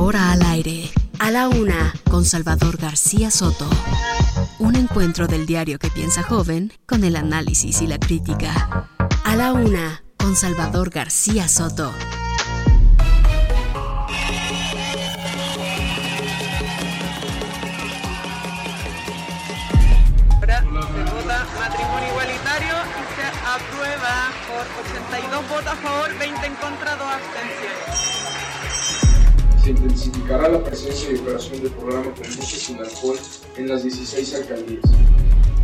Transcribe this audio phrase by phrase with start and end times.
[0.00, 3.68] Ahora al aire, a la una, con Salvador García Soto.
[4.58, 8.88] Un encuentro del diario que piensa joven con el análisis y la crítica.
[9.24, 11.92] A la una, con Salvador García Soto.
[20.40, 22.74] Se vota matrimonio igualitario
[23.16, 24.64] se aprueba por
[25.12, 27.79] 82 votos a favor, 20 en contra, 2 abstenciones.
[29.70, 33.16] Se intensificará la presencia y operación del programa con buses sin alcohol
[33.56, 34.82] en las 16 alcaldías.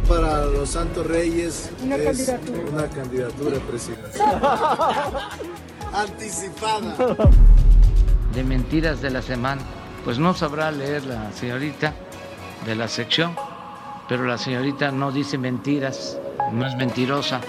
[0.07, 2.71] Para los Santos Reyes Una es candidatura.
[2.73, 4.43] una candidatura presidencial.
[5.93, 7.17] Anticipada.
[8.33, 9.63] de mentiras de la semana.
[10.05, 11.93] Pues no sabrá leer la señorita
[12.65, 13.35] de la sección,
[14.09, 16.17] pero la señorita no dice mentiras,
[16.53, 17.41] no es mentirosa.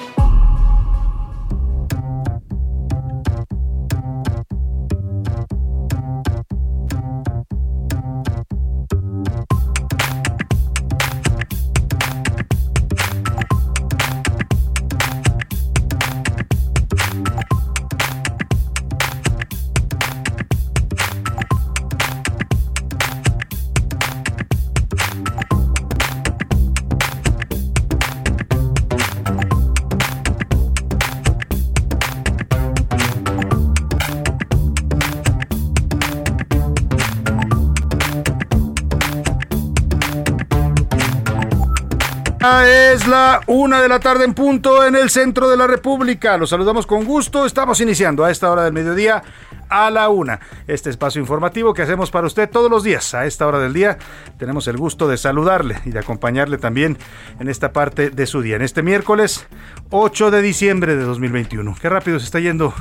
[43.08, 46.38] La una de la tarde en punto en el centro de la República.
[46.38, 47.46] Los saludamos con gusto.
[47.46, 49.24] Estamos iniciando a esta hora del mediodía
[49.70, 50.42] a la una.
[50.68, 53.98] Este espacio informativo que hacemos para usted todos los días a esta hora del día.
[54.38, 56.98] Tenemos el gusto de saludarle y de acompañarle también
[57.40, 58.58] en esta parte de su día.
[58.58, 59.48] En este miércoles
[59.90, 61.76] 8 de diciembre de 2021.
[61.82, 62.74] Qué rápido se está yendo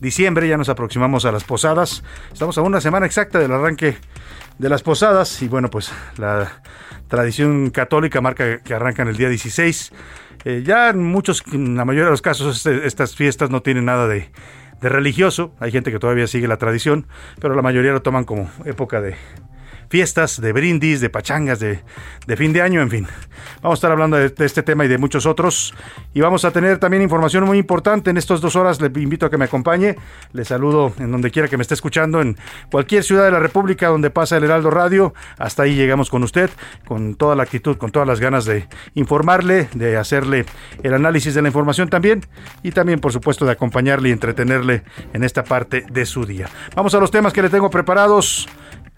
[0.00, 2.02] diciembre, ya nos aproximamos a las posadas.
[2.32, 3.96] Estamos a una semana exacta del arranque
[4.58, 6.50] de las posadas y bueno, pues la
[7.08, 9.92] tradición católica marca que arrancan el día 16.
[10.44, 13.84] Eh, ya en muchos, en la mayoría de los casos, este- estas fiestas no tienen
[13.84, 14.30] nada de,
[14.80, 15.52] de religioso.
[15.60, 17.06] Hay gente que todavía sigue la tradición,
[17.40, 19.16] pero la mayoría lo toman como época de
[19.88, 21.80] fiestas, de brindis, de pachangas, de,
[22.26, 23.06] de fin de año, en fin.
[23.62, 25.74] Vamos a estar hablando de, de este tema y de muchos otros.
[26.14, 28.80] Y vamos a tener también información muy importante en estas dos horas.
[28.80, 29.96] Le invito a que me acompañe.
[30.32, 32.36] Le saludo en donde quiera que me esté escuchando, en
[32.70, 35.14] cualquier ciudad de la República donde pasa el Heraldo Radio.
[35.38, 36.50] Hasta ahí llegamos con usted,
[36.86, 40.46] con toda la actitud, con todas las ganas de informarle, de hacerle
[40.82, 42.22] el análisis de la información también.
[42.62, 44.82] Y también, por supuesto, de acompañarle y entretenerle
[45.12, 46.48] en esta parte de su día.
[46.74, 48.48] Vamos a los temas que le tengo preparados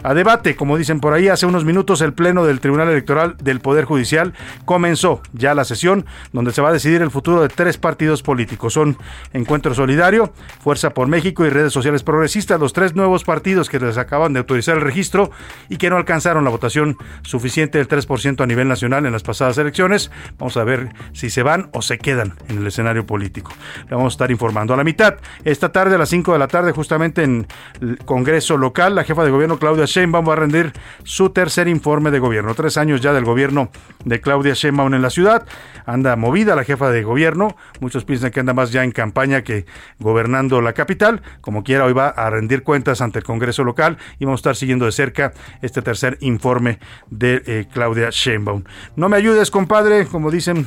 [0.02, 0.56] a debate.
[0.56, 4.32] Como dicen por ahí, hace unos minutos el Pleno del Tribunal Electoral del Poder Judicial
[4.64, 8.74] comenzó ya la sesión donde se va a decidir el futuro de tres partidos políticos.
[8.74, 8.96] Son
[9.32, 10.32] Encuentro Solidario,
[10.62, 14.38] Fuerza por México y Redes Sociales Progresistas, los tres nuevos partidos que les acaban de
[14.40, 15.30] autorizar el registro
[15.68, 19.58] y que no alcanzaron la votación suficiente del 3% a nivel nacional en las pasadas
[19.58, 20.10] elecciones.
[20.38, 23.52] Vamos a ver si se van o se quedan en el escenario político.
[23.88, 25.16] Le vamos a estar informando a la mitad.
[25.44, 27.46] Esta tarde a las 5 de la tarde, justamente en
[27.80, 30.72] el Congreso local, la jefa de gobierno Claudia Sheinbaum va a rendir
[31.02, 32.54] su tercer informe de gobierno.
[32.54, 33.70] Tres años ya del gobierno
[34.04, 35.46] de Claudia Sheinbaum en la ciudad.
[35.86, 37.56] Anda movida la jefa de gobierno.
[37.80, 39.66] Muchos piensan que anda más ya en campaña que
[39.98, 41.22] gobernando la capital.
[41.40, 44.56] Como quiera, hoy va a rendir cuentas ante el Congreso local y vamos a estar
[44.56, 45.32] siguiendo de cerca
[45.62, 46.78] este tercer informe
[47.10, 48.64] de eh, Claudia Sheinbaum.
[48.96, 50.66] No me ayudes, compadre, como dicen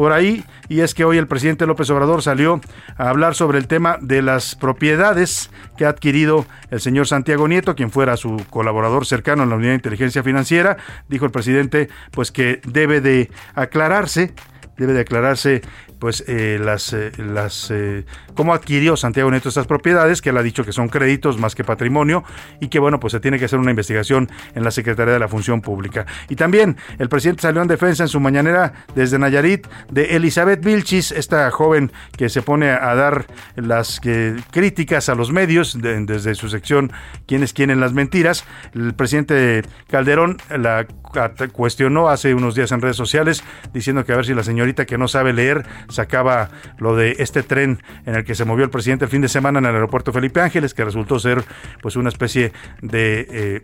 [0.00, 2.62] por ahí, y es que hoy el presidente López Obrador salió
[2.96, 7.74] a hablar sobre el tema de las propiedades que ha adquirido el señor Santiago Nieto,
[7.76, 10.78] quien fuera su colaborador cercano en la Unidad de Inteligencia Financiera.
[11.10, 14.32] Dijo el presidente pues que debe de aclararse
[14.78, 15.60] debe de aclararse
[15.98, 18.06] pues eh, las eh, las eh,
[18.40, 21.62] cómo adquirió Santiago Nieto estas propiedades que él ha dicho que son créditos más que
[21.62, 22.24] patrimonio
[22.58, 25.28] y que bueno pues se tiene que hacer una investigación en la Secretaría de la
[25.28, 26.06] Función Pública.
[26.30, 31.12] Y también el presidente salió en defensa en su mañanera desde Nayarit de Elizabeth Vilchis
[31.12, 33.26] esta joven que se pone a dar
[33.56, 36.92] las que, críticas a los medios de- desde su sección
[37.26, 40.86] quienes quieren las mentiras el presidente Calderón la
[41.52, 43.44] cuestionó hace unos días en redes sociales
[43.74, 46.48] diciendo que a ver si la señorita que no sabe leer sacaba
[46.78, 49.58] lo de este tren en el que se movió el presidente el fin de semana
[49.58, 51.44] en el aeropuerto Felipe Ángeles, que resultó ser
[51.80, 53.60] pues una especie de eh,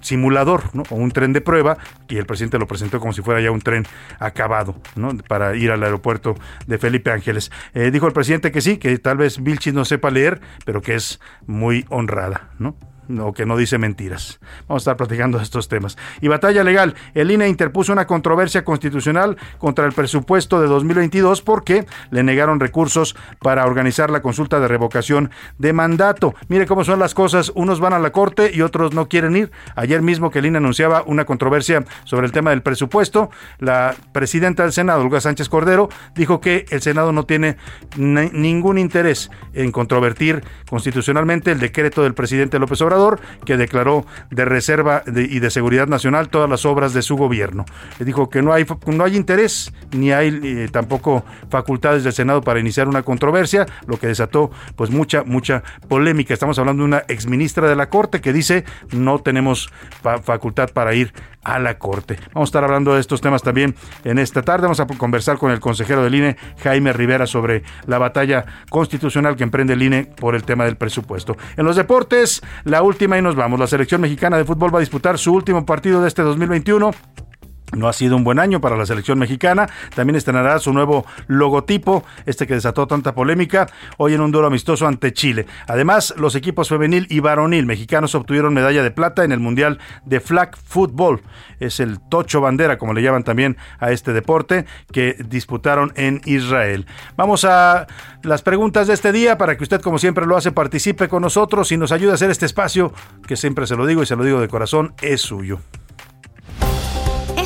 [0.00, 0.82] simulador, ¿no?
[0.90, 1.78] O un tren de prueba,
[2.08, 3.86] y el presidente lo presentó como si fuera ya un tren
[4.18, 5.16] acabado, ¿no?
[5.28, 6.36] Para ir al aeropuerto
[6.66, 7.50] de Felipe Ángeles.
[7.74, 10.94] Eh, dijo el presidente que sí, que tal vez Vilchis no sepa leer, pero que
[10.94, 12.76] es muy honrada, ¿no?
[13.20, 14.40] O que no dice mentiras.
[14.68, 15.96] Vamos a estar platicando de estos temas.
[16.20, 16.94] Y batalla legal.
[17.14, 23.16] El INE interpuso una controversia constitucional contra el presupuesto de 2022 porque le negaron recursos
[23.40, 26.34] para organizar la consulta de revocación de mandato.
[26.48, 27.52] Mire cómo son las cosas.
[27.54, 29.50] Unos van a la corte y otros no quieren ir.
[29.74, 34.62] Ayer mismo que el INE anunciaba una controversia sobre el tema del presupuesto, la presidenta
[34.62, 37.56] del Senado, Olga Sánchez Cordero, dijo que el Senado no tiene
[37.96, 42.95] ningún interés en controvertir constitucionalmente el decreto del presidente López Obrador
[43.44, 47.64] que declaró de reserva y de seguridad nacional todas las obras de su gobierno.
[47.98, 52.40] Le dijo que no hay, no hay interés ni hay eh, tampoco facultades del Senado
[52.42, 56.34] para iniciar una controversia, lo que desató pues mucha, mucha polémica.
[56.34, 59.70] Estamos hablando de una exministra de la Corte que dice no tenemos
[60.22, 61.12] facultad para ir
[61.46, 62.18] a la Corte.
[62.34, 64.62] Vamos a estar hablando de estos temas también en esta tarde.
[64.62, 69.44] Vamos a conversar con el consejero del INE, Jaime Rivera, sobre la batalla constitucional que
[69.44, 71.36] emprende el INE por el tema del presupuesto.
[71.56, 73.58] En los deportes, la última y nos vamos.
[73.60, 76.92] La selección mexicana de fútbol va a disputar su último partido de este 2021
[77.74, 79.68] no ha sido un buen año para la selección mexicana.
[79.94, 83.66] También estrenará su nuevo logotipo, este que desató tanta polémica,
[83.98, 85.46] hoy en un duelo amistoso ante Chile.
[85.66, 90.20] Además, los equipos femenil y varonil mexicanos obtuvieron medalla de plata en el Mundial de
[90.20, 91.22] Flag Football.
[91.58, 96.86] Es el tocho bandera, como le llaman también a este deporte, que disputaron en Israel.
[97.16, 97.86] Vamos a
[98.22, 101.72] las preguntas de este día para que usted, como siempre lo hace, participe con nosotros
[101.72, 102.92] y nos ayude a hacer este espacio,
[103.26, 105.60] que siempre se lo digo y se lo digo de corazón, es suyo.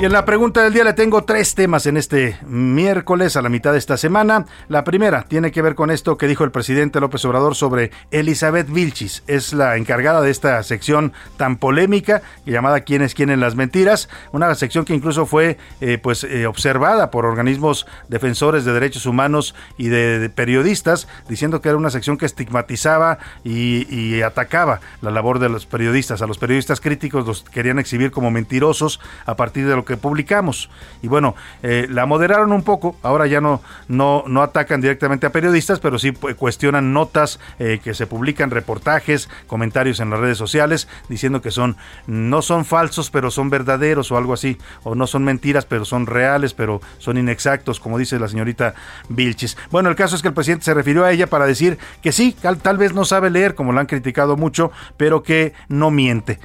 [0.00, 3.50] Y en la pregunta del día le tengo tres temas en este miércoles a la
[3.50, 4.46] mitad de esta semana.
[4.68, 8.70] La primera tiene que ver con esto que dijo el presidente López Obrador sobre Elizabeth
[8.70, 9.22] Vilchis.
[9.26, 14.08] Es la encargada de esta sección tan polémica llamada ¿Quién es quién en las mentiras?
[14.32, 19.54] Una sección que incluso fue eh, pues eh, observada por organismos defensores de derechos humanos
[19.76, 25.50] y de, periodistas, diciendo que era una sección que estigmatizaba y, atacaba la labor de
[25.50, 26.22] los periodistas.
[26.22, 30.70] A los periodistas críticos los querían exhibir como mentirosos a partir de lo que publicamos.
[31.02, 35.32] Y bueno, eh, la moderaron un poco, ahora ya no, no, no atacan directamente a
[35.32, 40.88] periodistas, pero sí cuestionan notas eh, que se publican, reportajes, comentarios en las redes sociales,
[41.08, 41.76] diciendo que son,
[42.06, 46.06] no son falsos, pero son verdaderos o algo así, o no son mentiras, pero son
[46.06, 48.74] reales, pero son inexactos, como dice la señorita
[49.08, 49.56] Vilchis.
[49.70, 52.36] Bueno, el caso es que el presidente se refirió a ella para decir que sí,
[52.62, 56.38] tal vez no sabe leer, como lo han criticado mucho, pero que no miente.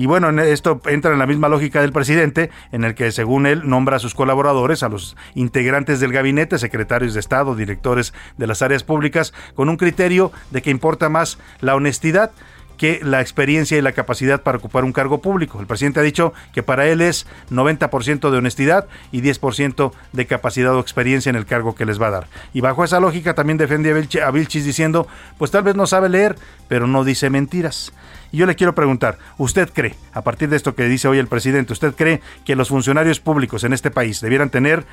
[0.00, 3.68] Y bueno, esto entra en la misma lógica del presidente, en el que según él
[3.68, 8.62] nombra a sus colaboradores, a los integrantes del gabinete, secretarios de Estado, directores de las
[8.62, 12.30] áreas públicas, con un criterio de que importa más la honestidad
[12.78, 15.60] que la experiencia y la capacidad para ocupar un cargo público.
[15.60, 20.74] El presidente ha dicho que para él es 90% de honestidad y 10% de capacidad
[20.74, 22.26] o experiencia en el cargo que les va a dar.
[22.54, 23.90] Y bajo esa lógica también defiende
[24.24, 25.06] a Vilchis diciendo,
[25.36, 26.36] pues tal vez no sabe leer,
[26.68, 27.92] pero no dice mentiras.
[28.32, 31.26] Y yo le quiero preguntar, ¿usted cree, a partir de esto que dice hoy el
[31.26, 34.84] presidente, ¿usted cree que los funcionarios públicos en este país debieran tener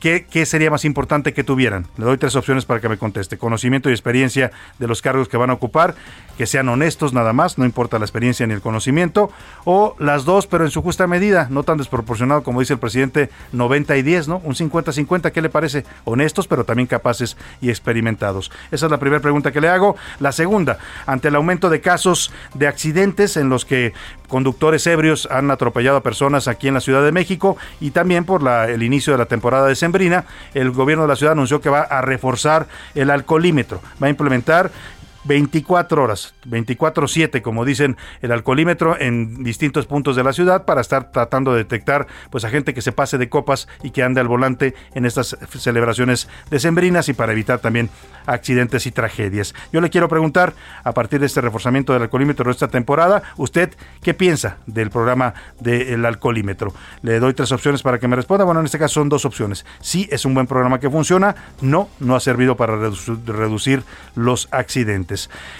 [0.00, 1.86] ¿Qué, sería más importante que tuvieran?
[1.98, 3.36] Le doy tres opciones para que me conteste.
[3.36, 5.94] Conocimiento y experiencia de los cargos que van a ocupar,
[6.38, 9.30] que sean honestos nada más, no importa la experiencia ni el conocimiento,
[9.64, 13.30] o las dos, pero en su justa medida, no tan desproporcionado como dice el presidente,
[13.52, 14.40] 90 y 10, ¿no?
[14.44, 15.84] Un 50-50, ¿qué le parece?
[16.04, 18.50] Honestos, pero también capaces y experimentados.
[18.70, 19.96] Esa es la primera pregunta que le hago.
[20.20, 23.92] La segunda, ante el aumento de casos de accidentes en los que
[24.28, 28.42] conductores ebrios han atropellado a personas aquí en la Ciudad de México y también por
[28.42, 31.68] la, el inicio de la temporada de Sembrina, el gobierno de la ciudad anunció que
[31.68, 34.70] va a reforzar el alcoholímetro, va a implementar
[35.26, 41.10] 24 horas, 24/7, como dicen el alcoholímetro en distintos puntos de la ciudad para estar
[41.12, 44.28] tratando de detectar pues a gente que se pase de copas y que ande al
[44.28, 47.90] volante en estas celebraciones decembrinas y para evitar también
[48.26, 49.54] accidentes y tragedias.
[49.72, 50.54] Yo le quiero preguntar
[50.84, 55.34] a partir de este reforzamiento del alcoholímetro de esta temporada, usted qué piensa del programa
[55.60, 56.72] del alcoholímetro.
[57.02, 58.44] Le doy tres opciones para que me responda.
[58.44, 59.64] Bueno, en este caso son dos opciones.
[59.80, 63.82] Sí es un buen programa que funciona, no no ha servido para reducir
[64.14, 65.15] los accidentes.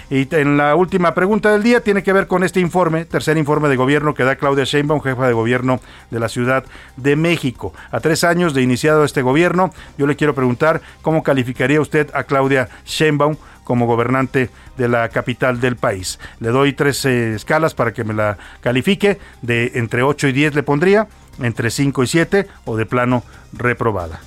[0.09, 3.69] Y en la última pregunta del día tiene que ver con este informe, tercer informe
[3.69, 5.79] de gobierno que da Claudia Sheinbaum, jefa de gobierno
[6.11, 6.63] de la Ciudad
[6.95, 7.73] de México.
[7.91, 12.23] A tres años de iniciado este gobierno, yo le quiero preguntar cómo calificaría usted a
[12.23, 16.19] Claudia Sheinbaum como gobernante de la capital del país.
[16.39, 20.55] Le doy tres eh, escalas para que me la califique, de entre 8 y 10
[20.55, 21.07] le pondría.
[21.39, 23.23] entre 5 y 7 o de plano
[23.53, 24.19] reprobada.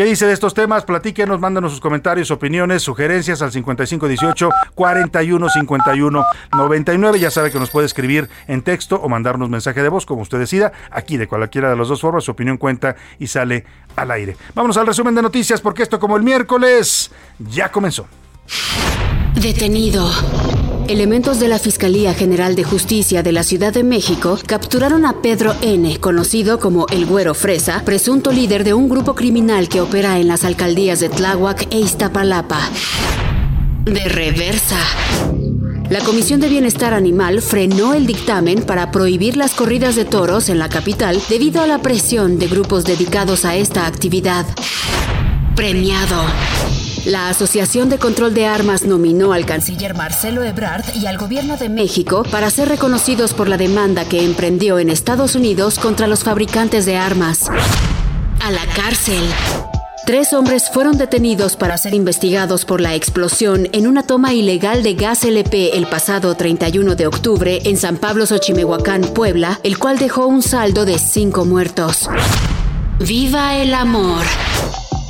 [0.00, 0.86] ¿Qué dice de estos temas?
[0.86, 7.18] Platíquenos, mándanos sus comentarios, opiniones, sugerencias al 5518 4151 99.
[7.18, 10.38] Ya sabe que nos puede escribir en texto o mandarnos mensaje de voz, como usted
[10.38, 10.72] decida.
[10.90, 14.38] Aquí, de cualquiera de las dos formas, su opinión cuenta y sale al aire.
[14.54, 18.06] Vámonos al resumen de noticias, porque esto, como el miércoles, ya comenzó.
[19.34, 20.10] Detenido.
[20.90, 25.54] Elementos de la Fiscalía General de Justicia de la Ciudad de México capturaron a Pedro
[25.62, 30.26] N., conocido como el Güero Fresa, presunto líder de un grupo criminal que opera en
[30.26, 32.58] las alcaldías de Tláhuac e Iztapalapa.
[33.84, 34.80] De reversa.
[35.90, 40.58] La Comisión de Bienestar Animal frenó el dictamen para prohibir las corridas de toros en
[40.58, 44.44] la capital debido a la presión de grupos dedicados a esta actividad.
[45.54, 46.24] Premiado.
[47.06, 51.70] La Asociación de Control de Armas nominó al canciller Marcelo Ebrard y al gobierno de
[51.70, 56.84] México para ser reconocidos por la demanda que emprendió en Estados Unidos contra los fabricantes
[56.84, 57.48] de armas.
[58.40, 59.22] A la cárcel.
[60.04, 64.94] Tres hombres fueron detenidos para ser investigados por la explosión en una toma ilegal de
[64.94, 70.26] gas LP el pasado 31 de octubre en San Pablo Xochimehuacán, Puebla, el cual dejó
[70.26, 72.10] un saldo de cinco muertos.
[72.98, 74.24] ¡Viva el amor!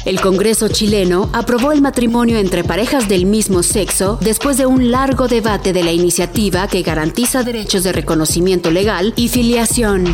[0.06, 5.28] El Congreso chileno aprobó el matrimonio entre parejas del mismo sexo después de un largo
[5.28, 10.06] debate de la iniciativa que garantiza derechos de reconocimiento legal y filiación.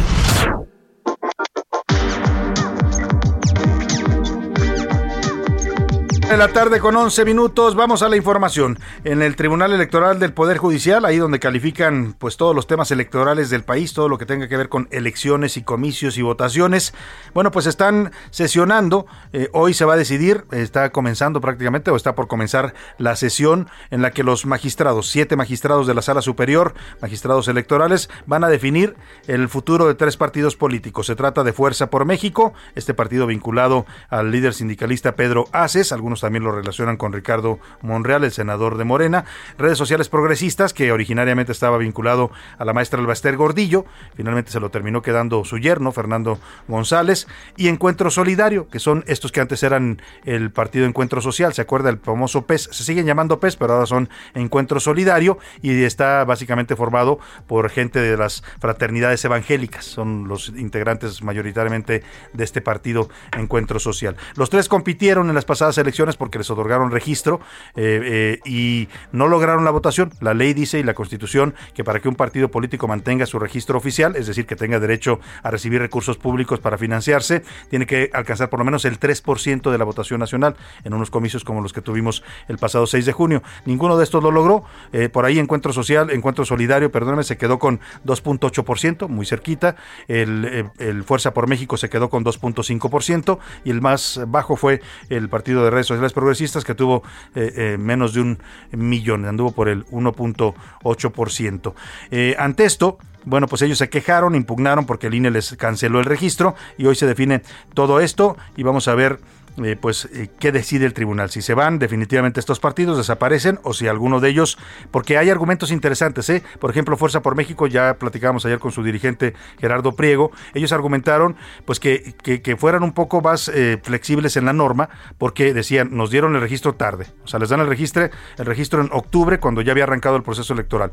[6.29, 8.81] En la tarde con 11 minutos vamos a la información.
[9.05, 13.49] En el Tribunal Electoral del Poder Judicial, ahí donde califican pues todos los temas electorales
[13.49, 16.95] del país, todo lo que tenga que ver con elecciones y comicios y votaciones,
[17.33, 19.07] bueno, pues están sesionando.
[19.33, 23.69] Eh, hoy se va a decidir, está comenzando prácticamente o está por comenzar la sesión
[23.93, 28.49] en la que los magistrados, siete magistrados de la Sala Superior, magistrados electorales, van a
[28.49, 28.97] definir
[29.29, 31.07] el futuro de tres partidos políticos.
[31.07, 36.16] Se trata de Fuerza por México, este partido vinculado al líder sindicalista Pedro Aces, algunos
[36.21, 39.25] también lo relacionan con Ricardo Monreal, el senador de Morena,
[39.59, 44.71] redes sociales progresistas, que originariamente estaba vinculado a la maestra Albaster Gordillo, finalmente se lo
[44.71, 50.01] terminó quedando su yerno, Fernando González, y Encuentro Solidario, que son estos que antes eran
[50.25, 52.69] el Partido Encuentro Social, ¿se acuerda el famoso PES?
[52.73, 58.01] Se siguen llamando PES, pero ahora son Encuentro Solidario, y está básicamente formado por gente
[58.01, 64.17] de las fraternidades evangélicas, son los integrantes mayoritariamente de este partido Encuentro Social.
[64.37, 67.41] Los tres compitieron en las pasadas elecciones porque les otorgaron registro
[67.75, 70.13] eh, eh, y no lograron la votación.
[70.21, 73.79] La ley dice y la constitución que para que un partido político mantenga su registro
[73.79, 78.51] oficial, es decir, que tenga derecho a recibir recursos públicos para financiarse, tiene que alcanzar
[78.51, 81.81] por lo menos el 3% de la votación nacional en unos comicios como los que
[81.81, 83.43] tuvimos el pasado 6 de junio.
[83.65, 84.65] Ninguno de estos lo logró.
[84.93, 89.77] Eh, por ahí Encuentro Social, Encuentro Solidario, perdóname, se quedó con 2.8%, muy cerquita.
[90.07, 95.29] El, el Fuerza por México se quedó con 2.5% y el más bajo fue el
[95.29, 97.03] Partido de Redes sociales progresistas que tuvo
[97.35, 98.39] eh, eh, menos de un
[98.73, 101.75] millón, anduvo por el 1.8%.
[102.11, 106.05] Eh, ante esto, bueno, pues ellos se quejaron, impugnaron porque el INE les canceló el
[106.05, 107.43] registro y hoy se define
[107.75, 109.19] todo esto y vamos a ver
[109.65, 111.31] eh, pues eh, qué decide el tribunal.
[111.31, 114.59] Si se van definitivamente estos partidos, desaparecen o si alguno de ellos,
[114.91, 116.43] porque hay argumentos interesantes, ¿eh?
[116.59, 121.37] Por ejemplo, Fuerza por México, ya platicábamos ayer con su dirigente Gerardo Priego, ellos argumentaron
[121.65, 126.11] pues que, que, fueran un poco más eh, flexibles en la norma, porque decían, nos
[126.11, 128.09] dieron el registro tarde, o sea, les dan el registro,
[128.39, 130.93] el registro en octubre cuando ya había arrancado el proceso electoral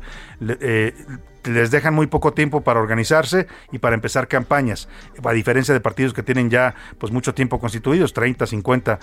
[1.44, 4.88] les dejan muy poco tiempo para organizarse y para empezar campañas,
[5.22, 8.98] a diferencia de partidos que tienen ya pues mucho tiempo constituidos, 30, 50,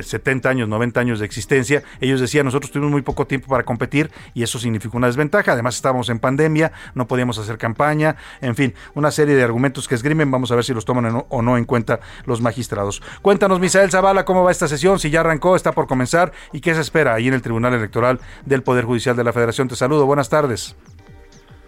[0.00, 1.82] 70 años, 90 años de existencia.
[2.00, 5.52] Ellos decían, nosotros tuvimos muy poco tiempo para competir y eso significó una desventaja.
[5.52, 9.94] Además estábamos en pandemia, no podíamos hacer campaña, en fin, una serie de argumentos que
[9.94, 13.02] esgrimen, vamos a ver si los toman o no en cuenta los magistrados.
[13.22, 16.74] Cuéntanos, Misael Zavala, cómo va esta sesión, si ya arrancó, está por comenzar y qué
[16.74, 19.68] se espera ahí en el Tribunal Electoral del Poder Judicial de la Federación.
[19.68, 20.76] Te saludo, buenas tardes.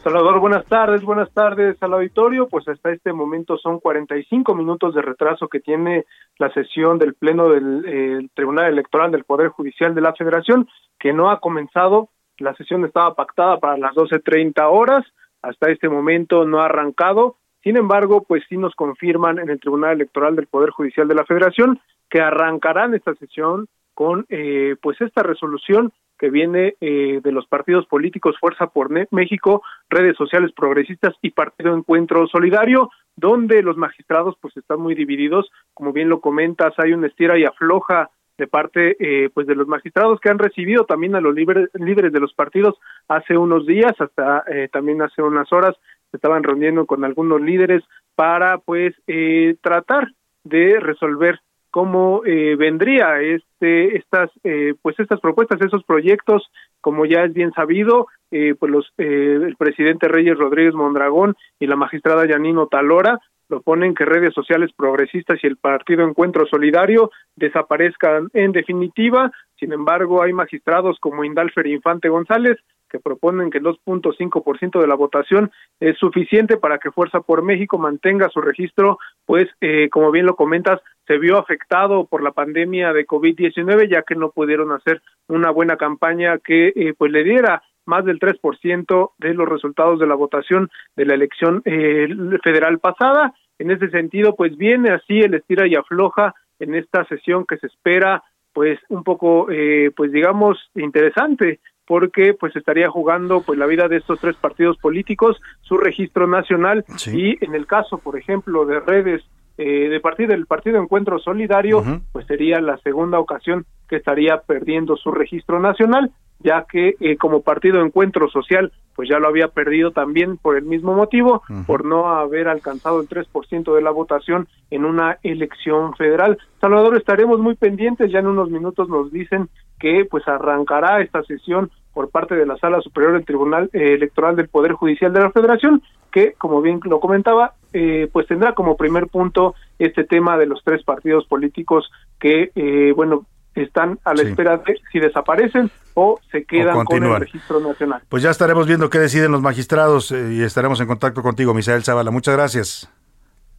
[0.04, 2.46] Salvador, buenas tardes, buenas tardes al auditorio.
[2.46, 6.04] Pues hasta este momento son 45 minutos de retraso que tiene
[6.36, 10.68] la sesión del Pleno del eh, Tribunal Electoral del Poder Judicial de la Federación,
[10.98, 12.10] que no ha comenzado.
[12.36, 15.06] La sesión estaba pactada para las 12.30 horas.
[15.40, 17.36] Hasta este momento no ha arrancado.
[17.62, 21.24] Sin embargo, pues sí nos confirman en el Tribunal Electoral del Poder Judicial de la
[21.24, 21.80] Federación
[22.10, 27.86] que arrancarán esta sesión con eh, pues esta resolución que viene eh, de los partidos
[27.86, 34.56] políticos Fuerza por México, redes sociales progresistas y Partido Encuentro Solidario, donde los magistrados pues
[34.56, 39.30] están muy divididos, como bien lo comentas, hay una estira y afloja de parte eh,
[39.32, 42.74] pues de los magistrados que han recibido también a los líderes de los partidos
[43.08, 45.76] hace unos días hasta eh, también hace unas horas
[46.10, 47.84] se estaban reuniendo con algunos líderes
[48.16, 50.08] para pues eh, tratar
[50.42, 51.40] de resolver
[51.74, 56.48] cómo eh, vendría este estas eh, pues estas propuestas esos proyectos
[56.80, 61.74] como ya es bien sabido eh, pues los el presidente Reyes Rodríguez Mondragón y la
[61.74, 68.52] magistrada Yanino Talora proponen que redes sociales progresistas y el partido Encuentro Solidario desaparezcan en
[68.52, 69.32] definitiva.
[69.58, 72.56] Sin embargo hay magistrados como Indalfer Infante González
[72.94, 77.76] que proponen que el 2.5% de la votación es suficiente para que Fuerza por México
[77.76, 82.92] mantenga su registro, pues eh, como bien lo comentas, se vio afectado por la pandemia
[82.92, 87.64] de COVID-19 ya que no pudieron hacer una buena campaña que eh, pues le diera
[87.84, 92.06] más del 3% de los resultados de la votación de la elección eh,
[92.44, 93.34] federal pasada.
[93.58, 97.66] En ese sentido, pues viene así el estira y afloja en esta sesión que se
[97.66, 98.22] espera
[98.52, 103.98] pues un poco eh, pues digamos interesante porque pues estaría jugando pues la vida de
[103.98, 109.22] estos tres partidos políticos, su registro nacional y en el caso, por ejemplo, de redes
[109.56, 111.82] eh, de partido del Partido Encuentro Solidario,
[112.12, 117.42] pues sería la segunda ocasión que estaría perdiendo su registro nacional, ya que eh, como
[117.42, 122.08] Partido Encuentro Social, pues ya lo había perdido también por el mismo motivo, por no
[122.08, 126.38] haber alcanzado el 3% de la votación en una elección federal.
[126.60, 131.70] Salvador, estaremos muy pendientes, ya en unos minutos nos dicen que pues arrancará esta sesión
[131.92, 135.30] por parte de la Sala Superior del Tribunal eh, Electoral del Poder Judicial de la
[135.30, 135.82] Federación,
[136.12, 140.62] que, como bien lo comentaba, eh, pues tendrá como primer punto este tema de los
[140.64, 141.90] tres partidos políticos
[142.20, 147.20] que, eh, bueno, están a la espera de si desaparecen o se quedan con el
[147.20, 148.02] registro nacional.
[148.08, 152.10] Pues ya estaremos viendo qué deciden los magistrados y estaremos en contacto contigo, Misael Zavala.
[152.10, 152.93] Muchas gracias.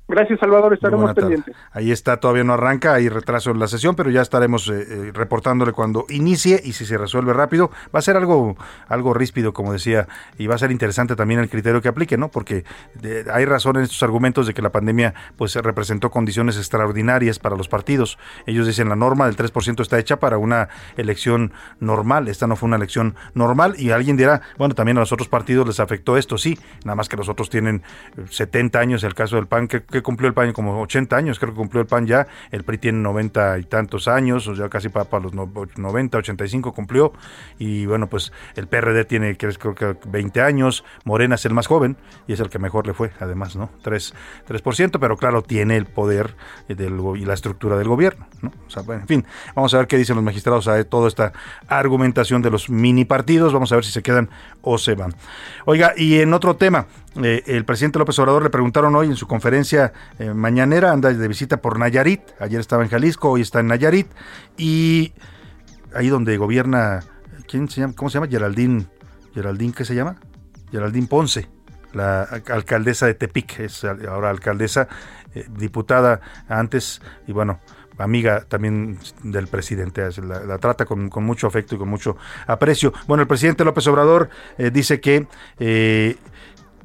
[0.08, 0.74] Gracias, Salvador.
[0.74, 1.56] Estaremos pendientes.
[1.72, 5.12] Ahí está, todavía no arranca, hay retraso en la sesión, pero ya estaremos eh, eh,
[5.12, 7.72] reportándole cuando inicie y si se resuelve rápido.
[7.94, 8.56] Va a ser algo,
[8.88, 10.08] algo ríspido, como decía,
[10.38, 12.30] y va a ser interesante también el criterio que aplique, ¿no?
[12.30, 12.66] Porque
[13.32, 17.68] hay razón en estos argumentos de que la pandemia pues representó condiciones extraordinarias para los
[17.68, 18.20] partidos.
[18.46, 22.28] Ellos dicen la norma del 3% está hecha para una elección normal.
[22.28, 25.66] Esta no fue una elección normal y alguien dirá, bueno, también a los otros partidos
[25.66, 27.82] les afectó esto, sí, nada más que los otros tienen
[28.30, 31.58] 70 años, el caso del PAN, que cumplió el PAN como 80 años, creo que
[31.58, 35.06] cumplió el PAN ya, el PRI tiene 90 y tantos años, o sea, casi para,
[35.06, 37.14] para los 90, 85 cumplió,
[37.60, 41.98] y bueno, pues el PRD tiene creo que 20 años, Morena es el más joven
[42.28, 43.70] y es el que mejor le fue, además, ¿no?
[43.84, 44.14] 3%,
[44.48, 46.36] 3% pero claro, tiene el poder
[46.68, 48.52] del, y la estructura del gobierno, ¿no?
[48.68, 51.34] O sea, en fin, vamos a ver qué dicen los magistrados a toda esta
[51.68, 54.30] argumentación de los mini partidos, vamos a ver si se quedan
[54.62, 55.14] o se van.
[55.66, 56.88] Oiga, y en otro tema,
[57.24, 61.28] eh, el presidente López Obrador le preguntaron hoy en su conferencia eh, mañanera, anda de
[61.28, 64.08] visita por Nayarit, ayer estaba en Jalisco, hoy está en Nayarit,
[64.58, 65.14] y
[65.94, 67.04] ahí donde gobierna,
[67.48, 67.94] ¿quién se llama?
[67.96, 68.28] ¿Cómo se llama?
[68.28, 68.88] Geraldine,
[69.34, 70.18] Geraldine, ¿qué se llama?
[70.72, 71.48] Geraldine Ponce,
[71.94, 74.90] la alcaldesa de Tepic, es ahora alcaldesa,
[75.34, 77.62] eh, diputada antes, y bueno,
[77.98, 82.92] amiga también del presidente, la, trata con, mucho afecto y con mucho aprecio.
[83.08, 85.28] Bueno, el presidente López Obrador dice que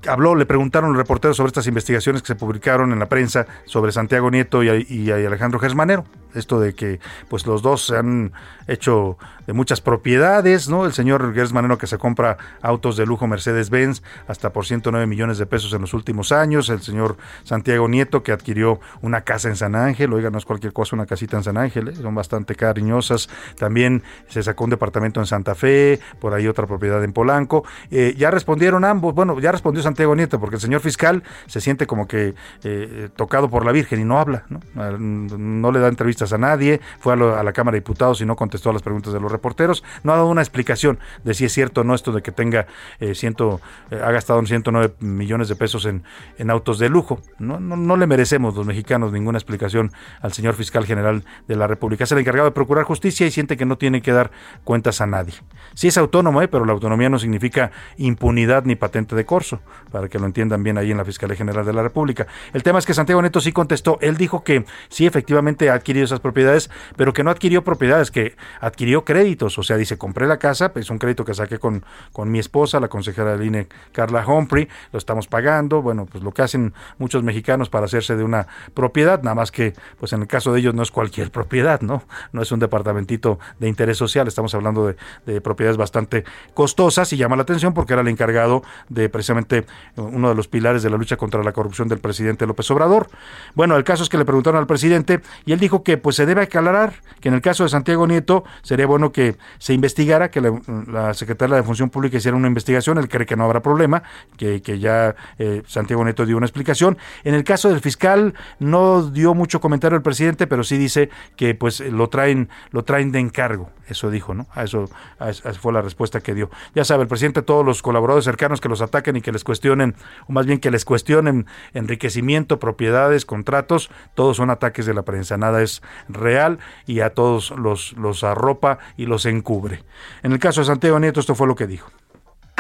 [0.07, 3.93] habló, le preguntaron los reporteros sobre estas investigaciones que se publicaron en la prensa sobre
[3.93, 6.05] Santiago Nieto y, y Alejandro Gersmanero.
[6.35, 8.33] Esto de que pues los dos se han
[8.71, 10.87] hecho de muchas propiedades, ¿no?
[10.87, 15.39] El señor Gers Manero que se compra autos de lujo Mercedes-Benz hasta por 109 millones
[15.39, 19.57] de pesos en los últimos años, el señor Santiago Nieto que adquirió una casa en
[19.57, 21.97] San Ángel, oiga, no es cualquier cosa una casita en San Ángel, ¿eh?
[21.97, 23.29] son bastante cariñosas,
[23.59, 28.15] también se sacó un departamento en Santa Fe, por ahí otra propiedad en Polanco, eh,
[28.17, 32.07] ya respondieron ambos, bueno, ya respondió Santiago Nieto porque el señor fiscal se siente como
[32.07, 34.61] que eh, tocado por la Virgen y no habla, ¿no?
[34.99, 38.60] No le da entrevista a nadie, fue a, la Cámara de Diputados y no contestó
[38.69, 41.81] a las preguntas de los reporteros, no ha dado una explicación de si es cierto
[41.81, 42.67] o no esto de que tenga
[42.99, 46.03] eh, ciento, eh, ha gastado 109 millones de pesos en,
[46.39, 47.21] en autos de lujo.
[47.39, 51.67] No, no, no, le merecemos los mexicanos ninguna explicación al señor fiscal general de la
[51.67, 52.05] República.
[52.05, 54.31] Es el encargado de procurar justicia y siente que no tiene que dar
[54.65, 55.35] cuentas a nadie.
[55.75, 60.09] Sí es autónomo, eh, pero la autonomía no significa impunidad ni patente de corso, para
[60.09, 62.27] que lo entiendan bien ahí en la Fiscalía General de la República.
[62.53, 66.05] El tema es que Santiago Neto sí contestó, él dijo que sí efectivamente ha adquirido
[66.05, 69.59] esas propiedades, pero que no adquirió propiedades, que adquirió créditos.
[69.59, 72.81] O sea, dice, compré la casa, pues un crédito que saqué con, con mi esposa,
[72.81, 75.83] la consejera del INE, Carla Humphrey, lo estamos pagando.
[75.83, 79.75] Bueno, pues lo que hacen muchos mexicanos para hacerse de una propiedad, nada más que,
[79.99, 82.03] pues en el caso de ellos no es cualquier propiedad, ¿no?
[82.33, 84.95] No es un departamentito de interés social, estamos hablando
[85.27, 89.65] de, propiedades bastante costosas y llama la atención porque era el encargado de precisamente
[89.97, 93.09] uno de los pilares de la lucha contra la corrupción del presidente López Obrador.
[93.55, 96.27] Bueno, el caso es que le preguntaron al presidente y él dijo que pues se
[96.27, 98.30] debe aclarar que en el caso de Santiago Nieto
[98.63, 103.09] sería bueno que se investigara, que la, Secretaría de Función Pública hiciera una investigación, él
[103.09, 104.03] cree que no habrá problema,
[104.37, 106.99] que, que ya eh, Santiago Nieto dio una explicación.
[107.25, 111.55] En el caso del fiscal no dio mucho comentario el presidente, pero sí dice que
[111.55, 114.47] pues lo traen, lo traen de encargo, eso dijo, ¿no?
[114.53, 114.89] A eso,
[115.19, 116.51] a esa fue la respuesta que dio.
[116.75, 119.95] Ya sabe, el presidente, todos los colaboradores cercanos que los ataquen y que les cuestionen,
[120.29, 125.37] o más bien que les cuestionen enriquecimiento, propiedades, contratos, todos son ataques de la prensa,
[125.37, 129.85] nada es real y a todos los, los arropa y los encubre.
[130.23, 131.91] En el caso de Santiago Nieto, esto fue lo que dijo.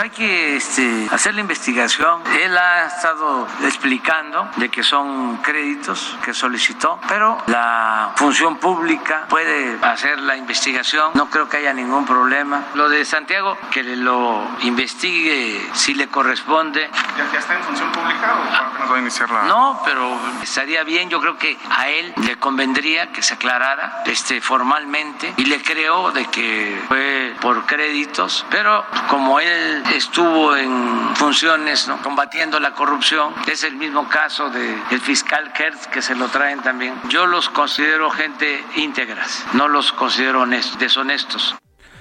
[0.01, 2.23] Hay que este, hacer la investigación.
[2.43, 9.77] Él ha estado explicando de que son créditos que solicitó, pero la función pública puede
[9.83, 11.11] hacer la investigación.
[11.13, 12.63] No creo que haya ningún problema.
[12.77, 16.89] Lo de Santiago, que lo investigue si le corresponde.
[17.19, 19.43] ¿Ya, está en función pública o no va a iniciar la.?
[19.43, 21.11] No, pero estaría bien.
[21.11, 26.11] Yo creo que a él le convendría que se aclarara este, formalmente y le creo
[26.11, 33.35] de que fue por créditos, pero como él estuvo en funciones combatiendo la corrupción.
[33.47, 36.95] Es el mismo caso del fiscal Kertz que se lo traen también.
[37.09, 40.47] Yo los considero gente íntegras, no los considero
[40.79, 41.57] deshonestos.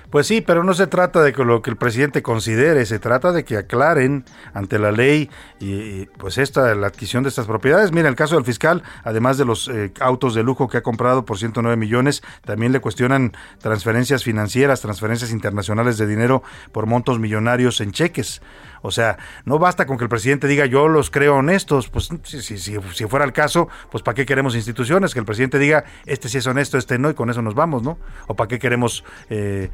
[0.09, 3.43] Pues sí, pero no se trata de lo que el presidente considere, se trata de
[3.43, 7.91] que aclaren ante la ley y, pues esta la adquisición de estas propiedades.
[7.91, 11.25] Mira, el caso del fiscal, además de los eh, autos de lujo que ha comprado
[11.25, 16.41] por 109 millones, también le cuestionan transferencias financieras, transferencias internacionales de dinero
[16.71, 18.41] por montos millonarios en cheques.
[18.81, 22.41] O sea, no basta con que el presidente diga yo los creo honestos, pues si,
[22.41, 25.13] si, si, fuera el caso, pues ¿para qué queremos instituciones?
[25.13, 27.83] Que el presidente diga este sí es honesto, este no, y con eso nos vamos,
[27.83, 27.97] ¿no?
[28.27, 29.69] ¿O para qué queremos eh,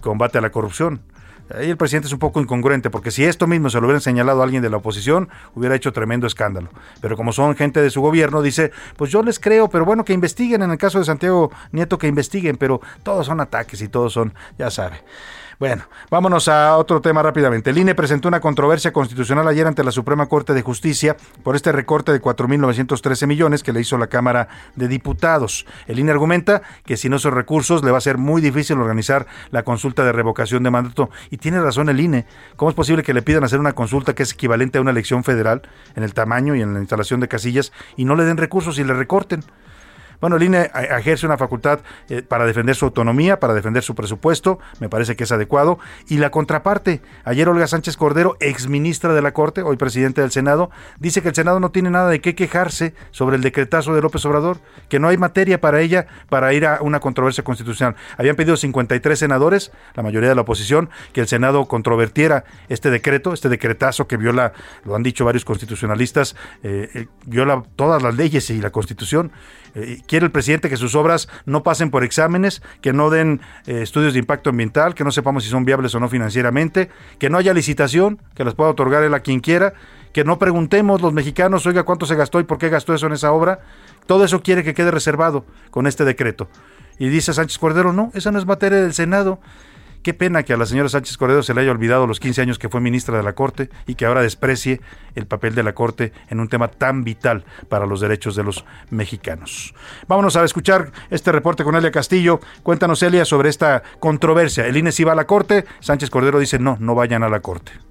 [0.00, 1.00] combate a la corrupción?
[1.54, 4.40] Ahí el presidente es un poco incongruente, porque si esto mismo se lo hubiera señalado
[4.40, 6.68] a alguien de la oposición, hubiera hecho tremendo escándalo.
[7.00, 10.12] Pero como son gente de su gobierno, dice, pues yo les creo, pero bueno, que
[10.12, 14.12] investiguen, en el caso de Santiago Nieto, que investiguen, pero todos son ataques y todos
[14.12, 15.02] son, ya sabe.
[15.58, 17.70] Bueno, vámonos a otro tema rápidamente.
[17.70, 21.72] El INE presentó una controversia constitucional ayer ante la Suprema Corte de Justicia por este
[21.72, 25.66] recorte de 4.913 millones que le hizo la Cámara de Diputados.
[25.88, 29.64] El INE argumenta que sin esos recursos le va a ser muy difícil organizar la
[29.64, 31.10] consulta de revocación de mandato.
[31.28, 32.24] Y tiene razón el INE.
[32.54, 35.24] ¿Cómo es posible que le pidan hacer una consulta que es equivalente a una elección
[35.24, 35.62] federal
[35.96, 38.84] en el tamaño y en la instalación de casillas y no le den recursos y
[38.84, 39.42] le recorten?
[40.20, 44.58] Bueno, el INE ejerce una facultad eh, para defender su autonomía, para defender su presupuesto,
[44.80, 45.78] me parece que es adecuado.
[46.08, 50.32] Y la contraparte, ayer Olga Sánchez Cordero, ex ministra de la Corte, hoy presidente del
[50.32, 54.02] Senado, dice que el Senado no tiene nada de qué quejarse sobre el decretazo de
[54.02, 57.94] López Obrador, que no hay materia para ella para ir a una controversia constitucional.
[58.16, 63.32] Habían pedido 53 senadores, la mayoría de la oposición, que el Senado controvertiera este decreto,
[63.32, 64.52] este decretazo que viola,
[64.84, 69.30] lo han dicho varios constitucionalistas, eh, eh, viola todas las leyes y la Constitución.
[70.08, 74.14] Quiere el presidente que sus obras no pasen por exámenes, que no den eh, estudios
[74.14, 76.90] de impacto ambiental, que no sepamos si son viables o no financieramente,
[77.20, 79.74] que no haya licitación, que las pueda otorgar él a quien quiera,
[80.12, 83.12] que no preguntemos los mexicanos, oiga, cuánto se gastó y por qué gastó eso en
[83.12, 83.60] esa obra.
[84.06, 86.48] Todo eso quiere que quede reservado con este decreto.
[86.98, 89.38] Y dice Sánchez Cordero, no, esa no es materia del Senado.
[90.02, 92.58] Qué pena que a la señora Sánchez Cordero se le haya olvidado los 15 años
[92.58, 94.80] que fue ministra de la Corte y que ahora desprecie
[95.14, 98.64] el papel de la Corte en un tema tan vital para los derechos de los
[98.90, 99.74] mexicanos.
[100.06, 102.40] Vámonos a escuchar este reporte con Elia Castillo.
[102.62, 104.66] Cuéntanos, Elia, sobre esta controversia.
[104.66, 107.40] El INE sí va a la Corte, Sánchez Cordero dice no, no vayan a la
[107.40, 107.87] Corte.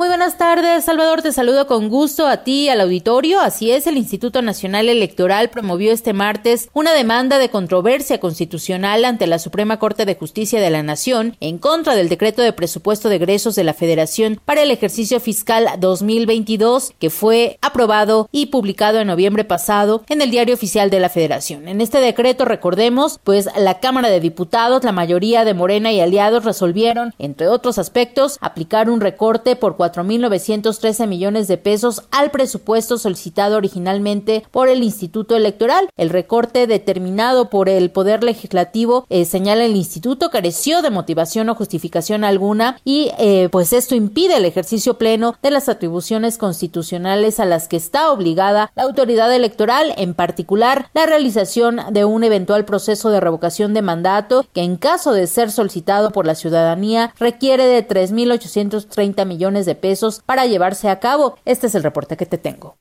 [0.00, 1.20] Muy buenas tardes, Salvador.
[1.20, 3.38] Te saludo con gusto a ti al auditorio.
[3.38, 9.26] Así es, el Instituto Nacional Electoral promovió este martes una demanda de controversia constitucional ante
[9.26, 13.16] la Suprema Corte de Justicia de la Nación en contra del decreto de presupuesto de
[13.16, 19.06] egresos de la Federación para el ejercicio fiscal 2022 que fue aprobado y publicado en
[19.08, 21.68] noviembre pasado en el Diario Oficial de la Federación.
[21.68, 26.46] En este decreto, recordemos, pues la Cámara de Diputados, la mayoría de Morena y aliados
[26.46, 33.56] resolvieron, entre otros aspectos, aplicar un recorte por 4.913 millones de pesos al presupuesto solicitado
[33.56, 35.88] originalmente por el Instituto Electoral.
[35.96, 41.54] El recorte determinado por el Poder Legislativo, eh, señala el Instituto, careció de motivación o
[41.54, 47.44] justificación alguna y eh, pues esto impide el ejercicio pleno de las atribuciones constitucionales a
[47.44, 53.10] las que está obligada la autoridad electoral, en particular la realización de un eventual proceso
[53.10, 57.86] de revocación de mandato que en caso de ser solicitado por la ciudadanía requiere de
[57.86, 61.36] 3.830 millones de pesos para llevarse a cabo.
[61.44, 62.76] Este es el reporte que te tengo.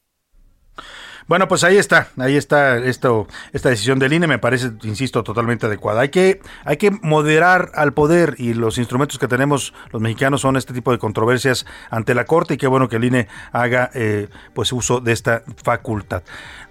[1.30, 5.68] Bueno, pues ahí está, ahí está esto, esta decisión del INE, me parece, insisto, totalmente
[5.68, 6.02] adecuada.
[6.02, 10.58] Hay que, hay que moderar al poder y los instrumentos que tenemos los mexicanos son
[10.58, 14.28] este tipo de controversias ante la Corte y qué bueno que el INE haga eh,
[14.56, 16.24] pues uso de esta facultad.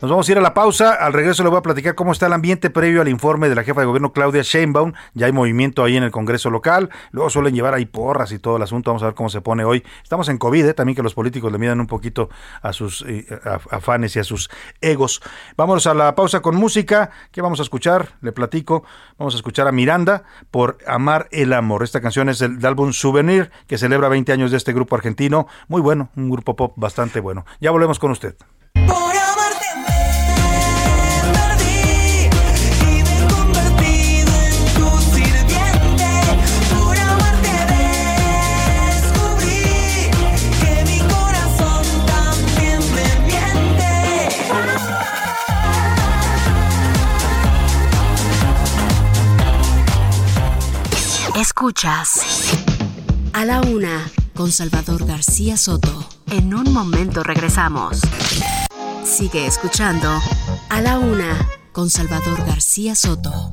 [0.02, 2.26] Nos vamos a ir a la pausa, al regreso le voy a platicar cómo está
[2.26, 5.84] el ambiente previo al informe de la jefa de gobierno Claudia Sheinbaum, ya hay movimiento
[5.84, 9.04] ahí en el Congreso local, luego suelen llevar ahí porras y todo el asunto, vamos
[9.04, 9.84] a ver cómo se pone hoy.
[10.02, 12.28] Estamos en COVID, eh, también que los políticos le midan un poquito
[12.60, 13.24] a sus eh,
[13.70, 14.47] afanes y a sus
[14.80, 15.20] egos.
[15.56, 17.10] Vámonos a la pausa con música.
[17.32, 18.16] ¿Qué vamos a escuchar?
[18.20, 18.84] Le platico.
[19.18, 21.82] Vamos a escuchar a Miranda por Amar el Amor.
[21.82, 25.46] Esta canción es del álbum Souvenir, que celebra 20 años de este grupo argentino.
[25.68, 27.44] Muy bueno, un grupo pop bastante bueno.
[27.60, 28.36] Ya volvemos con usted.
[51.68, 52.22] Escuchas
[53.34, 56.08] a la una con Salvador García Soto.
[56.30, 58.00] En un momento regresamos.
[59.04, 60.08] Sigue escuchando
[60.70, 63.52] a la una con Salvador García Soto.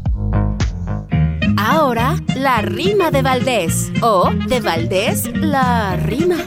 [1.58, 6.38] Ahora, la rima de Valdés o de Valdés, la rima.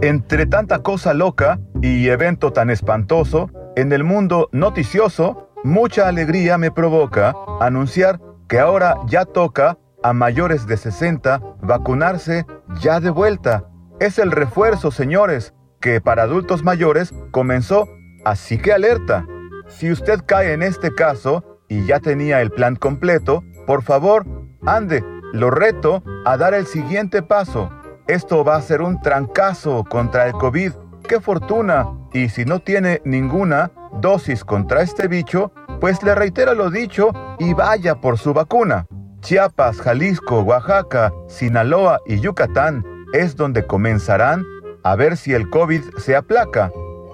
[0.00, 6.70] Entre tanta cosa loca y evento tan espantoso, en el mundo noticioso, mucha alegría me
[6.70, 12.46] provoca anunciar que ahora ya toca a mayores de 60 vacunarse
[12.80, 13.64] ya de vuelta.
[13.98, 17.88] Es el refuerzo, señores, que para adultos mayores comenzó,
[18.24, 19.26] así que alerta.
[19.68, 24.26] Si usted cae en este caso y ya tenía el plan completo, por favor,
[24.64, 27.70] ande, lo reto a dar el siguiente paso.
[28.06, 30.72] Esto va a ser un trancazo contra el COVID.
[31.08, 31.88] ¡Qué fortuna!
[32.12, 37.54] Y si no tiene ninguna dosis contra este bicho, pues le reitera lo dicho y
[37.54, 38.86] vaya por su vacuna.
[39.20, 44.44] Chiapas, Jalisco, Oaxaca, Sinaloa y Yucatán es donde comenzarán
[44.82, 46.70] a ver si el COVID se aplaca.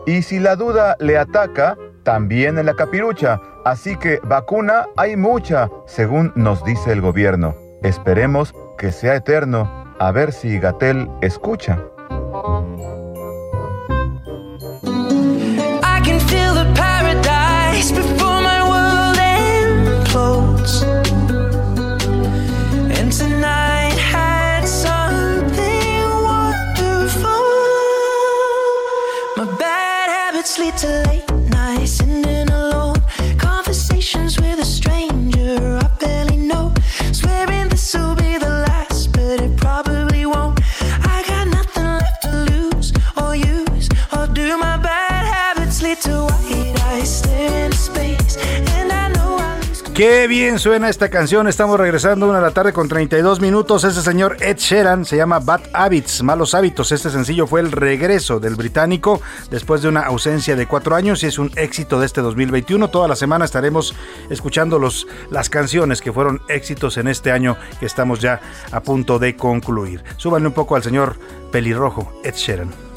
[0.06, 3.40] Y si la duda le ataca, también en la capirucha.
[3.64, 7.54] Así que vacuna hay mucha, según nos dice el gobierno.
[7.82, 11.78] Esperemos que sea eterno, a ver si Gatel escucha.
[49.94, 51.46] Qué bien suena esta canción.
[51.48, 53.84] Estamos regresando una de la tarde con 32 minutos.
[53.84, 56.92] Ese señor Ed Sheeran se llama Bad Habits, Malos Hábitos.
[56.92, 61.26] Este sencillo fue el regreso del británico después de una ausencia de cuatro años y
[61.26, 62.88] es un éxito de este 2021.
[62.88, 63.94] Toda la semana estaremos
[64.30, 69.18] escuchando los, las canciones que fueron éxitos en este año que estamos ya a punto
[69.18, 70.02] de concluir.
[70.16, 71.18] Súbanle un poco al señor
[71.50, 72.91] pelirrojo Ed Sheeran.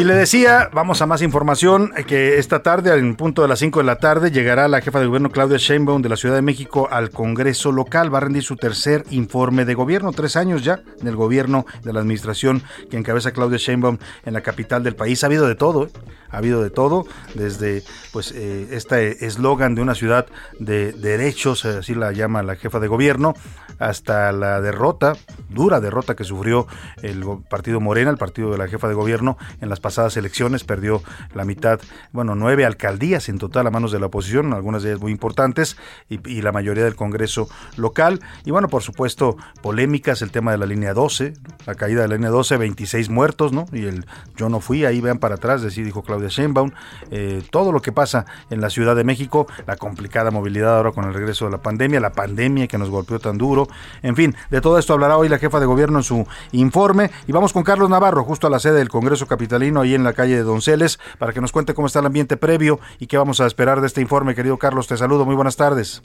[0.00, 3.58] Y le decía, vamos a más información, eh, que esta tarde, en punto de las
[3.58, 6.40] 5 de la tarde, llegará la jefa de gobierno Claudia Sheinbaum de la Ciudad de
[6.40, 8.10] México al Congreso local.
[8.10, 12.00] Va a rendir su tercer informe de gobierno, tres años ya del gobierno de la
[12.00, 15.22] administración que encabeza Claudia Sheinbaum en la capital del país.
[15.22, 15.90] Ha habido de todo, ¿eh?
[16.30, 20.26] ha habido de todo, desde pues eh, este eslogan de una ciudad
[20.58, 23.34] de derechos, así la llama la jefa de gobierno,
[23.78, 25.14] hasta la derrota,
[25.48, 26.66] dura derrota que sufrió
[27.02, 31.02] el partido Morena, el partido de la jefa de gobierno en las elecciones, perdió
[31.34, 31.80] la mitad,
[32.12, 35.76] bueno, nueve alcaldías en total a manos de la oposición, algunas de ellas muy importantes,
[36.08, 38.20] y, la mayoría del Congreso local.
[38.44, 41.34] Y bueno, por supuesto, polémicas, el tema de la línea 12,
[41.66, 43.66] la caída de la línea 12, 26 muertos, ¿no?
[43.72, 46.70] Y el yo no fui, ahí vean para atrás, decir, dijo Claudia Sheinbaum,
[47.10, 51.04] eh, todo lo que pasa en la Ciudad de México, la complicada movilidad ahora con
[51.04, 53.68] el regreso de la pandemia, la pandemia que nos golpeó tan duro,
[54.02, 57.10] en fin, de todo esto hablará hoy la jefa de gobierno en su informe.
[57.26, 60.12] Y vamos con Carlos Navarro, justo a la sede del Congreso Capitalino, ahí en la
[60.12, 63.40] calle de Donceles, para que nos cuente cómo está el ambiente previo y qué vamos
[63.40, 64.34] a esperar de este informe.
[64.34, 66.02] Querido Carlos, te saludo, muy buenas tardes.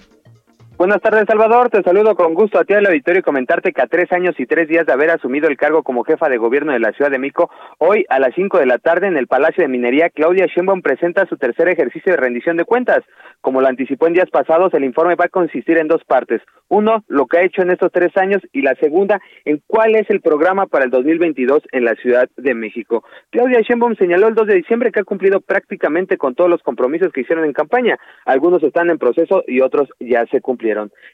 [0.77, 1.69] Buenas tardes, Salvador.
[1.69, 4.45] Te saludo con gusto a ti al auditorio y comentarte que a tres años y
[4.45, 7.17] tres días de haber asumido el cargo como jefa de gobierno de la Ciudad de
[7.17, 10.81] Mico, hoy a las cinco de la tarde en el Palacio de Minería, Claudia Sheinbaum
[10.81, 13.05] presenta su tercer ejercicio de rendición de cuentas.
[13.39, 16.41] Como lo anticipó en días pasados, el informe va a consistir en dos partes.
[16.67, 20.09] Uno, lo que ha hecho en estos tres años y la segunda, en cuál es
[20.09, 23.05] el programa para el 2022 en la Ciudad de México.
[23.29, 27.13] Claudia Sheinbaum señaló el 2 de diciembre que ha cumplido prácticamente con todos los compromisos
[27.13, 27.97] que hicieron en campaña.
[28.25, 30.64] Algunos están en proceso y otros ya se cumplieron.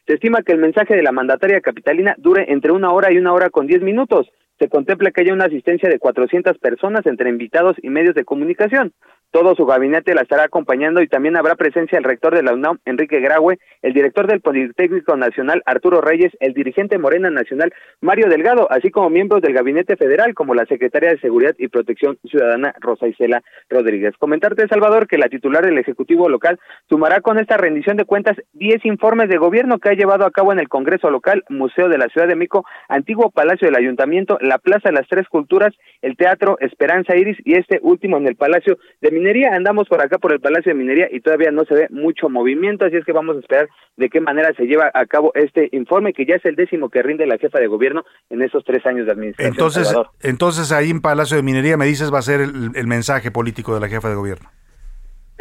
[0.07, 3.33] Se estima que el mensaje de la mandataria capitalina dure entre una hora y una
[3.33, 4.31] hora con diez minutos.
[4.61, 8.93] Se contempla que haya una asistencia de 400 personas entre invitados y medios de comunicación.
[9.31, 12.79] Todo su gabinete la estará acompañando y también habrá presencia el rector de la UNAM,
[12.83, 18.69] Enrique Graue, el director del Politécnico Nacional, Arturo Reyes, el dirigente Morena Nacional, Mario Delgado,
[18.69, 23.07] así como miembros del Gabinete Federal, como la Secretaria de Seguridad y Protección Ciudadana, Rosa
[23.07, 24.17] Isela Rodríguez.
[24.19, 28.85] Comentarte, Salvador, que la titular del Ejecutivo local sumará con esta rendición de cuentas 10
[28.85, 32.09] informes de gobierno que ha llevado a cabo en el Congreso local, Museo de la
[32.09, 36.57] Ciudad de Mico, Antiguo Palacio del Ayuntamiento, la Plaza de las Tres Culturas, el Teatro
[36.59, 39.55] Esperanza Iris y este último en el Palacio de Minería.
[39.55, 42.83] Andamos por acá por el Palacio de Minería y todavía no se ve mucho movimiento,
[42.83, 46.11] así es que vamos a esperar de qué manera se lleva a cabo este informe,
[46.11, 49.05] que ya es el décimo que rinde la jefa de gobierno en esos tres años
[49.05, 49.53] de administración.
[49.53, 53.73] Entonces, entonces ahí en Palacio de Minería me dices va a ser el mensaje político
[53.73, 54.49] de la jefa de gobierno.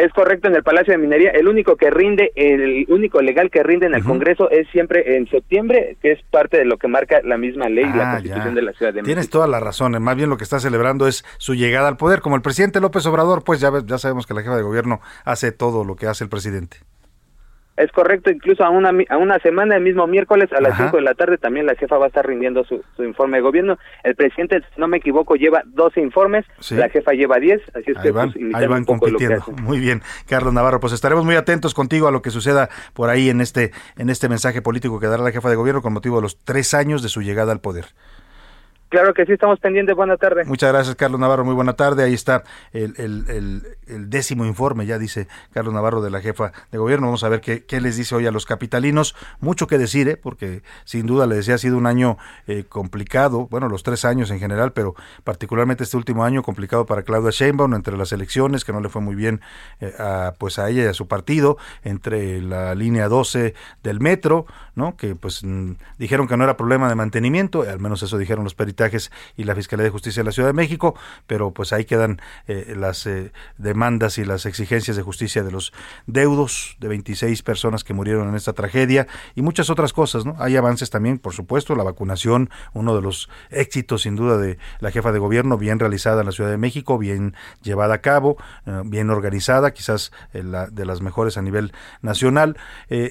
[0.00, 3.62] Es correcto, en el Palacio de Minería, el único que rinde, el único legal que
[3.62, 7.20] rinde en el Congreso es siempre en septiembre, que es parte de lo que marca
[7.22, 9.06] la misma ley, la ah, Constitución de la Ciudad de México.
[9.06, 12.20] Tienes toda la razón, más bien lo que está celebrando es su llegada al poder.
[12.22, 15.52] Como el presidente López Obrador, pues ya, ya sabemos que la jefa de gobierno hace
[15.52, 16.78] todo lo que hace el presidente.
[17.80, 21.02] Es correcto, incluso a una, a una semana, el mismo miércoles a las 5 de
[21.02, 23.78] la tarde, también la jefa va a estar rindiendo su, informe de gobierno.
[24.04, 27.98] El presidente, si no me equivoco, lleva 12 informes, la jefa lleva 10, así es
[27.98, 29.42] que van, pues, ahí van compitiendo.
[29.62, 33.30] Muy bien, Carlos Navarro, pues estaremos muy atentos contigo a lo que suceda por ahí
[33.30, 36.22] en este, en este mensaje político que dará la jefa de gobierno con motivo de
[36.22, 37.86] los tres años de su llegada al poder.
[38.90, 39.94] Claro que sí, estamos pendientes.
[39.94, 40.44] Buena tarde.
[40.44, 41.44] Muchas gracias, Carlos Navarro.
[41.44, 42.02] Muy buena tarde.
[42.02, 47.06] Ahí está el, décimo informe, ya dice Carlos Navarro de la jefa de gobierno.
[47.06, 49.14] Vamos a ver qué, les dice hoy a los capitalinos.
[49.38, 50.16] Mucho que decir, ¿eh?
[50.16, 53.46] porque sin duda le decía, ha sido un año eh, complicado.
[53.48, 57.74] Bueno, los tres años en general, pero particularmente este último año complicado para Claudia Sheinbaum
[57.74, 59.40] entre las elecciones, que no le fue muy bien
[59.80, 64.46] eh, a, pues a ella y a su partido, entre la línea 12 del metro,
[64.74, 64.96] ¿no?
[64.96, 68.54] que pues mm, dijeron que no era problema de mantenimiento, al menos eso dijeron los
[68.56, 68.79] peritos
[69.36, 70.94] y la Fiscalía de Justicia de la Ciudad de México,
[71.26, 75.72] pero pues ahí quedan eh, las eh, demandas y las exigencias de justicia de los
[76.06, 80.36] deudos de 26 personas que murieron en esta tragedia y muchas otras cosas, ¿no?
[80.38, 84.90] Hay avances también, por supuesto, la vacunación, uno de los éxitos sin duda de la
[84.90, 88.82] jefa de gobierno, bien realizada en la Ciudad de México, bien llevada a cabo, eh,
[88.84, 92.56] bien organizada, quizás de las mejores a nivel nacional.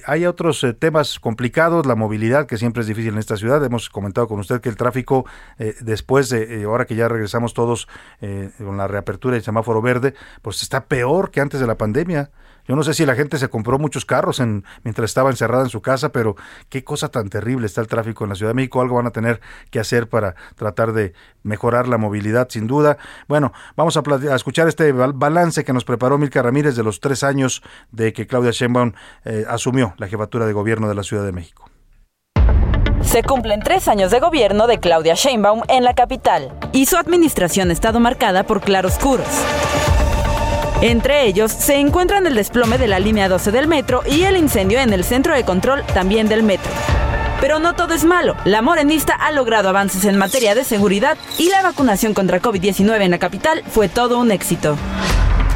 [0.05, 3.63] hay otros temas complicados, la movilidad, que siempre es difícil en esta ciudad.
[3.63, 5.25] Hemos comentado con usted que el tráfico
[5.59, 7.87] eh, después de, eh, ahora que ya regresamos todos
[8.21, 12.31] eh, con la reapertura del semáforo verde, pues está peor que antes de la pandemia.
[12.65, 15.69] Yo no sé si la gente se compró muchos carros en, mientras estaba encerrada en
[15.69, 16.35] su casa, pero
[16.69, 18.79] qué cosa tan terrible está el tráfico en la Ciudad de México.
[18.79, 19.41] Algo van a tener
[19.71, 22.97] que hacer para tratar de mejorar la movilidad, sin duda.
[23.27, 27.63] Bueno, vamos a, escuchar este balance que nos preparó Milka Ramírez de los tres años
[27.91, 28.93] de que Claudia Sheinbaum
[29.47, 31.68] asumió la jefatura de gobierno de la Ciudad de México.
[33.03, 37.69] Se cumplen tres años de gobierno de Claudia Sheinbaum en la capital y su administración
[37.69, 39.27] ha estado marcada por claroscuros.
[40.81, 44.79] Entre ellos se encuentran el desplome de la línea 12 del metro y el incendio
[44.79, 46.71] en el centro de control también del metro.
[47.41, 48.35] Pero no todo es malo.
[48.45, 53.11] La morenista ha logrado avances en materia de seguridad y la vacunación contra COVID-19 en
[53.11, 54.77] la capital fue todo un éxito.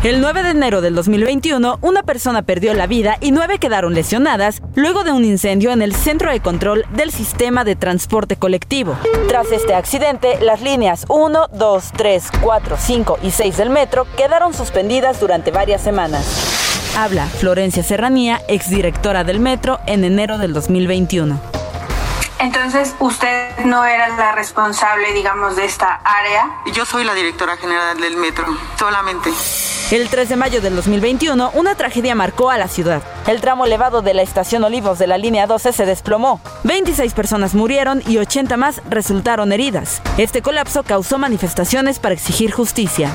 [0.03, 4.61] El 9 de enero del 2021, una persona perdió la vida y nueve quedaron lesionadas
[4.75, 8.97] luego de un incendio en el centro de control del sistema de transporte colectivo.
[9.29, 14.53] Tras este accidente, las líneas 1, 2, 3, 4, 5 y 6 del metro quedaron
[14.53, 16.93] suspendidas durante varias semanas.
[16.97, 21.39] Habla Florencia Serranía, exdirectora del metro, en enero del 2021.
[22.39, 26.57] Entonces, usted no era la responsable, digamos, de esta área.
[26.73, 28.45] Yo soy la directora general del metro,
[28.77, 29.31] solamente.
[29.93, 33.03] El 3 de mayo del 2021, una tragedia marcó a la ciudad.
[33.27, 36.41] El tramo elevado de la estación Olivos de la línea 12 se desplomó.
[36.63, 40.01] 26 personas murieron y 80 más resultaron heridas.
[40.17, 43.11] Este colapso causó manifestaciones para exigir justicia.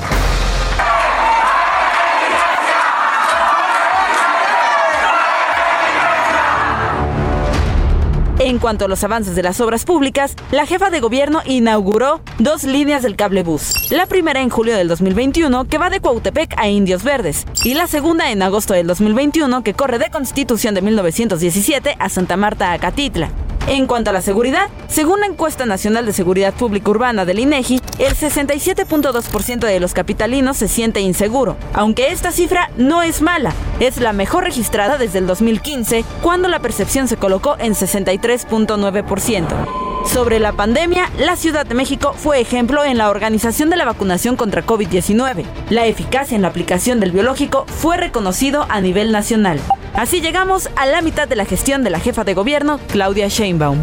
[8.49, 12.63] En cuanto a los avances de las obras públicas, la jefa de gobierno inauguró dos
[12.63, 13.91] líneas del cable bus.
[13.91, 17.85] La primera en julio del 2021, que va de Cuautepec a Indios Verdes, y la
[17.85, 23.29] segunda en agosto del 2021, que corre de Constitución de 1917 a Santa Marta, Acatitla.
[23.69, 27.79] En cuanto a la seguridad, según la encuesta nacional de seguridad pública urbana del INEGI,
[27.99, 34.01] el 67.2% de los capitalinos se siente inseguro, aunque esta cifra no es mala, es
[34.01, 39.88] la mejor registrada desde el 2015, cuando la percepción se colocó en 63.9%.
[40.05, 44.35] Sobre la pandemia, la Ciudad de México fue ejemplo en la organización de la vacunación
[44.35, 45.45] contra COVID-19.
[45.69, 49.59] La eficacia en la aplicación del biológico fue reconocido a nivel nacional.
[49.93, 53.81] Así llegamos a la mitad de la gestión de la jefa de gobierno, Claudia Sheinbaum.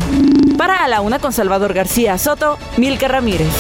[0.57, 3.53] Para a la una con Salvador García Soto, Milka Ramírez.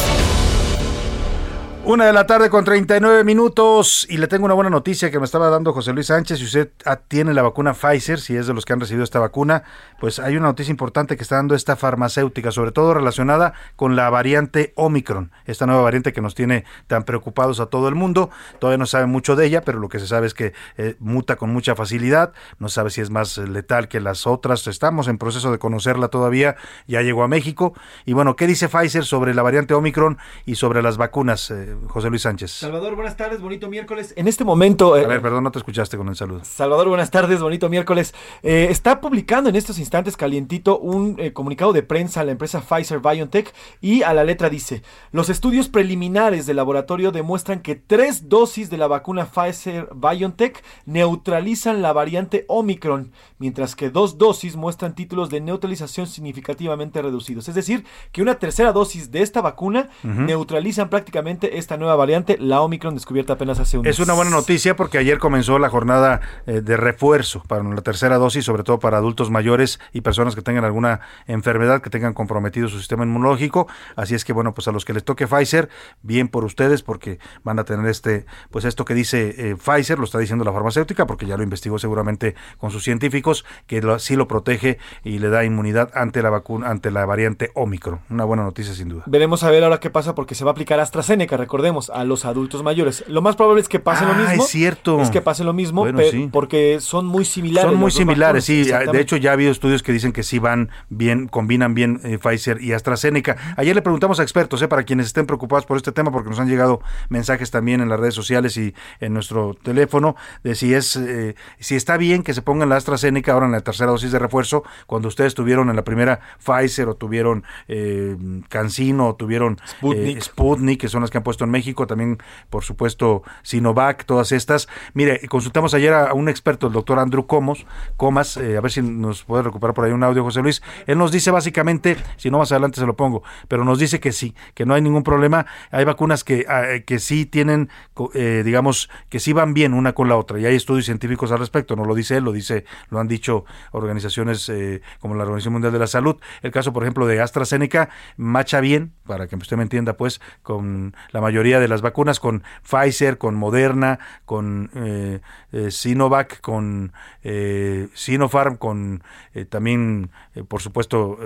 [1.88, 5.24] Una de la tarde con 39 minutos y le tengo una buena noticia que me
[5.24, 6.40] estaba dando José Luis Sánchez.
[6.40, 6.72] Si usted
[7.06, 9.62] tiene la vacuna Pfizer, si es de los que han recibido esta vacuna,
[10.00, 14.10] pues hay una noticia importante que está dando esta farmacéutica, sobre todo relacionada con la
[14.10, 18.30] variante Omicron, esta nueva variante que nos tiene tan preocupados a todo el mundo.
[18.58, 21.36] Todavía no sabe mucho de ella, pero lo que se sabe es que eh, muta
[21.36, 22.32] con mucha facilidad.
[22.58, 24.66] No sabe si es más letal que las otras.
[24.66, 26.56] Estamos en proceso de conocerla todavía.
[26.88, 27.74] Ya llegó a México.
[28.04, 31.52] Y bueno, ¿qué dice Pfizer sobre la variante Omicron y sobre las vacunas?
[31.52, 32.50] Eh, José Luis Sánchez.
[32.50, 34.12] Salvador, buenas tardes, bonito miércoles.
[34.16, 34.96] En este momento...
[34.96, 36.44] Eh, a ver, perdón, no te escuchaste con el saludo.
[36.44, 38.14] Salvador, buenas tardes, bonito miércoles.
[38.42, 42.60] Eh, está publicando en estos instantes calientito un eh, comunicado de prensa a la empresa
[42.60, 48.28] Pfizer BioNTech y a la letra dice, los estudios preliminares del laboratorio demuestran que tres
[48.28, 54.94] dosis de la vacuna Pfizer BioNTech neutralizan la variante Omicron, mientras que dos dosis muestran
[54.94, 57.48] títulos de neutralización significativamente reducidos.
[57.48, 62.60] Es decir, que una tercera dosis de esta vacuna neutralizan prácticamente esta nueva variante, la
[62.60, 66.60] Omicron, descubierta apenas hace un Es una buena noticia porque ayer comenzó la jornada eh,
[66.60, 70.64] de refuerzo para la tercera dosis, sobre todo para adultos mayores y personas que tengan
[70.64, 73.66] alguna enfermedad, que tengan comprometido su sistema inmunológico.
[73.96, 75.68] Así es que, bueno, pues a los que les toque Pfizer,
[76.02, 80.04] bien por ustedes, porque van a tener este, pues esto que dice eh, Pfizer, lo
[80.04, 84.14] está diciendo la farmacéutica, porque ya lo investigó seguramente con sus científicos, que lo, sí
[84.14, 88.02] lo protege y le da inmunidad ante la vacuna, ante la variante Omicron.
[88.08, 89.02] Una buena noticia sin duda.
[89.06, 92.24] Veremos a ver ahora qué pasa porque se va a aplicar AstraZeneca, recordemos, a los
[92.24, 93.04] adultos mayores.
[93.08, 94.44] Lo más probable es que pase lo Ah, mismo.
[94.44, 95.00] es cierto.
[95.00, 96.28] Es que pase lo mismo, Bueno, sí.
[96.32, 97.70] porque son muy similares.
[97.70, 98.56] Son muy similares, sí.
[98.56, 99.00] De exactamente.
[99.00, 102.60] hecho, ya ha habido estudios que dicen que sí van bien, combinan bien eh, Pfizer
[102.62, 103.36] y AstraZeneca.
[103.56, 106.38] Ayer le preguntamos a expertos, eh, para quienes estén preocupados por este tema, porque nos
[106.38, 110.96] han llegado mensajes también en las redes sociales y en nuestro teléfono, de si es,
[110.96, 114.18] eh, si está bien que se pongan la AstraZeneca ahora en la tercera dosis de
[114.18, 118.16] refuerzo, cuando ustedes tuvieron en la primera Pfizer o tuvieron eh,
[118.48, 120.16] Cancino o tuvieron Sputnik.
[120.18, 122.18] eh, Sputnik, que son las que han puesto en México, también,
[122.50, 124.68] por supuesto, Sinovac, todas estas.
[124.94, 127.66] Mire, consultamos ayer a, un experto, el doctor Andrew Comos,
[127.96, 130.62] Comas, eh, a ver si nos puede recuperar por ahí un audio, José Luis.
[130.86, 134.12] Él nos dice básicamente, si no más adelante se lo pongo, pero nos dice que
[134.12, 135.46] sí, que no hay ningún problema.
[135.70, 137.68] Hay vacunas que, ah, eh, que sí tienen,
[138.14, 141.38] eh, digamos, que sí van bien una con la otra, y hay estudios científicos al
[141.38, 145.52] respecto, no lo dice él, lo dice, lo han dicho organizaciones eh, como la Organización
[145.52, 146.16] Mundial de la Salud.
[146.42, 150.94] El caso, por ejemplo, de AstraZeneca, macha bien, para que usted me entienda, pues, con
[151.10, 155.20] la mayoría de las vacunas, con Pfizer, con Moderna, con eh,
[155.52, 159.02] eh, Sinovac, con eh, Sinopharm, con
[159.34, 161.18] eh, también, eh, por supuesto,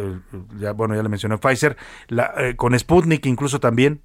[0.59, 1.77] ya bueno, ya le mencioné Pfizer,
[2.09, 4.01] la, con Sputnik incluso también,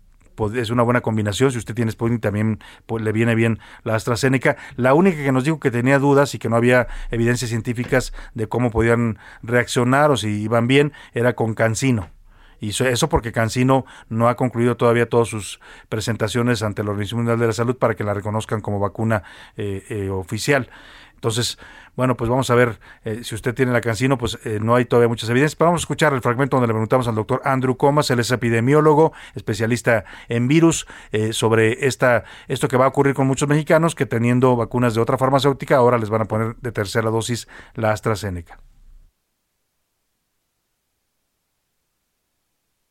[0.54, 1.52] es una buena combinación.
[1.52, 4.58] Si usted tiene Sputnik, también pues, le viene bien la AstraZeneca.
[4.76, 8.48] La única que nos dijo que tenía dudas y que no había evidencias científicas de
[8.48, 12.15] cómo podían reaccionar o si iban bien era con Cancino.
[12.60, 17.40] Y eso- porque Cancino no ha concluido todavía todas sus presentaciones ante la Organización Mundial
[17.40, 19.24] de la Salud para que la reconozcan como vacuna
[19.58, 20.70] eh, eh, oficial.
[21.16, 21.58] Entonces,
[21.96, 24.86] bueno, pues vamos a ver eh, si usted tiene la Cancino, pues eh, no hay
[24.86, 27.78] todavía muchas evidencias, pero vamos a escuchar el fragmento donde le preguntamos al doctor Andrew
[27.78, 30.86] Comas, él es epidemiólogo, especialista en virus,
[31.32, 35.18] sobre esta, esto que va a ocurrir con muchos mexicanos que teniendo vacunas de otra
[35.18, 38.60] farmacéutica, ahora les van a poner de tercera dosis la AstraZeneca.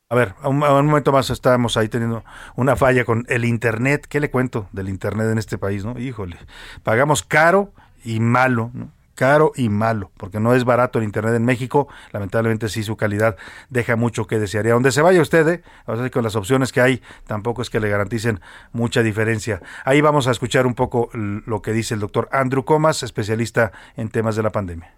[0.07, 2.23] A ver, a un, a momento más estamos ahí teniendo
[2.55, 4.05] una falla con el Internet.
[4.07, 5.83] ¿Qué le cuento del Internet en este país?
[5.83, 5.97] no?
[5.97, 6.37] Híjole,
[6.83, 8.91] pagamos caro y malo, ¿no?
[9.15, 11.87] caro y malo, porque no es barato el Internet en México.
[12.11, 13.35] Lamentablemente sí, su calidad
[13.71, 14.73] deja mucho que desearía.
[14.73, 15.63] Donde se vaya usted, ¿eh?
[15.87, 18.41] o con las opciones que hay, tampoco es que le garanticen
[18.73, 19.59] mucha diferencia.
[19.85, 24.09] Ahí vamos a escuchar un poco lo que dice el doctor Andrew Comas, especialista en
[24.09, 24.93] temas de la pandemia.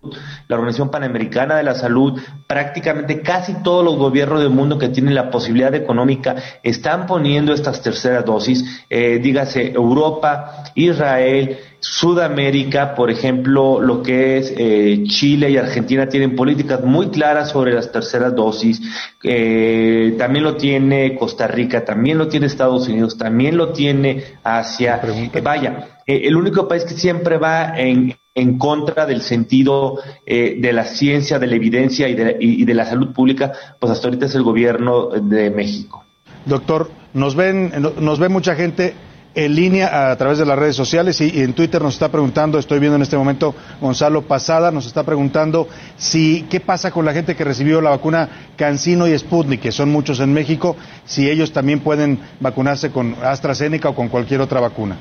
[0.00, 5.14] La Organización Panamericana de la Salud, prácticamente casi todos los gobiernos del mundo que tienen
[5.14, 13.80] la posibilidad económica están poniendo estas terceras dosis, eh, dígase Europa, Israel, Sudamérica, por ejemplo,
[13.80, 18.80] lo que es eh, Chile y Argentina tienen políticas muy claras sobre las terceras dosis.
[19.22, 25.00] Eh, también lo tiene Costa Rica, también lo tiene Estados Unidos, también lo tiene Asia.
[25.42, 31.38] vaya, el único país que siempre va en, en contra del sentido de la ciencia,
[31.38, 34.42] de la evidencia y de, y de la salud pública, pues hasta ahorita es el
[34.42, 36.04] gobierno de México.
[36.44, 38.94] Doctor, nos ven, nos ve mucha gente
[39.34, 42.80] en línea a través de las redes sociales y, en Twitter nos está preguntando, estoy
[42.80, 47.36] viendo en este momento Gonzalo Pasada, nos está preguntando si qué pasa con la gente
[47.36, 51.80] que recibió la vacuna Cancino y Sputnik, que son muchos en México, si ellos también
[51.80, 54.96] pueden vacunarse con AstraZeneca o con cualquier otra vacuna.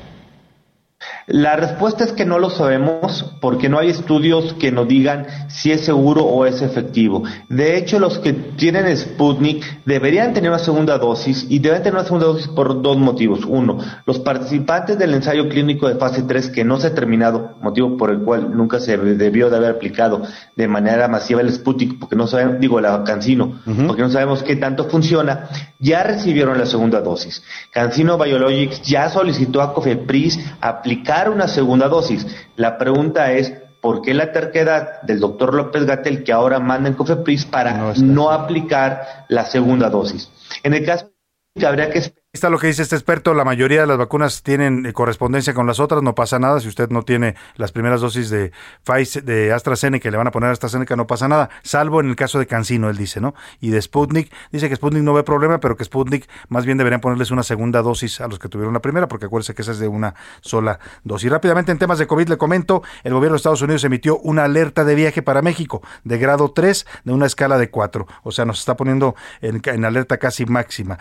[1.28, 5.72] La respuesta es que no lo sabemos porque no hay estudios que nos digan si
[5.74, 7.24] es seguro o es efectivo.
[7.50, 12.06] De hecho, los que tienen Sputnik deberían tener una segunda dosis y deben tener una
[12.06, 13.42] segunda dosis por dos motivos.
[13.46, 17.98] Uno, los participantes del ensayo clínico de fase 3 que no se ha terminado, motivo
[17.98, 20.24] por el cual nunca se debió de haber aplicado
[20.56, 24.56] de manera masiva el Sputnik, porque no sabemos, digo, la Cancino, porque no sabemos qué
[24.56, 27.44] tanto funciona, ya recibieron la segunda dosis.
[27.72, 30.87] Cancino Biologics ya solicitó a Cofepris aplicar
[31.30, 32.26] una segunda dosis.
[32.56, 36.96] La pregunta es, ¿por qué la terquedad del doctor López Gatel que ahora manda en
[36.96, 40.30] COFEPRIS para no, aplicar la segunda dosis?
[40.64, 41.12] En el caso
[41.56, 42.02] que habría que
[42.38, 45.66] Está lo que dice este experto, la mayoría de las vacunas tienen eh, correspondencia con
[45.66, 48.52] las otras, no pasa nada, si usted no tiene las primeras dosis de
[48.84, 52.38] Pfizer, de AstraZeneca, le van a poner AstraZeneca, no pasa nada, salvo en el caso
[52.38, 53.34] de Cancino, él dice, ¿no?
[53.60, 57.02] Y de Sputnik, dice que Sputnik no ve problema, pero que Sputnik más bien deberían
[57.02, 59.80] ponerles una segunda dosis a los que tuvieron la primera, porque acuérdense que esa es
[59.80, 61.32] de una sola dosis.
[61.32, 64.86] Rápidamente en temas de COVID le comento, el gobierno de Estados Unidos emitió una alerta
[64.86, 68.60] de viaje para México de grado 3 de una escala de 4, o sea, nos
[68.60, 71.00] está poniendo en, alerta casi máxima.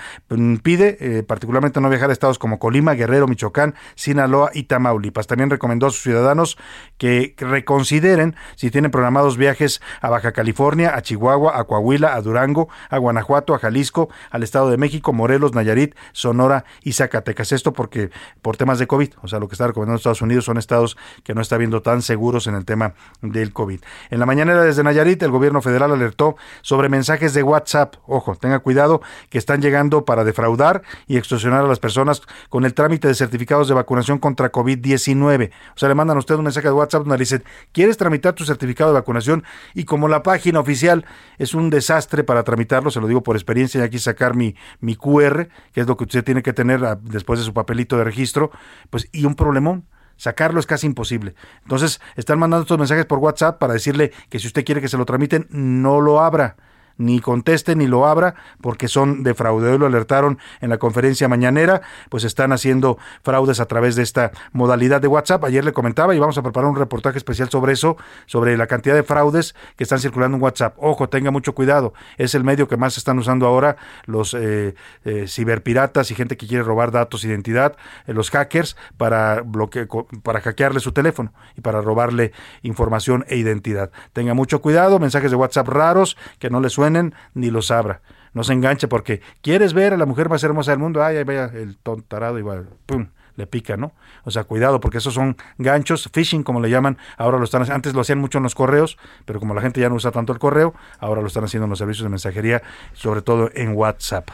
[0.62, 5.26] Pide eh, particularmente no viajar a estados como Colima, Guerrero, Michoacán, Sinaloa y Tamaulipas.
[5.26, 6.58] También recomendó a sus ciudadanos
[6.98, 12.68] que reconsideren si tienen programados viajes a Baja California, a Chihuahua, a Coahuila, a Durango,
[12.88, 17.52] a Guanajuato, a Jalisco, al Estado de México, Morelos, Nayarit, Sonora y Zacatecas.
[17.52, 18.10] Esto porque
[18.42, 21.34] por temas de COVID, o sea, lo que está recomendando Estados Unidos son estados que
[21.34, 23.80] no está viendo tan seguros en el tema del COVID.
[24.10, 27.96] En la mañanera desde Nayarit, el gobierno federal alertó sobre mensajes de WhatsApp.
[28.06, 32.74] Ojo, tenga cuidado que están llegando para defraudar y extorsionar a las personas con el
[32.74, 35.50] trámite de certificados de vacunación contra COVID-19.
[35.74, 38.34] O sea, le mandan a usted un mensaje de WhatsApp donde le dicen, ¿quieres tramitar
[38.34, 39.44] tu certificado de vacunación?
[39.74, 41.04] Y como la página oficial
[41.38, 44.96] es un desastre para tramitarlo, se lo digo por experiencia, y aquí sacar mi, mi
[44.96, 48.04] QR, que es lo que usted tiene que tener ah, después de su papelito de
[48.04, 48.50] registro,
[48.90, 49.86] pues y un problemón.
[50.18, 51.34] Sacarlo es casi imposible.
[51.62, 54.96] Entonces, están mandando estos mensajes por WhatsApp para decirle que si usted quiere que se
[54.96, 56.56] lo tramiten, no lo abra
[56.98, 59.70] ni conteste ni lo abra porque son de fraude.
[59.70, 64.32] Hoy lo alertaron en la conferencia mañanera, pues están haciendo fraudes a través de esta
[64.52, 65.44] modalidad de WhatsApp.
[65.44, 68.94] Ayer le comentaba y vamos a preparar un reportaje especial sobre eso, sobre la cantidad
[68.94, 70.74] de fraudes que están circulando en WhatsApp.
[70.78, 71.92] Ojo, tenga mucho cuidado.
[72.16, 73.76] Es el medio que más están usando ahora
[74.06, 74.74] los eh,
[75.04, 77.76] eh, ciberpiratas y gente que quiere robar datos, identidad,
[78.06, 79.86] eh, los hackers para bloque
[80.22, 82.32] para hackearle su teléfono y para robarle
[82.62, 83.90] información e identidad.
[84.12, 86.85] Tenga mucho cuidado, mensajes de WhatsApp raros que no le suenan
[87.34, 88.00] ni los abra.
[88.32, 91.24] No se enganche porque quieres ver a la mujer más hermosa del mundo, ay, ahí
[91.24, 93.92] vaya el tontarado va, pum, le pica, ¿no?
[94.24, 97.94] O sea, cuidado, porque esos son ganchos, phishing como le llaman, ahora lo están antes
[97.94, 100.38] lo hacían mucho en los correos, pero como la gente ya no usa tanto el
[100.38, 102.62] correo, ahora lo están haciendo en los servicios de mensajería,
[102.92, 104.28] sobre todo en WhatsApp.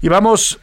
[0.00, 0.60] Y vamos,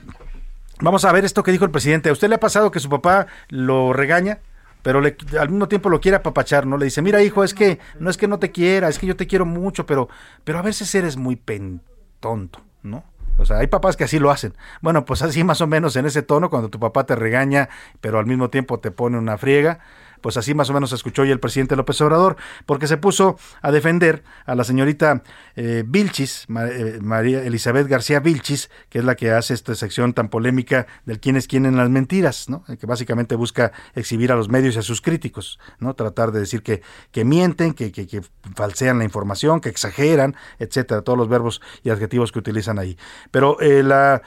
[0.80, 2.10] vamos a ver esto que dijo el presidente.
[2.10, 4.40] ¿A usted le ha pasado que su papá lo regaña?
[4.82, 6.78] Pero al mismo tiempo lo quiere apapachar, ¿no?
[6.78, 9.16] Le dice, mira hijo, es que no es que no te quiera, es que yo
[9.16, 10.10] te quiero mucho, pero,
[10.44, 11.82] pero a veces eres muy pen
[12.20, 13.04] tonto, ¿no?
[13.38, 14.54] O sea, hay papás que así lo hacen.
[14.82, 17.70] Bueno, pues así más o menos en ese tono, cuando tu papá te regaña,
[18.00, 19.80] pero al mismo tiempo te pone una friega,
[20.22, 23.72] pues así más o menos escuchó hoy el presidente López Obrador, porque se puso a
[23.72, 25.24] defender a la señorita
[25.56, 30.30] eh, Vilchis, eh, María Elizabeth García Vilchis, que es la que hace esta sección tan
[30.30, 32.64] polémica del quién es quién en las mentiras, ¿no?
[32.64, 36.64] que básicamente busca exhibir a los medios y a sus críticos, no tratar de decir
[36.64, 38.22] que, que mienten, que, que,
[38.56, 42.98] falsean la información, que exageran, etcétera, todos los verbos y adjetivos que utilizan ahí.
[43.32, 44.22] Pero eh, la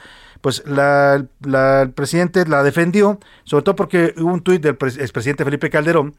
[0.45, 5.71] pues la, el presidente la defendió, sobre todo porque hubo un tuit del expresidente Felipe
[5.71, 6.13] Calderón,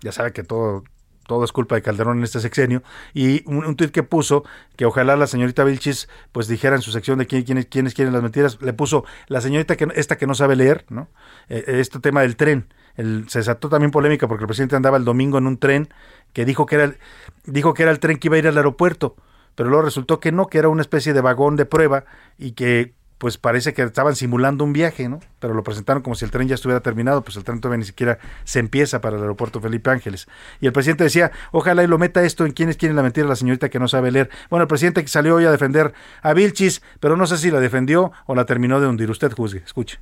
[0.00, 0.82] ya sabe que todo,
[1.28, 2.82] todo es culpa de Calderón en este sexenio,
[3.14, 4.42] y un, tuit que puso
[4.74, 8.24] que ojalá la señorita Vilchis pues dijera en su sección de quién, quiénes, quieren las
[8.24, 11.06] mentiras, le puso la señorita que esta que no sabe leer, ¿no?
[11.48, 12.66] Eh, este tema del tren
[12.96, 15.90] El, se desató también polémica porque el presidente andaba el domingo en un tren
[16.32, 16.98] que dijo que era el,
[17.44, 19.14] dijo que era el tren que iba a ir al aeropuerto,
[19.54, 22.04] pero luego resultó que no, que era una especie de vagón de prueba
[22.36, 25.20] y que pues parece que estaban simulando un viaje, ¿no?
[25.40, 27.84] Pero lo presentaron como si el tren ya estuviera terminado, pues el tren todavía ni
[27.84, 30.26] siquiera se empieza para el aeropuerto Felipe Ángeles.
[30.58, 33.36] Y el presidente decía, ojalá y lo meta esto en quienes quieren la mentira la
[33.36, 34.30] señorita que no sabe leer.
[34.48, 35.92] Bueno, el presidente salió hoy a defender
[36.22, 39.10] a Vilchis, pero no sé si la defendió o la terminó de hundir.
[39.10, 40.00] Usted juzgue, escuche.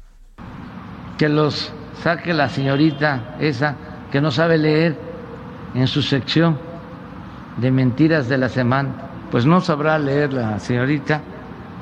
[1.18, 3.74] Que los saque la señorita esa
[4.12, 4.96] que no sabe leer
[5.74, 6.56] en su sección
[7.56, 9.10] de mentiras de la semana.
[9.32, 11.20] Pues no sabrá leer la señorita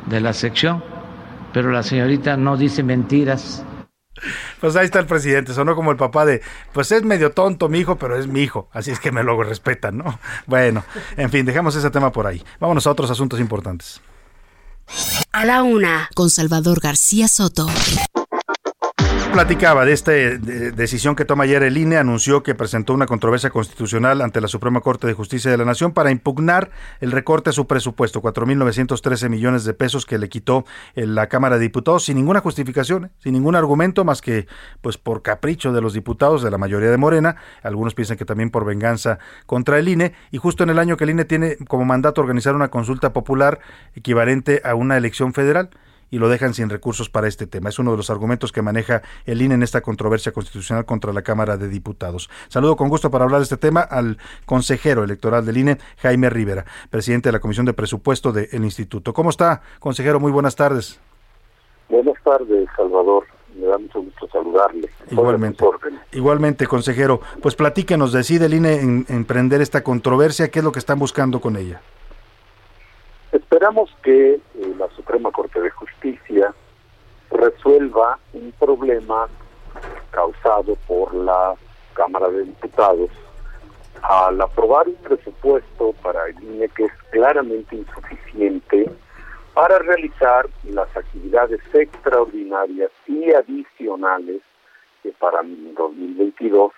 [0.06, 0.95] de la sección
[1.56, 3.64] pero la señorita no dice mentiras.
[4.60, 6.42] Pues ahí está el presidente, sonó como el papá de,
[6.74, 9.42] pues es medio tonto mi hijo, pero es mi hijo, así es que me lo
[9.42, 10.20] respetan, ¿no?
[10.46, 10.84] Bueno,
[11.16, 12.44] en fin, dejamos ese tema por ahí.
[12.60, 14.02] Vámonos a otros asuntos importantes.
[15.32, 17.68] A la una, con Salvador García Soto
[19.36, 24.22] platicaba de esta decisión que toma ayer el INE, anunció que presentó una controversia constitucional
[24.22, 26.70] ante la Suprema Corte de Justicia de la Nación para impugnar
[27.00, 30.64] el recorte a su presupuesto, 4.913 millones de pesos que le quitó
[30.94, 34.46] la Cámara de Diputados sin ninguna justificación, sin ningún argumento más que
[34.80, 38.48] pues por capricho de los diputados de la mayoría de Morena, algunos piensan que también
[38.48, 41.84] por venganza contra el INE y justo en el año que el INE tiene como
[41.84, 43.60] mandato organizar una consulta popular
[43.94, 45.68] equivalente a una elección federal
[46.10, 47.68] y lo dejan sin recursos para este tema.
[47.68, 51.22] Es uno de los argumentos que maneja el INE en esta controversia constitucional contra la
[51.22, 52.30] Cámara de Diputados.
[52.48, 56.64] Saludo con gusto para hablar de este tema al consejero electoral del INE, Jaime Rivera,
[56.90, 59.12] presidente de la Comisión de Presupuesto del Instituto.
[59.12, 60.20] ¿Cómo está, consejero?
[60.20, 61.00] Muy buenas tardes.
[61.88, 63.24] Buenas tardes, Salvador.
[63.54, 64.90] Me da mucho gusto saludarle.
[65.10, 65.64] Igualmente.
[66.12, 67.20] Igualmente, consejero.
[67.40, 71.40] Pues platíquenos, decide el INE en, emprender esta controversia, ¿qué es lo que están buscando
[71.40, 71.80] con ella?
[73.36, 74.40] Esperamos que eh,
[74.78, 76.54] la Suprema Corte de Justicia
[77.30, 79.28] resuelva un problema
[80.10, 81.54] causado por la
[81.92, 83.10] Cámara de Diputados
[84.00, 88.90] al aprobar un presupuesto para el INE que es claramente insuficiente
[89.52, 94.40] para realizar las actividades extraordinarias y adicionales
[95.02, 96.72] que para 2022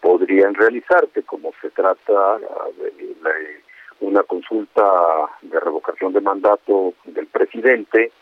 [0.00, 3.67] podrían realizarse, como se trata de, de
[4.00, 4.84] una consulta
[5.42, 8.12] de revocación de mandato del presidente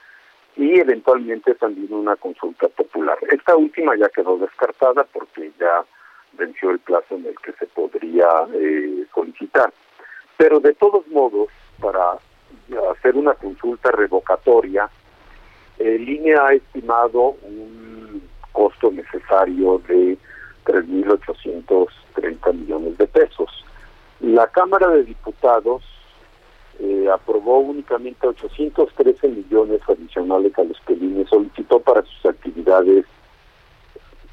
[0.57, 3.19] y eventualmente también una consulta popular.
[3.31, 5.85] Esta última ya quedó descartada porque ya
[6.33, 9.73] venció el plazo en el que se podría eh, solicitar.
[10.37, 11.49] Pero de todos modos,
[11.81, 12.19] para
[12.91, 14.89] hacer una consulta revocatoria,
[15.79, 18.23] el INE ha estimado un
[18.53, 20.17] costo necesario de
[20.65, 23.66] 3.830 millones de pesos.
[24.21, 25.83] La Cámara de Diputados
[26.79, 33.05] eh, aprobó únicamente 813 millones adicionales a los que el INE solicitó para sus actividades,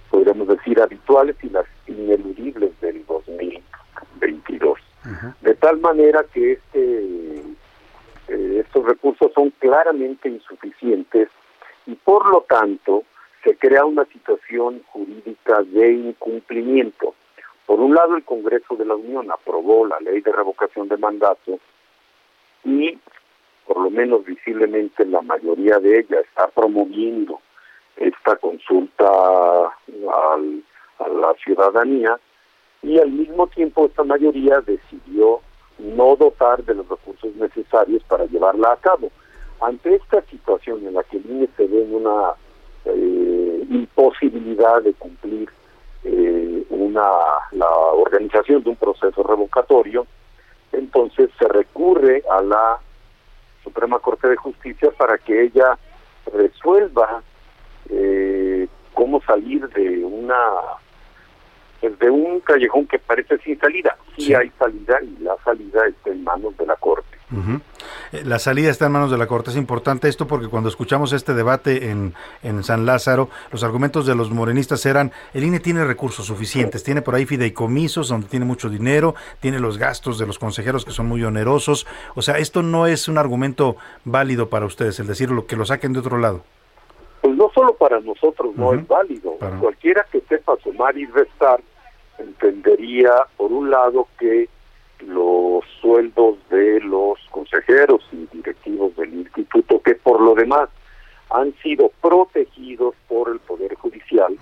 [0.10, 4.80] podríamos decir, habituales y las ineludibles del 2022.
[5.42, 7.44] De tal manera que este,
[8.30, 11.30] eh, estos recursos son claramente insuficientes
[11.86, 13.04] y por lo tanto
[13.44, 17.14] se crea una situación jurídica de incumplimiento.
[17.74, 21.58] Por un lado, el Congreso de la Unión aprobó la ley de revocación de mandato
[22.64, 23.00] y,
[23.66, 27.42] por lo menos visiblemente, la mayoría de ella está promoviendo
[27.98, 30.64] esta consulta al,
[31.00, 32.20] a la ciudadanía
[32.84, 35.42] y al mismo tiempo esta mayoría decidió
[35.80, 39.10] no dotar de los recursos necesarios para llevarla a cabo.
[39.62, 42.34] Ante esta situación en la que el INE se ve una
[42.86, 45.50] eh, imposibilidad de cumplir
[46.94, 47.10] una
[47.52, 50.06] la organización de un proceso revocatorio,
[50.72, 52.80] entonces se recurre a la
[53.64, 55.78] Suprema Corte de Justicia para que ella
[56.32, 57.22] resuelva
[57.90, 60.36] eh, cómo salir de una
[61.82, 63.98] pues, de un callejón que parece sin salida.
[64.18, 67.18] Sí, hay salida y la salida está en manos de la Corte.
[68.12, 69.50] Eh, la salida está en manos de la Corte.
[69.50, 72.14] Es importante esto porque cuando escuchamos este debate en,
[72.44, 77.02] en San Lázaro, los argumentos de los morenistas eran, el INE tiene recursos suficientes, tiene
[77.02, 81.08] por ahí fideicomisos donde tiene mucho dinero, tiene los gastos de los consejeros que son
[81.08, 81.88] muy onerosos.
[82.16, 85.66] O sea, esto no es un argumento válido para ustedes, el decir lo que lo
[85.66, 86.44] saquen de otro lado.
[87.22, 89.38] Pues no solo para nosotros no es válido.
[89.60, 91.62] Cualquiera que sepa sumar y restar
[92.18, 94.50] entendería, por un lado, que
[95.08, 100.70] los sueldos de los consejeros y directivos del instituto, que por lo demás
[101.30, 104.36] han sido protegidos por el Poder Judicial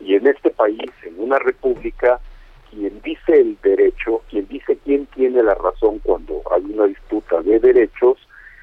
[0.00, 2.20] y en este país, en una república,
[2.70, 7.58] quien dice el derecho, quien dice quién tiene la razón cuando hay una disputa de
[7.58, 8.18] derechos,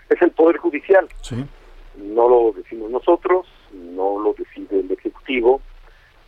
[0.09, 1.07] es el Poder Judicial.
[1.97, 5.61] No lo decimos nosotros, no lo decide el Ejecutivo,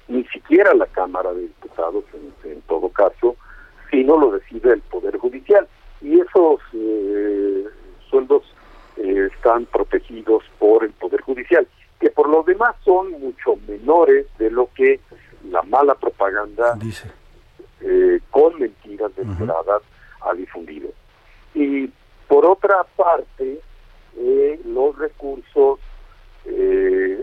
[0.07, 3.35] ni siquiera la Cámara de Diputados en, en todo caso,
[3.93, 5.67] sino lo decide el Poder Judicial.
[6.01, 7.63] Y esos eh,
[8.09, 8.41] sueldos
[8.97, 11.67] eh, están protegidos por el Poder Judicial,
[11.99, 14.99] que por lo demás son mucho menores de lo que
[15.47, 16.75] la mala propaganda
[17.81, 19.83] eh, con mentiras desveladas
[20.21, 20.89] ha difundido.
[21.53, 21.87] Y
[22.27, 23.59] por otra parte,
[24.65, 25.79] los recursos
[26.45, 27.21] eh,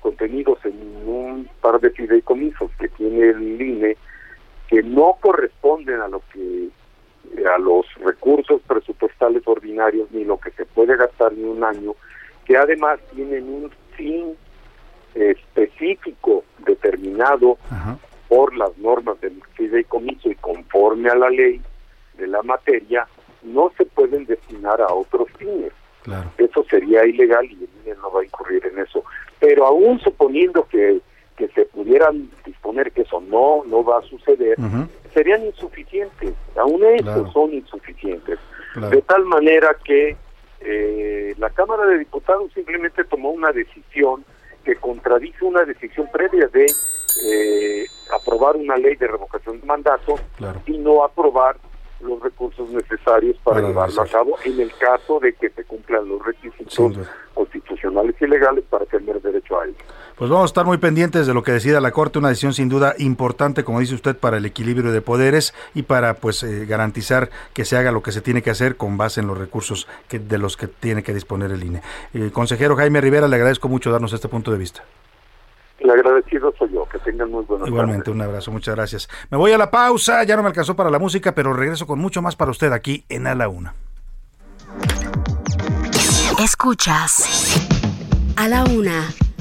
[0.00, 3.96] contenidos en un par de fideicomisos que tiene el INE
[4.68, 6.68] que no corresponden a lo que
[7.46, 11.94] a los recursos presupuestales ordinarios ni lo que se puede gastar en un año,
[12.44, 14.36] que además tienen un fin
[15.14, 17.58] específico determinado
[18.28, 21.60] por las normas del fideicomiso y conforme a la ley
[22.16, 23.06] de la materia,
[23.42, 25.72] no se pueden destinar a otros fines.
[26.38, 29.04] Eso sería ilegal y el INE no va a incurrir en eso.
[29.38, 31.00] Pero aún suponiendo que,
[31.36, 34.56] que se pudieran disponer que eso no, no va a suceder,
[35.12, 36.34] serían insuficientes.
[36.56, 38.38] Aún esos son insuficientes.
[38.90, 40.16] De tal manera que
[40.60, 44.24] eh, la Cámara de Diputados simplemente tomó una decisión
[44.64, 46.66] que contradice una decisión previa de
[47.24, 50.14] eh, aprobar una ley de revocación de mandato
[50.66, 51.56] y no aprobar
[52.00, 56.24] los recursos necesarios para, llevarlo a cabo en el caso de que se cumplan los
[56.24, 56.98] requisitos
[57.34, 59.76] constitucionales y legales para tener derecho a ello.
[60.16, 62.68] Pues vamos a estar muy pendientes de lo que decida la Corte, una decisión sin
[62.68, 67.30] duda importante, como dice usted, para el equilibrio de poderes y para pues eh, garantizar
[67.54, 70.18] que se haga lo que se tiene que hacer con base en los recursos que,
[70.18, 71.82] de los que tiene que disponer el INE.
[72.14, 74.82] Eh, consejero Jaime Rivera, le agradezco mucho darnos este punto de vista.
[75.78, 76.86] El agradecido soy yo.
[76.88, 78.52] Que tengan muy buenas Igualmente, un abrazo.
[78.52, 79.08] Muchas gracias.
[79.30, 80.22] Me voy a la pausa.
[80.22, 83.04] Ya no me alcanzó para la música, pero regreso con mucho más para usted aquí
[83.08, 83.74] en A la Una.
[86.38, 87.66] Escuchas
[88.36, 89.08] A la Una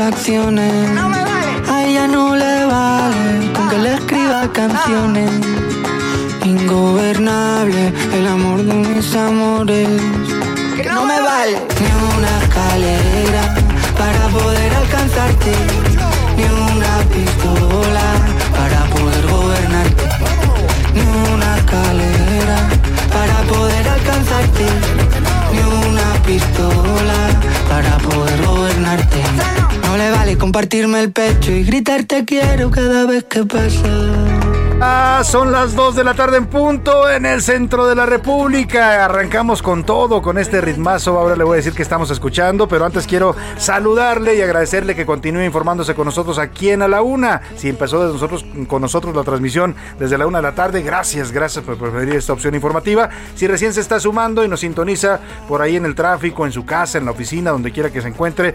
[0.00, 0.90] Acciones.
[0.90, 1.70] No me vale.
[1.70, 5.30] A ella no le vale con que le escriba canciones.
[6.44, 9.88] Ingobernable el amor de mis amores.
[10.76, 11.58] Que no me vale.
[11.80, 13.54] Ni una escalera
[13.96, 15.52] para poder alcanzarte.
[16.36, 18.06] Ni una pistola
[18.56, 20.04] para poder gobernarte.
[20.94, 21.02] Ni
[21.34, 22.58] una escalera
[23.12, 24.66] para poder alcanzarte.
[25.52, 27.18] Ni una pistola
[27.68, 29.57] para poder gobernarte.
[29.98, 34.38] Le vale compartirme el pecho y gritarte quiero cada vez que pasa.
[34.80, 39.04] Ah, son las 2 de la tarde en punto en el centro de la República.
[39.04, 41.18] Arrancamos con todo, con este ritmazo.
[41.18, 45.04] Ahora le voy a decir que estamos escuchando, pero antes quiero saludarle y agradecerle que
[45.04, 47.42] continúe informándose con nosotros aquí en A la Una.
[47.56, 51.32] Si empezó de nosotros, con nosotros la transmisión desde la una de la tarde, gracias,
[51.32, 53.10] gracias por preferir esta opción informativa.
[53.34, 55.18] Si recién se está sumando y nos sintoniza
[55.48, 58.06] por ahí en el tráfico, en su casa, en la oficina, donde quiera que se
[58.06, 58.54] encuentre,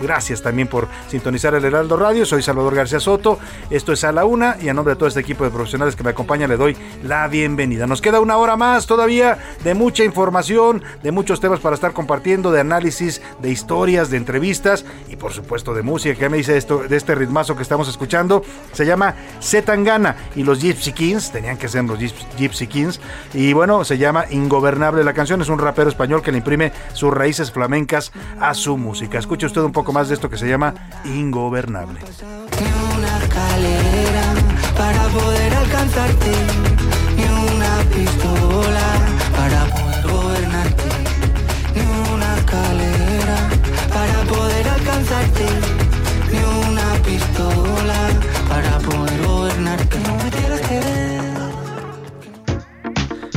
[0.00, 2.24] Gracias también por sintonizar el Heraldo Radio.
[2.24, 3.38] Soy Salvador García Soto.
[3.70, 6.04] Esto es a la una y a nombre de todo este equipo de profesionales que
[6.04, 7.86] me acompaña le doy la bienvenida.
[7.86, 12.52] Nos queda una hora más todavía de mucha información, de muchos temas para estar compartiendo,
[12.52, 16.18] de análisis, de historias, de entrevistas y por supuesto de música.
[16.18, 18.42] ¿Qué me dice esto de este ritmazo que estamos escuchando?
[18.72, 23.00] Se llama Zetangana y los Gypsy Kings, tenían que ser los Gypsy Kings.
[23.34, 25.04] Y bueno, se llama Ingobernable.
[25.04, 29.18] La canción es un rapero español que le imprime sus raíces flamencas a su música.
[29.18, 30.74] Escuche usted un poco más de esto que se llama
[31.04, 32.00] Ingobernable.
[32.00, 34.24] Ni una escalera
[34.76, 36.32] para poder alcanzarte.
[37.16, 38.86] Ni una pistola
[39.36, 40.84] para poder gobernarte.
[41.74, 43.38] Ni una escalera
[43.92, 45.46] para poder alcanzarte.
[46.32, 48.08] Ni una pistola
[48.48, 50.07] para poder gobernarte.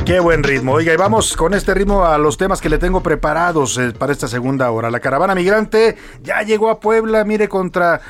[0.06, 0.74] Qué buen ritmo.
[0.74, 4.12] Oiga, y vamos con este ritmo a los temas que le tengo preparados eh, para
[4.12, 4.90] esta segunda hora.
[4.90, 8.02] La caravana migrante ya llegó a Puebla, mire, contra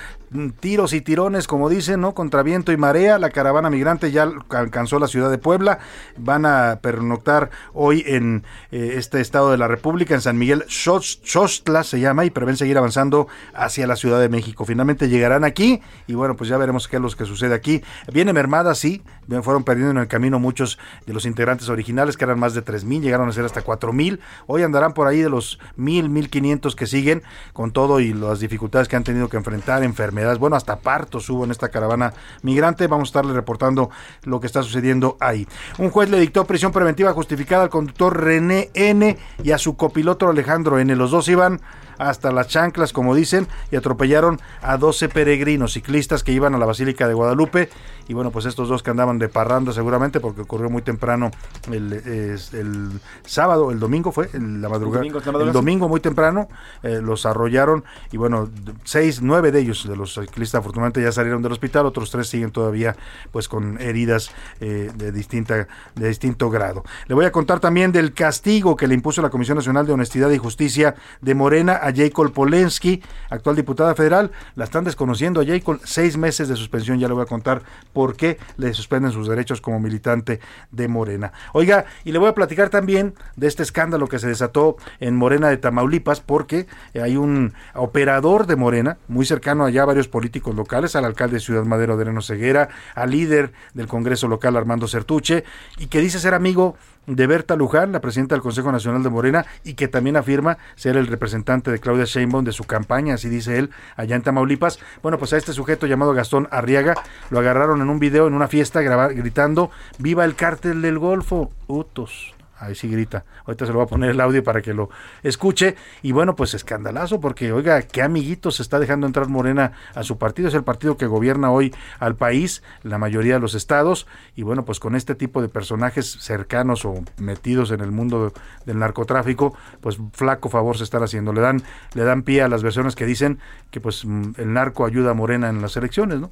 [0.60, 2.14] tiros y tirones, como dicen, ¿no?
[2.14, 3.20] Contra viento y marea.
[3.20, 5.80] La caravana migrante ya alcanzó la ciudad de Puebla.
[6.18, 11.84] Van a pernoctar hoy en eh, este estado de la República, en San Miguel Xostla
[11.84, 14.66] se llama, y prevén seguir avanzando hacia la Ciudad de México.
[14.66, 17.84] Finalmente llegarán aquí y bueno, pues ya veremos qué es lo que sucede aquí.
[18.12, 19.04] Viene mermada, sí,
[19.44, 23.02] fueron perdiendo en el camino muchos de los integrantes originales, que eran más de 3.000,
[23.02, 24.20] llegaron a ser hasta 4.000.
[24.48, 27.24] Hoy andarán por ahí de los 1.000, 1.500 que siguen,
[27.54, 31.44] con todo y las dificultades que han tenido que enfrentar, enfermedades, bueno, hasta partos hubo
[31.44, 32.88] en esta caravana migrante.
[32.88, 33.90] Vamos a estarle reportando
[34.24, 35.48] lo que está sucediendo ahí.
[35.78, 40.30] Un juez le dictó prisión preventiva justificada al conductor René N y a su copiloto
[40.30, 40.96] Alejandro N.
[40.96, 41.62] Los dos iban
[42.02, 46.66] hasta las chanclas, como dicen, y atropellaron a 12 peregrinos ciclistas que iban a la
[46.66, 47.70] Basílica de Guadalupe.
[48.08, 51.32] Y bueno, pues estos dos que andaban de parranda seguramente, porque ocurrió muy temprano
[51.72, 55.06] el, el sábado, el domingo fue, la madrugada.
[55.06, 56.50] El domingo, muy temprano,
[56.84, 58.50] eh, los arrollaron y bueno,
[58.84, 62.52] seis, nueve de ellos, de los ciclistas, afortunadamente ya salieron del hospital, otros tres siguen
[62.52, 62.96] todavía
[63.32, 66.84] pues con heridas eh, de, distinta, de distinto grado.
[67.08, 70.32] Le voy a contar también del castigo que le impuso la Comisión Nacional de Honestidad
[70.32, 74.32] y Justicia de Morena a Jacob Polensky, actual diputada federal.
[74.56, 77.64] La están desconociendo a Jacob, seis meses de suspensión, ya le voy a contar
[77.94, 80.40] por qué le suspenden sus derechos como militante
[80.72, 81.34] de Morena.
[81.54, 85.50] Oiga, y le voy a platicar también de este escándalo que se desató en Morena
[85.50, 86.68] de Tamaulipas, porque
[87.02, 91.40] hay un operador de Morena, muy cercano allá a varios políticos locales, al alcalde de
[91.42, 95.44] Ciudad Madero, Dereno Ceguera, al líder del Congreso local, Armando Certuche,
[95.78, 96.76] y que dice ser amigo
[97.08, 100.98] de Berta Luján, la presidenta del Consejo Nacional de Morena, y que también afirma ser
[100.98, 104.80] el representante de Claudia Sheinbaum de su campaña, así dice él, allá en Tamaulipas.
[105.02, 106.96] Bueno, pues a este sujeto llamado Gastón Arriaga
[107.30, 111.52] lo agarraron en un video en una fiesta gritando ¡Viva el cártel del Golfo!
[111.68, 113.26] Utos ahí sí grita.
[113.46, 114.90] Ahorita se lo voy a poner el audio para que lo
[115.24, 115.76] escuche.
[116.02, 120.18] Y bueno, pues escandalazo, porque oiga, qué amiguitos se está dejando entrar Morena a su
[120.18, 120.48] partido.
[120.48, 124.08] Es el partido que gobierna hoy al país, la mayoría de los estados.
[124.36, 128.32] Y bueno, pues con este tipo de personajes cercanos o metidos en el mundo
[128.66, 131.34] del narcotráfico, pues flaco favor se están haciendo.
[131.34, 131.64] Le dan,
[131.96, 133.40] le dan pie a las versiones que dicen
[133.72, 136.32] que pues mm, el narco ayuda a Morena en las elecciones, ¿no?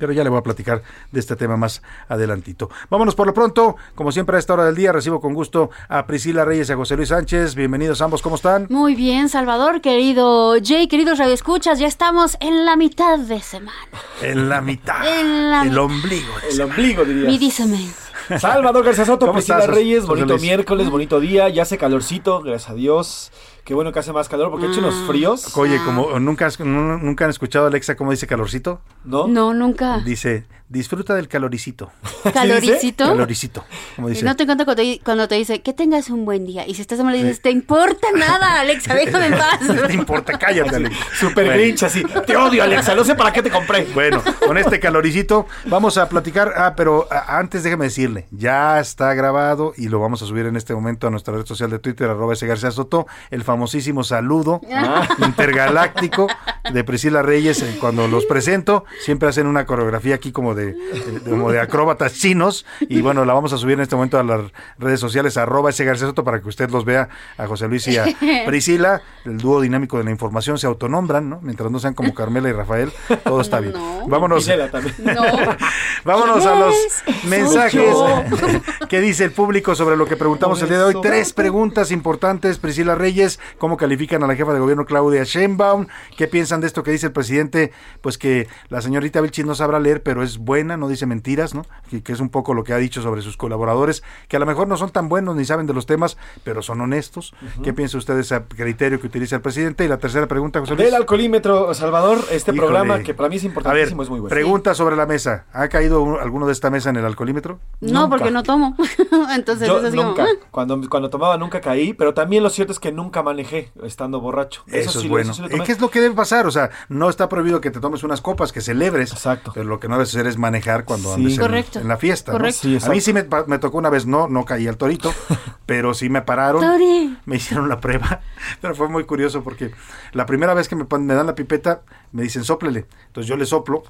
[0.00, 0.82] Pero ya le voy a platicar
[1.12, 2.70] de este tema más adelantito.
[2.88, 6.06] Vámonos por lo pronto, como siempre a esta hora del día, recibo con gusto a
[6.06, 7.54] Priscila Reyes y a José Luis Sánchez.
[7.54, 8.66] Bienvenidos ambos, ¿cómo están?
[8.70, 13.78] Muy bien, Salvador, querido Jay, queridos radioescuchas, ya estamos en la mitad de semana.
[14.22, 15.06] En la mitad.
[15.06, 16.32] En la el ombligo.
[16.50, 17.28] el ombligo, diría.
[17.28, 17.90] Mi díseme.
[18.38, 23.32] Salvador García Soto, Priscila Reyes, bonito miércoles, bonito día, ya hace calorcito, gracias a Dios.
[23.64, 25.06] Qué bueno que hace más calor porque ha hecho unos Mm.
[25.06, 25.56] fríos.
[25.56, 28.80] Oye, como nunca, has- nu- nunca han escuchado a Alexa cómo dice calorcito.
[29.04, 29.28] ¿No?
[29.28, 29.98] No, nunca.
[30.00, 31.90] Dice, disfruta del caloricito.
[32.32, 33.04] ¿Caloricito?
[33.06, 33.64] Caloricito,
[33.96, 34.24] como dice.
[34.24, 36.66] No te cuenta cuando te, cuando te dice que tengas un buen día.
[36.66, 39.60] Y si estás mal, dices, te importa nada, Alexa, déjame en paz.
[39.62, 41.04] No te importa, cállate, Alexa.
[41.18, 41.60] Super Bueno.
[41.60, 42.02] grinch así.
[42.26, 43.84] Te odio, Alexa, no sé para qué te compré.
[43.92, 46.52] Bueno, con este caloricito vamos a platicar.
[46.56, 50.56] Ah, pero a- antes déjeme decirle, ya está grabado y lo vamos a subir en
[50.56, 54.60] este momento a nuestra red social de Twitter, arroba ese García Soto, el famosísimo saludo
[54.72, 55.06] Ah.
[55.26, 56.28] intergaláctico
[56.72, 57.60] de Priscila Reyes.
[57.62, 62.14] eh, Cuando los presento, siempre hacen una coreografía aquí como de, de- como de acróbatas
[62.14, 62.64] chinos.
[62.80, 64.40] Y bueno, la vamos a subir en este momento a las
[64.78, 67.96] redes sociales, arroba ese García Soto, para que usted los vea a José Luis y
[67.98, 68.06] a
[68.46, 71.40] Priscila, el dúo dinámico de la información, se autonombran, ¿no?
[71.42, 72.92] Mientras no sean como Carmela y Rafael,
[73.24, 73.74] todo está bien.
[74.06, 74.38] Vámonos.
[74.44, 74.94] Gisela también.
[76.04, 77.24] Vámonos a los es?
[77.26, 77.94] mensajes
[78.88, 80.94] que dice el público sobre lo que preguntamos el día de hoy.
[81.02, 83.38] Tres preguntas importantes, Priscila Reyes.
[83.58, 85.86] ¿Cómo califican a la jefa de gobierno Claudia Sheinbaum?
[86.16, 87.72] ¿Qué piensan de esto que dice el presidente?
[88.00, 91.64] Pues que la señorita Vilchis no sabrá leer, pero es buena, no dice mentiras, ¿no?
[91.88, 94.46] Que, que es un poco lo que ha dicho sobre sus colaboradores, que a lo
[94.46, 97.32] mejor no son tan buenos ni saben de los temas, pero son honestos.
[97.62, 99.84] ¿Qué piensa usted de ese criterio que utiliza el presidente?
[99.84, 100.86] Y la tercera pregunta, José Luis.
[100.86, 102.58] Del alcoholímetro, Salvador, este Híjole.
[102.66, 104.30] programa que para mí es A ver, importantísimo, es muy bueno.
[104.34, 105.44] pregunta sobre la mesa.
[105.52, 107.60] ¿Ha caído un- alguno de esta mesa en el alcoholímetro?
[107.80, 108.74] No, porque no tomo.
[109.34, 110.46] Entonces, Yo es como, nunca, "Ah".
[110.50, 114.62] cuando, cuando tomaba nunca caí, pero también lo cierto es que nunca manejé estando borracho.
[114.66, 115.34] Eso, sí es lo- bueno.
[115.34, 115.64] sí lo Es tomé.
[115.64, 118.20] que es lo que debe pasar, o sea, no está prohibido que te tomes unas
[118.20, 119.12] copas, que celebres.
[119.12, 119.52] Exacto.
[119.54, 121.20] Pero lo que no debes hacer es manejar cuando Sí.
[121.20, 121.78] andes en, Correcto.
[121.80, 122.36] en la fiesta.
[122.36, 122.50] ¿no?
[122.52, 125.12] Sí, a mí sí me, tocó una vez, no, no caí al torito,
[125.66, 126.62] pero sí me pararon.
[126.62, 127.16] Tori.
[127.26, 128.20] Me hicieron la prueba,
[128.60, 129.70] pero fue muy curioso porque
[130.12, 130.84] la primera vez que me,
[131.14, 131.82] dan la pipeta,
[132.12, 132.86] me dicen sóplele.
[133.06, 133.82] Entonces yo le soplo.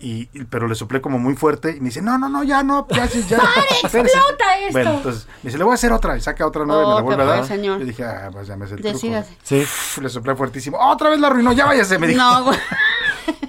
[0.00, 2.62] Y, y- pero le soplé como muy fuerte y me dice, no, no, no, ya
[2.62, 3.36] no, ya, ya, ya.
[3.82, 4.16] espérese".
[4.16, 4.72] explota esto!
[4.72, 6.92] Bueno, entonces me dice, le voy a hacer otra, y saca otra nueva y me
[6.92, 7.44] Oh, la vuelve a dar.
[7.44, 7.80] señor.
[7.80, 8.92] Yo dije, ah, pues ya me sé el truco".
[8.94, 9.36] Decídase.
[9.42, 10.78] Sí, le soplé fuertísimo.
[10.78, 12.20] Otra vez la arruinó, ya váyase, me dijo.
[12.22, 12.56] No, güey.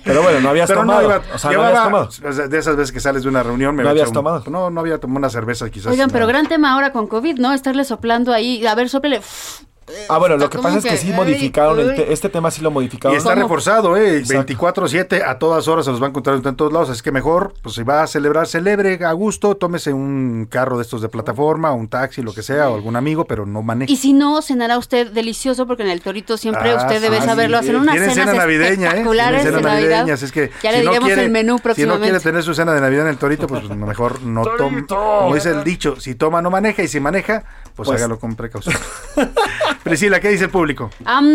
[0.10, 1.02] Pero bueno, no habías Pero tomado.
[1.02, 2.10] no iba, o sea, no habías tomado.
[2.50, 4.44] de esas veces que sales de una reunión, me ¿No había habías un- tomado?
[4.50, 5.92] No, no había tomado una cerveza quizás.
[5.92, 6.14] Oigan, no.
[6.14, 7.54] pero gran tema ahora con COVID, ¿no?
[7.54, 8.66] Estarle soplando ahí.
[8.66, 9.22] A ver, soplele.
[10.10, 12.62] Ah, bueno, lo que pasa es que sí ay, modificaron, el te- este tema sí
[12.62, 13.14] lo modificaron.
[13.16, 13.44] Y está ¿Cómo?
[13.44, 14.18] reforzado, ¿eh?
[14.20, 14.54] Exacto.
[14.54, 16.90] 24-7, a todas horas se los va a encontrar en todos lados.
[16.90, 20.84] Así que mejor, pues si va a celebrar, celebre a gusto, tómese un carro de
[20.84, 23.92] estos de plataforma, un taxi, lo que sea, o algún amigo, pero no maneje.
[23.92, 27.26] Y si no, cenará usted delicioso, porque en el Torito siempre Ah, usted debe sí,
[27.26, 27.58] saberlo.
[27.60, 27.66] sí.
[27.66, 28.88] Hacen unas cenas cena navideña, ¿eh?
[28.90, 29.90] espectaculares cena Navidad.
[29.90, 32.10] navideña, así es que Ya le no diremos quiere- el menú Si no próximamente.
[32.10, 34.86] quiere tener su cena de Navidad en el Torito, pues mejor no tome.
[34.88, 37.44] Como dice el dicho, si toma no maneja y si maneja,
[37.80, 38.76] pues, Pues- hágalo con precaución.
[39.84, 40.90] Priscila, ¿qué dice el público?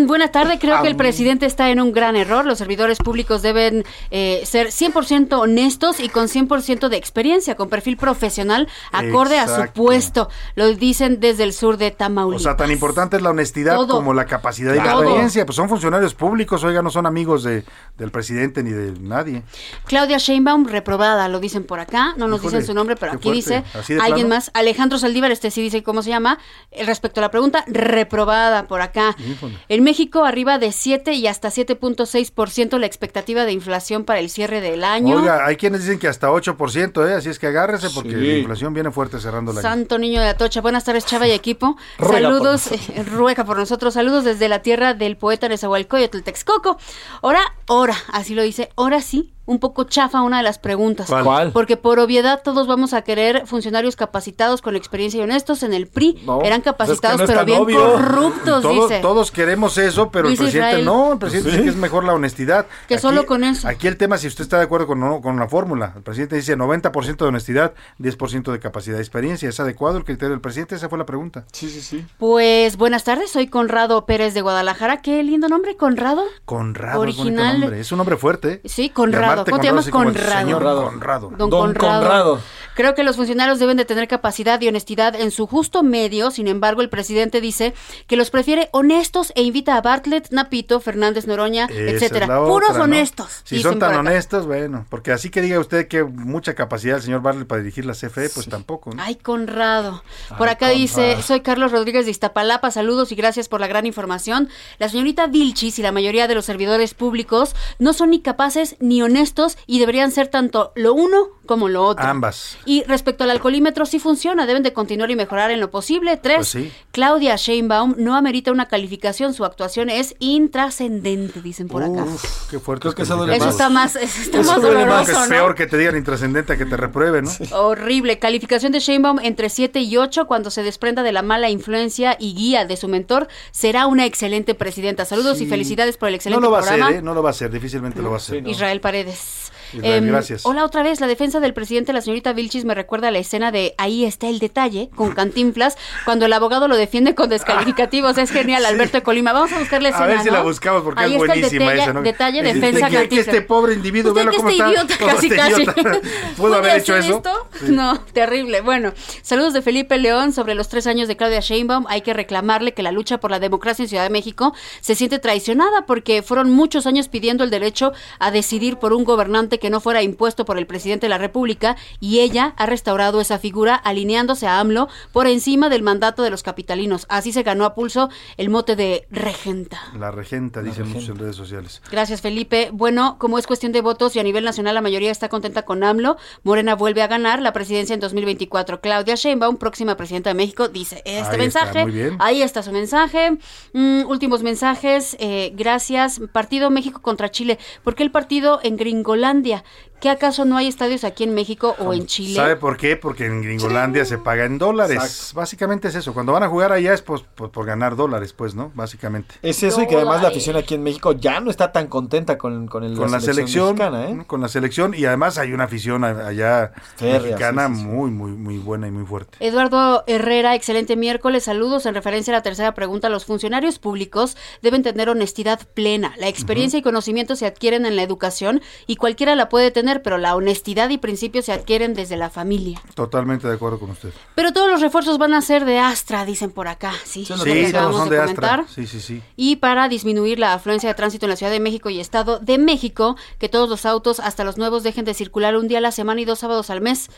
[0.07, 2.45] Buenas tardes, creo que el presidente está en un gran error.
[2.45, 7.97] Los servidores públicos deben eh, ser 100% honestos y con 100% de experiencia, con perfil
[7.97, 10.29] profesional, acorde a su puesto.
[10.55, 12.43] Lo dicen desde el sur de O Tamaulipas.
[12.43, 13.95] sea, tan importante es la honestidad Todo.
[13.97, 15.47] como la capacidad y la experiencia.
[15.47, 17.65] Pues son funcionarios públicos, oiga, no son amigos de,
[17.97, 19.43] del presidente ni de nadie.
[19.87, 22.15] Claudia Sheinbaum, reprobada, lo dicen por acá.
[22.17, 23.79] No nos Híjole, dicen su nombre, pero aquí dice fuerte.
[23.79, 24.37] ¿Así de alguien plano?
[24.37, 24.51] más.
[24.55, 26.34] Alejandro Saldívar, este sí dice cómo se llama.
[26.71, 29.17] Eh, Respecto a la pregunta, reprobada por acá.
[29.19, 29.59] Híjole.
[29.69, 34.61] En México, arriba de 7 y hasta 7.6% la expectativa de inflación para el cierre
[34.61, 35.19] del año.
[35.19, 37.15] Oiga, hay quienes dicen que hasta 8%, ¿eh?
[37.15, 38.17] Así es que agárrese porque Sí.
[38.17, 40.61] la inflación viene fuerte cerrando la Santo niño de Atocha.
[40.61, 41.77] Buenas tardes, Chava y equipo.
[41.99, 43.95] Ruega por Saludos, eh, ruega por nosotros.
[43.95, 46.79] Saludos desde la tierra del poeta Nezahualcóyotl, Texcoco.
[47.23, 51.07] Ahora, ahora, así lo dice, ahora sí, un poco chafa una de las preguntas.
[51.09, 51.53] ¿Cuál?
[51.53, 55.63] Porque por obviedad todos vamos a querer funcionarios capacitados con experiencia y honestos.
[55.63, 57.93] En el PRI No, eran pues es que capacitados, no es pero bien obvio.
[57.93, 59.01] corruptos, Todos, dice.
[59.03, 60.85] todos queremos eso, pero Luis el presidente Israel.
[60.87, 61.13] no.
[61.13, 62.67] El presidente dice que es mejor la honestidad.
[62.89, 63.69] Que solo con eso.
[63.69, 66.37] Aquí el tema, si usted está de acuerdo con, no- con la fórmula, el presidente
[66.37, 69.49] dice 90% de honestidad, 10% de capacidad de experiencia.
[69.49, 70.75] ¿Es adecuado el criterio del presidente?
[70.75, 71.45] Esa fue la pregunta.
[71.53, 72.05] Sí, sí, sí.
[72.19, 75.03] Pues buenas tardes, soy Conrado Pérez de Guadalajara.
[75.03, 76.23] Qué lindo nombre, Conrado.
[76.45, 77.61] Conrado es bonito Original.
[77.61, 77.81] nombre.
[77.81, 78.61] Es un nombre fuerte.
[78.65, 79.34] Sí, Conrado.
[79.35, 79.89] Llamarte ¿Cómo te llamas?
[79.89, 80.39] Conrado.
[80.41, 80.85] Señor Conrado.
[80.85, 81.33] Conrado.
[81.37, 82.01] Don, Don Conrado.
[82.03, 82.41] Conrado.
[82.75, 86.33] Creo que los funcionarios deben de tener capacidad y honestidad en su justo medio.
[86.33, 87.73] Sin embargo, el presidente dice
[88.09, 92.27] que los prefiere honestos e invita a Bartlett, Napito, Fernández Noroña, Esa etcétera.
[92.27, 92.85] Puros otra, ¿no?
[92.85, 93.43] honestos.
[93.45, 97.23] Si son tan honestos, bueno, porque así que diga usted que mucha capacidad el señor
[97.23, 98.91] Barley para dirigir la CFE, pues tampoco.
[98.93, 99.01] ¿no?
[99.01, 100.03] Ay, Conrado.
[100.37, 101.23] Por Ay, acá dice, Conrado.
[101.23, 104.49] soy Carlos Rodríguez de Iztapalapa, saludos y gracias por la gran información.
[104.79, 109.01] La señorita Vilchis y la mayoría de los servidores públicos no son ni capaces ni
[109.01, 109.24] honestos
[109.67, 112.05] y deberían ser tanto lo uno como lo otro.
[112.07, 112.57] Ambas.
[112.65, 116.17] Y respecto al alcoholímetro, sí funciona, deben de continuar y mejorar en lo posible.
[116.17, 116.73] Tres, Pues sí.
[116.93, 122.05] Claudia Sheinbaum no amerita una calificación, su actuación es intrascendente, dicen por acá.
[122.51, 122.83] Qué fuerte.
[122.83, 123.55] Creo que eso duele Eso más.
[123.55, 125.35] está más, eso está Eso más duele más, doloroso, que es ¿no?
[125.35, 127.31] peor que te digan intrascendente a que te repruebe, ¿no?
[127.53, 128.19] Horrible.
[128.19, 132.35] Calificación de Sheinbaum entre 7 y 8 cuando se desprenda de la mala influencia y
[132.35, 133.29] guía de su mentor.
[133.51, 135.05] Será una excelente presidenta.
[135.05, 137.03] Saludos y felicidades por el No excelente lo va a hacer, ¿eh?
[137.03, 138.37] No lo va a hacer, difícilmente lo va a hacer.
[138.37, 138.49] Sí, no.
[138.51, 139.14] Israel Paredes.
[139.15, 139.54] Yes.
[139.79, 140.47] Israel, Em, gracias.
[140.47, 143.51] Hola otra vez, la defensa del presidente, la señorita Vilchis, me recuerda a la escena
[143.53, 148.19] de Ahí está el detalle, con Cantinflas, cuando el abogado lo defiende con descalificativos.
[148.19, 149.33] Es genial, Alberto Colima.
[149.33, 150.33] Vamos a buscar la escena, A ver si ¿no?
[150.35, 152.03] la buscamos porque Ahí es buenísima detalle, esa, ¿no?
[152.03, 154.97] Detalle, Es- defensa, que- que este pobre individuo, ¿Usted velo que cómo este está, idiota,
[155.15, 155.65] casi, este casi.
[156.37, 157.17] ¿Pudo ¿Puede haber hecho eso?
[157.17, 157.49] esto?
[157.59, 157.67] Sí.
[157.73, 158.61] No, terrible.
[158.61, 161.87] Bueno, saludos de Felipe León sobre los tres años de Claudia Sheinbaum.
[161.89, 165.19] Hay que reclamarle que la lucha por la democracia en Ciudad de México se siente
[165.19, 169.81] traicionada porque fueron muchos años pidiendo el derecho a decidir por un gobernante que no
[169.81, 174.47] fuera impuesto por el presidente de la República y ella ha restaurado esa figura alineándose
[174.47, 177.07] a AMLO por encima del mandato de los capitalinos.
[177.09, 179.81] Así se ganó a pulso el mote de regenta.
[179.99, 181.83] La regenta, dicen muchos en redes sociales.
[181.91, 182.71] Gracias, Felipe.
[182.73, 185.83] Bueno, como es cuestión de votos y a nivel nacional la mayoría está contenta con
[185.85, 188.81] AMLO, Morena vuelve a ganar la presidencia en 2024.
[188.81, 191.83] Claudia Sheinbaum, próxima presidenta de México, dice este Ahí está, mensaje.
[191.85, 192.17] muy bien.
[192.21, 193.39] Ahí está su mensaje.
[193.73, 195.17] Mm, últimos mensajes.
[195.21, 196.21] eh, gracias.
[196.33, 197.59] Partido México contra Chile.
[197.83, 199.44] ¿Por qué el partido en Gringolandia?
[199.45, 199.63] 的呀，
[200.01, 202.35] ¿Qué acaso no hay estadios aquí en México o en Chile?
[202.35, 202.97] ¿Sabe por qué?
[202.97, 204.97] Porque en Gringolandia se paga en dólares.
[204.97, 205.41] Exacto.
[205.41, 206.13] Básicamente es eso.
[206.13, 208.71] Cuando van a jugar allá es pues, por, por ganar dólares, pues, ¿no?
[208.75, 209.35] Básicamente.
[209.43, 212.39] Es eso y que además la afición aquí en México ya no está tan contenta
[212.39, 214.25] con, con, el, Con la selección, mexicana, ¿eh?
[214.27, 217.87] con la selección y además hay una afición allá Férrea, mexicana sí, sí, sí.
[217.87, 219.37] muy muy muy buena y muy fuerte.
[219.41, 221.45] Eduardo Herrera, excelente miércoles.
[221.45, 223.09] Saludos en referencia a la tercera pregunta.
[223.09, 226.15] Los funcionarios públicos deben tener honestidad plena.
[226.19, 230.19] La experiencia y conocimiento se adquieren en la educación y cualquiera la puede tener, pero
[230.19, 232.81] la honestidad y principios se adquieren desde la familia.
[232.95, 234.11] Totalmente de acuerdo con usted.
[234.35, 236.93] Pero todos los refuerzos van a ser de Astra, dicen por acá.
[237.05, 237.35] Sí, Sí,
[237.73, 238.19] todos son de.
[238.21, 238.65] Astra.
[238.69, 239.23] Sí, sí, sí.
[239.37, 242.59] Y para disminuir la afluencia de tránsito en la Ciudad de México y Estado de
[242.59, 245.93] México, que todos los autos, hasta los nuevos, dejen de circular un día a la
[245.93, 247.11] semana y dos sábados al mes.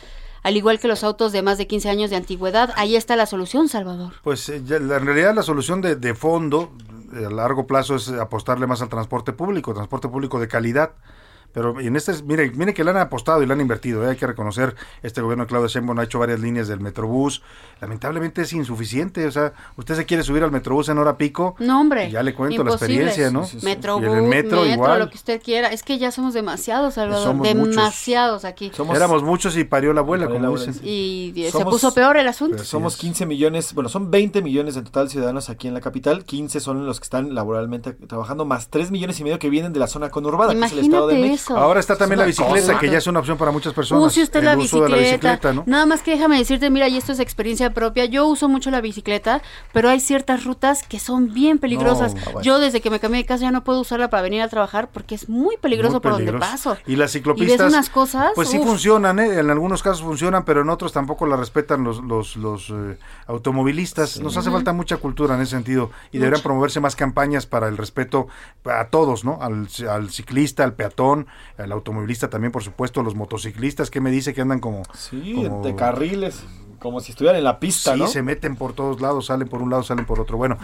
[0.43, 3.25] Al igual que los autos de más de 15 años de antigüedad, ahí está la
[3.25, 4.13] solución, Salvador.
[4.23, 6.71] Pues eh, ya, la- en realidad la solución de, de fondo
[7.13, 10.91] eh, a largo plazo es apostarle más al transporte público, transporte público de calidad.
[11.53, 14.11] Pero y en este, mire, mire que le han apostado y le han invertido, ¿eh?
[14.11, 17.41] hay que reconocer, este gobierno de Claudia Sheinbaum ha hecho varias líneas del Metrobús,
[17.81, 21.79] lamentablemente es insuficiente, o sea, usted se quiere subir al Metrobús en hora pico, No,
[21.81, 22.09] hombre.
[22.09, 23.47] y ya le cuento la experiencia, ¿no?
[23.63, 24.99] Metrobús, Y en el metro, igual.
[24.99, 25.69] lo que usted quiera.
[25.69, 27.23] Es que ya somos demasiados, Salvador.
[27.25, 27.75] Somos muchos.
[27.75, 28.71] demasiados aquí.
[28.93, 30.75] Éramos muchos y parió la abuela, como dicen.
[30.83, 32.63] Y se Somos- puso peor el asunto.
[32.63, 36.59] Somos 15 millones, bueno, son 20 millones en total ciudadanos aquí en la capital, 15
[36.59, 39.87] son los que están laboralmente trabajando, más 3 millones y medio que vienen de la
[39.87, 41.36] zona conurbada, que es el Estado de Imagínate México.
[41.37, 41.57] Eso.
[41.57, 42.79] Ahora está también la Es bicicleta, cosa.
[42.79, 44.03] que ya es una opción para muchas personas.
[44.05, 44.85] Use usted el la uso bicicleta.
[44.85, 45.63] de la bicicleta, ¿no?
[45.65, 48.05] Nada más que déjame decirte, mira, y esto es experiencia propia.
[48.05, 49.41] Yo uso mucho la bicicleta,
[49.73, 52.13] pero hay ciertas rutas que son bien peligrosas.
[52.15, 52.41] No, bueno.
[52.41, 54.89] Yo desde que me cambié de casa ya no puedo usarla para venir a trabajar
[54.91, 56.77] porque es muy peligroso Muy por donde paso.
[56.85, 57.57] Y las Y ciclopistas.
[57.59, 58.31] ves unas cosas.
[58.35, 59.39] Pues sí funcionan, ¿eh?
[59.39, 64.19] en algunos casos funcionan, pero en otros tampoco la respetan los, los, los eh, automovilistas.
[64.19, 66.43] Nos hace falta mucha cultura en ese sentido y deberían Mucha.
[66.43, 68.27] promoverse más campañas para el respeto
[68.65, 69.39] a todos, ¿no?
[69.41, 71.26] Al, al ciclista, al peatón,
[71.57, 74.83] al automovilista también, por supuesto, los motociclistas, que me dice que andan como...
[74.93, 76.43] Sí, como- de carriles,
[76.79, 78.07] como si estuvieran en la pista, Sí, ¿no?
[78.07, 80.37] se meten por todos lados, salen por un lado, salen por otro.
[80.37, 80.57] Bueno.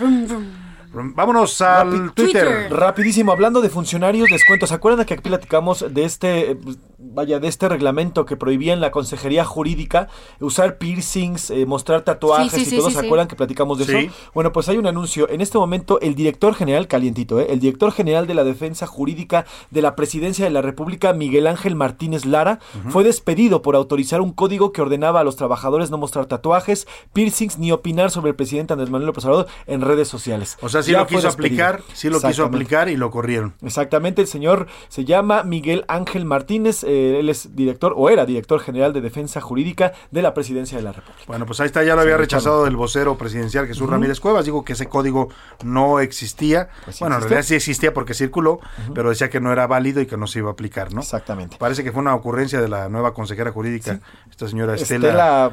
[0.94, 2.68] Vámonos al Rapi- Twitter.
[2.72, 6.58] Rapidísimo, hablando de funcionarios, les cuento, ¿se acuerdan que aquí platicamos de este, eh,
[7.00, 10.08] vaya, de este reglamento que prohibía en la consejería jurídica
[10.40, 12.90] usar piercings, eh, mostrar tatuajes Sí, sí, y sí, todo?
[12.90, 13.06] sí, ¿Se sí.
[13.08, 13.96] acuerdan que platicamos de Sí.
[13.98, 14.14] eso?
[14.34, 15.28] Bueno, pues hay un anuncio.
[15.30, 17.48] En este momento, el director general, calientito, ¿eh?
[17.50, 21.76] el director general de la defensa jurídica de la presidencia de la República, Miguel Ángel
[21.76, 26.28] Martínez Lara, fue despedido por autorizar un código que ordenaba a los trabajadores no mostrar
[26.28, 30.58] tatuajes, piercings ni opinar sobre el presidente Andrés Manuel López Obrador en redes sociales.
[30.62, 33.54] O sea, sí Ya lo quiso aplicar, sí lo quiso aplicar y lo corrieron.
[33.64, 38.60] Exactamente, el señor se llama Miguel Ángel Martínez, eh, él es director o era director
[38.60, 41.24] general de defensa jurídica de la presidencia de la República.
[41.28, 43.92] Bueno, pues ahí está, ya lo había Sí, rechazado el vocero presidencial Jesús Ujú.
[43.92, 45.30] Ramírez Cuevas, dijo que ese código
[45.64, 46.70] no existía.
[46.84, 48.60] Pues sí bueno, en realidad sí existía porque circuló,
[48.94, 51.02] pero decía que no era válido y que no se iba a aplicar, ¿no?
[51.02, 51.58] Exactamente.
[51.58, 55.08] Parece que fue una ocurrencia de la nueva consejera jurídica, esta señora Estela.
[55.08, 55.52] Estela,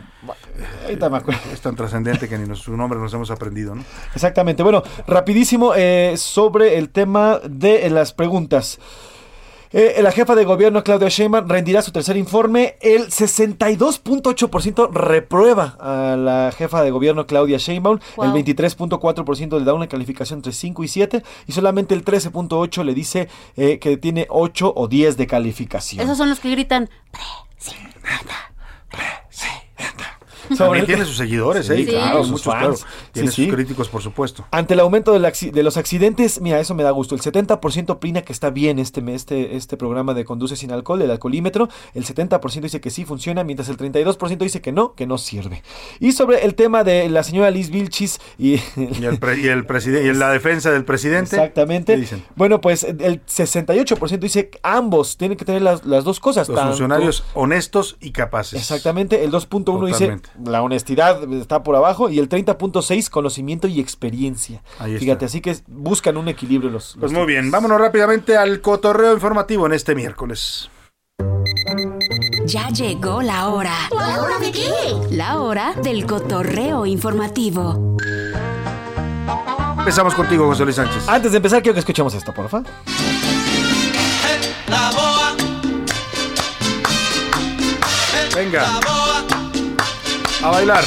[0.85, 1.41] ahorita me acuerdo.
[1.53, 3.85] Es tan trascendente que ni nos- su nombre nos hemos aprendido, ¿no?
[4.14, 4.62] Exactamente.
[4.62, 4.83] Bueno,
[5.21, 8.79] rapidísimo eh, sobre el tema de eh, las preguntas.
[9.73, 12.77] Eh, la jefa de gobierno Claudia Sheinbaum rendirá su tercer informe.
[12.81, 18.01] El 62.8% reprueba a la jefa de gobierno Claudia Sheinbaum.
[18.16, 18.35] Wow.
[18.35, 21.23] El 23.4% le da una calificación entre 5 y 7.
[21.47, 26.03] Y solamente el 13.8% le dice eh, que tiene 8 o 10 de calificación.
[26.03, 26.89] Esos son los que gritan.
[30.57, 31.86] También tiene sus seguidores, Sí, ¿eh?
[31.86, 32.74] claro, muchos, claro.
[33.12, 34.46] Tiene sus críticos, por supuesto.
[34.51, 37.14] Ante el aumento de los accidentes, mira, eso me da gusto.
[37.14, 41.11] El 70% opina que está bien este, este, este programa de Conduce sin alcohol, el
[41.11, 41.68] alcoholímetro.
[41.94, 45.62] El 70% dice que sí funciona, mientras el 32% dice que no, que no sirve.
[45.98, 48.61] Y sobre el tema de la señora Liz Vilchis y...
[49.01, 51.36] Y el, pre- y el presidente, y la defensa del presidente.
[51.36, 51.94] Exactamente.
[51.94, 52.24] ¿qué dicen?
[52.36, 56.48] Bueno, pues el 68% dice que ambos tienen que tener las, las dos cosas.
[56.48, 58.59] Los tanto- funcionarios honestos y capaces.
[58.61, 60.18] Exactamente, el 2.1 dice.
[60.45, 64.62] La honestidad está por abajo y el 30.6 conocimiento y experiencia.
[64.78, 65.01] Ahí está.
[65.01, 66.97] Fíjate, así que buscan un equilibrio los...
[66.99, 70.70] Pues los muy bien, vámonos rápidamente al cotorreo informativo en este miércoles.
[72.47, 73.74] Ya llegó la hora.
[73.97, 74.70] ¿La hora de qué?
[75.11, 77.97] La hora del cotorreo informativo.
[79.78, 81.09] Empezamos contigo, José Luis Sánchez.
[81.09, 82.62] Antes de empezar, quiero que escuchemos esto, porfa.
[84.68, 85.36] La boa,
[88.34, 89.09] Venga, la boa,
[90.43, 90.84] a bailar.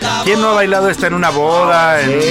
[0.00, 2.28] la ¿Quién no ha bailado esta en una boda, en, Sí.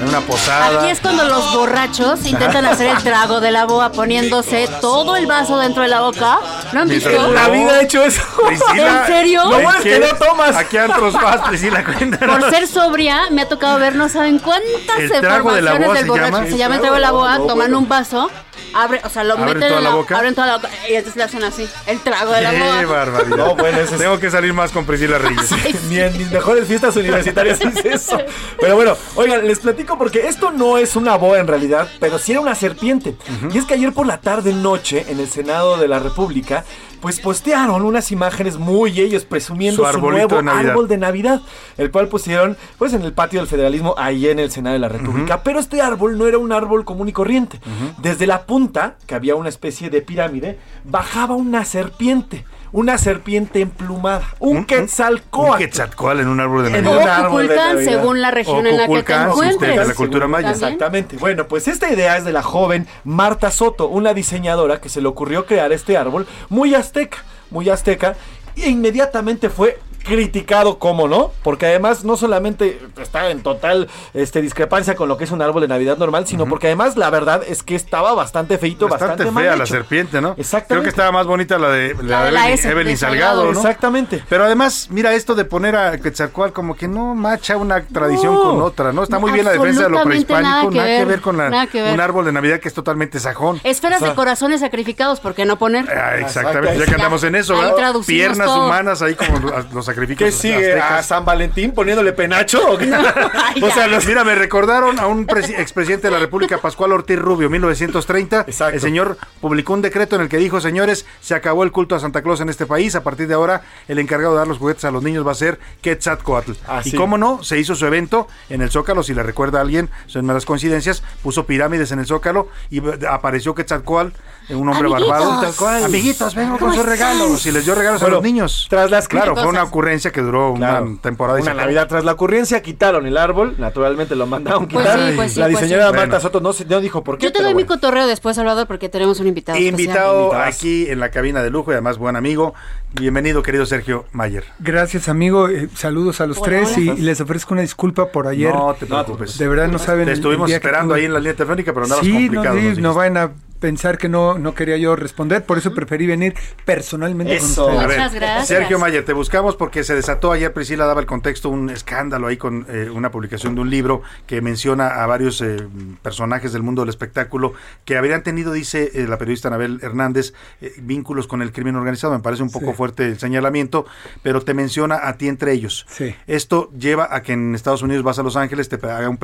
[0.00, 0.80] en una posada?
[0.80, 5.26] Aquí es cuando los borrachos intentan hacer el trago de la boa poniéndose todo el
[5.26, 6.38] vaso dentro de la boca.
[6.72, 7.08] ¿No han visto?
[7.10, 8.22] Mientras- En la vida he hecho eso.
[8.46, 9.42] Priscila, ¿En serio?
[9.44, 9.98] Lo bueno es que ¿qué?
[10.00, 10.56] no tomas.
[10.56, 11.84] ¿A qué antros vas, Priscila?
[11.98, 12.38] Cuéntanos.
[12.38, 15.94] Por ser sobria, me ha tocado ver no saben cuántas ¿El trago de la boa
[15.94, 16.32] del se borracho.
[16.36, 16.46] llama?
[16.46, 17.78] Se llama el trago de la boa, No, toman bueno.
[17.78, 18.30] un vaso,
[18.74, 20.16] abre, o sea, lo ¿Abren meten toda en la la boca?
[20.16, 22.84] abren toda la boca y entonces le hacen así, el trago de la ¡Qué boa.
[22.86, 23.36] barbaridad!
[23.36, 25.50] No, bueno, es- Tengo que salir más con Priscila Reyes.
[25.88, 28.18] Ni en mis mejores fiestas universitarias hice eso.
[28.60, 32.32] Pero bueno, oigan, les platico porque esto no es una boa en realidad, pero sí
[32.32, 33.16] era una serpiente.
[33.52, 36.57] Y es que ayer por la tarde noche, en el Senado de la República,
[37.00, 41.40] pues postearon unas imágenes muy ellos presumiendo Su nuevo de árbol de Navidad,
[41.76, 44.88] el cual pusieron pues en el patio del federalismo ahí en el Senado de la
[44.88, 45.42] República.
[45.42, 47.60] Pero este árbol no era un árbol común y corriente.
[47.98, 52.44] Desde la punta, que había una especie de pirámide, bajaba una serpiente.
[52.72, 55.58] Una serpiente emplumada, un, Un quetzalcóatl.
[55.58, 57.00] quetzalcóatl en un árbol de En Navidad.
[57.02, 57.84] un O árbol de Navidad.
[57.92, 59.88] según la región O en la que te Kukulcán, si usted es de encuentres.
[59.88, 60.48] la cultura maya.
[60.52, 60.64] También.
[60.72, 61.16] Exactamente.
[61.16, 65.08] Bueno, pues esta idea es de la joven Marta Soto, una diseñadora que se le
[65.08, 67.18] ocurrió crear este árbol muy azteca,
[67.50, 68.16] muy azteca,
[68.56, 71.32] e inmediatamente fue criticado, ¿cómo no?
[71.42, 75.62] Porque además no solamente está en total este, discrepancia con lo que es un árbol
[75.62, 79.30] de Navidad normal, sino porque además la verdad es que estaba bastante feito, Bastante, bastante,
[79.32, 79.74] mal fea la hecho.
[79.74, 80.34] serpiente, ¿no?
[80.38, 80.68] Exactamente.
[80.68, 82.96] Creo que estaba más bonita la de, la La de la Evelyn, S- Evelyn de
[82.96, 83.44] Salgado.
[83.44, 83.50] ¿no?
[83.52, 84.24] Exactamente.
[84.28, 88.42] Pero además, mira esto de poner a Quetzalcóatl como que no macha una tradición No.
[88.42, 89.02] con otra, ¿no?
[89.02, 91.82] Está muy bien la defensa de lo prehispánico, nada que ver, con la- nada que
[91.82, 91.92] ver.
[91.94, 93.60] un árbol de Navidad que es totalmente sajón.
[93.64, 95.88] Esferas O sea, de corazones sacrificados, ¿por qué no poner?
[95.90, 97.94] ah, exactamente, ya que andamos en eso, ¿verdad?
[98.06, 98.66] Piernas todo.
[98.66, 100.80] humanas ahí como los, los sacrificios ¿Qué sigue?
[100.80, 101.02] ¿A.
[101.02, 102.60] San Valentín poniéndole penacho?
[102.72, 102.90] ¿O, qué?
[103.62, 107.18] O sea, los- mira, me recordaron a un presi- expresidente de la República, Pascual Ortiz
[107.18, 108.46] Rubio, 1930.
[108.72, 112.00] El señor publicó un decreto en el que dijo, señores, se acabó el culto a
[112.00, 112.94] Santa Claus en este país.
[112.94, 115.34] A partir de ahora, el encargado de dar los juguetes a los niños va a
[115.34, 116.52] ser Quetzalcoatl.
[116.66, 116.96] Ah, y sí.
[116.96, 120.26] cómo no, se hizo su evento en el Zócalo, si le recuerda a alguien, son
[120.26, 124.10] las coincidencias, puso pirámides en el Zócalo y apareció Quetzalcoatl,
[124.50, 125.08] un hombre Amiguitos.
[125.08, 125.84] barbado.
[125.84, 127.44] Amiguitos, vengo con ¿Cómo sus regalos.
[127.46, 128.66] Y les dio regalos a Bueno, los niños.
[128.70, 130.86] Tras las Claro, fue una ocurrencia que duró Claro.
[130.86, 131.40] una temporada.
[131.40, 131.54] Una.
[131.54, 134.98] Navidad tras la ocurrencia quitaron el árbol, naturalmente lo mandaron Pues quitar.
[135.10, 135.96] sí, pues sí, la pues diseñadora sí.
[135.96, 136.20] Marta Bueno.
[136.20, 137.26] Soto no, se- no dijo por qué.
[137.26, 137.68] Yo te doy mi bueno.
[137.68, 139.58] cotorreo después, Salvador, porque tenemos un invitado.
[139.58, 140.48] Invitado especial.
[140.48, 142.54] aquí en la cabina de lujo y además buen amigo.
[142.94, 144.44] Bienvenido, querido Sergio Mayer.
[144.60, 145.48] Gracias, amigo.
[145.48, 146.78] Eh, saludos a los Hola, tres hola.
[146.78, 148.54] y, y les ofrezco una disculpa por ayer.
[148.54, 149.36] No te preocupes.
[149.36, 150.06] De verdad no saben.
[150.06, 152.54] Te estuvimos el día que esperando ahí en la línea telefónica, pero andabas sí, complicado.
[152.56, 153.30] No, nos sí, no vayan a
[153.60, 157.98] pensar que no, no quería yo responder, por eso preferí venir personalmente con ustedes.
[157.98, 161.70] A ver, Sergio Mayer, te buscamos porque se desató ayer, Priscila daba el contexto, un
[161.70, 165.56] escándalo ahí con eh, una publicación de un libro que menciona a varios eh,
[166.02, 167.54] personajes del mundo del espectáculo
[167.84, 172.12] que habrían tenido, dice eh, la periodista Anabel Hernández, eh, vínculos con el crimen organizado.
[172.12, 172.76] Me parece un poco Sí.
[172.76, 173.86] fuerte el señalamiento,
[174.22, 175.86] pero te menciona a ti entre ellos.
[175.88, 176.14] Sí.
[176.26, 179.18] Esto lleva a que en Estados Unidos vas a Los Ángeles, te haga un...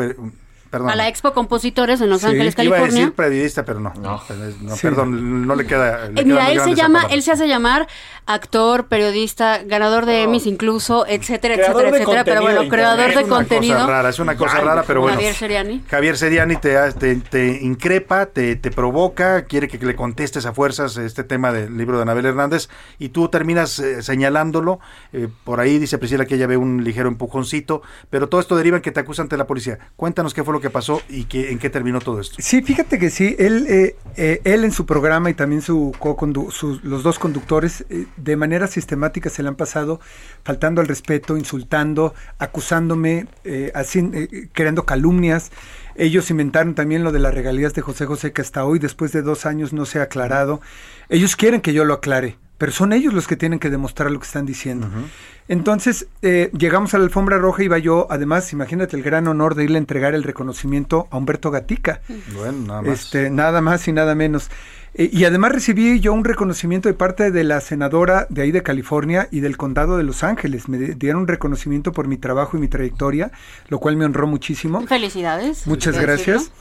[0.75, 0.91] perdón.
[0.91, 3.01] A la Expo Compositores en Los Sí, Ángeles, Iba a California.
[3.01, 3.93] decir periodista, pero no.
[4.01, 4.21] No,
[4.63, 4.83] no, Sí.
[4.83, 6.09] perdón, no le queda.
[6.09, 7.87] le Eh, mira, él se llama, él se hace llamar
[8.27, 13.17] actor, periodista, ganador de Emmys incluso, etcétera, Creador etcétera, etcétera, pero bueno, creador internet.
[13.17, 13.75] de Es una contenido.
[13.77, 15.17] cosa rara, es una cosa rara, pero bueno.
[15.17, 15.83] Javier Seriani.
[15.89, 20.97] Javier Seriani te, te, te increpa, te, te provoca, quiere que le contestes a fuerzas
[20.97, 22.69] este tema del libro de Anabel Hernández
[22.99, 24.81] y tú terminas eh, señalándolo.
[25.13, 28.77] eh, por ahí dice Priscila que ella ve un ligero empujoncito, pero todo esto deriva
[28.79, 29.79] en que te acusan ante la policía.
[29.97, 32.37] Cuéntanos qué fue lo que pasó y en qué terminó todo esto.
[32.39, 35.93] Sí, fíjate que sí, él, eh, eh, él en su programa y también su,
[36.51, 40.01] sus- los dos conductores eh, de manera sistemática se le han pasado
[40.45, 43.27] faltando al respeto, insultando, acusándome,
[43.75, 44.11] así,
[44.53, 45.51] creando calumnias.
[45.97, 49.23] Ellos inventaron también lo de las regalías de José José que hasta hoy, después de
[49.23, 50.61] dos años, no se ha aclarado.
[51.09, 54.19] Ellos quieren que yo lo aclare, pero son ellos los que tienen que demostrar lo
[54.19, 54.89] que están diciendo.
[55.47, 59.55] Entonces, eh, llegamos a la alfombra roja y iba yo, además, imagínate el gran honor
[59.55, 62.01] de irle a entregar el reconocimiento a Humberto Gatica.
[62.35, 63.05] Bueno, nada más.
[63.05, 64.49] Este, nada más y nada menos.
[64.95, 68.63] Eh, y además recibí yo un reconocimiento de parte de la senadora de ahí de
[68.63, 70.69] California y del condado de Los Ángeles.
[70.69, 73.31] Me di- dieron un reconocimiento por mi trabajo y mi trayectoria,
[73.69, 74.87] lo cual me honró muchísimo.
[74.87, 75.67] Felicidades.
[75.67, 76.45] Muchas gracias.
[76.45, 76.55] decirlo.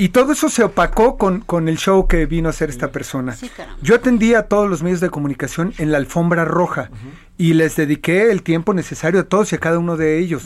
[0.00, 3.36] Y todo eso se opacó con, con el show que vino a hacer esta persona.
[3.82, 6.88] Yo atendí a todos los medios de comunicación en la alfombra roja
[7.36, 10.44] y les dediqué el tiempo necesario a todos y a cada uno de ellos.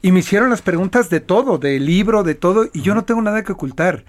[0.00, 3.20] Y me hicieron las preguntas de todo, del libro, de todo, y yo no tengo
[3.20, 4.04] nada que ocultar.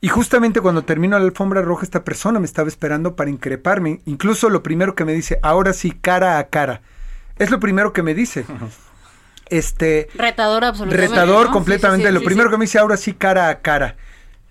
[0.00, 4.00] Y justamente cuando termino la alfombra roja, esta persona me estaba esperando para increparme.
[4.06, 6.80] Incluso lo primero que me dice, ahora sí, cara a cara.
[7.38, 8.46] Es lo primero que me dice.
[9.50, 11.08] Este, Retador absolutamente.
[11.08, 11.52] retador ¿no?
[11.52, 12.04] completamente.
[12.04, 12.52] Sí, sí, sí, lo sí, primero sí.
[12.52, 13.96] que me dice ahora sí cara a cara.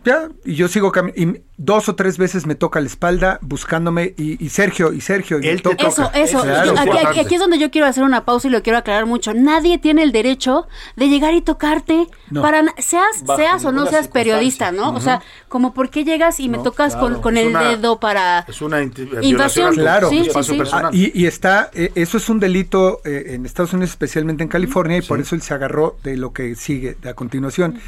[0.06, 1.22] Ya, y yo sigo caminando.
[1.38, 4.14] Y dos o tres veces me toca la espalda buscándome.
[4.18, 5.40] Y, y Sergio, y Sergio.
[5.40, 5.88] Y me toca.
[5.88, 6.42] Eso, eso.
[6.42, 6.74] Claro.
[6.76, 9.06] Yo- aquí, aquí- aquí es donde yo quiero hacer una pausa y lo quiero aclarar
[9.06, 9.34] mucho.
[9.34, 12.42] Nadie tiene el derecho de llegar y tocarte No.
[12.42, 14.94] para seas Bajo seas o no seas periodista, ¿no?
[14.94, 18.40] O sea, como por qué llegas y me tocas con, con el una- dedo para
[18.48, 18.82] Es una
[19.22, 19.74] Invasión.
[19.76, 20.10] Claro.
[20.10, 20.60] Sí, sí.
[20.72, 24.50] Ah, y, y está, eh, eso es un delito eh, en Estados Unidos, especialmente en
[24.50, 27.80] California, y por eso él se agarró de lo que sigue de a continuación.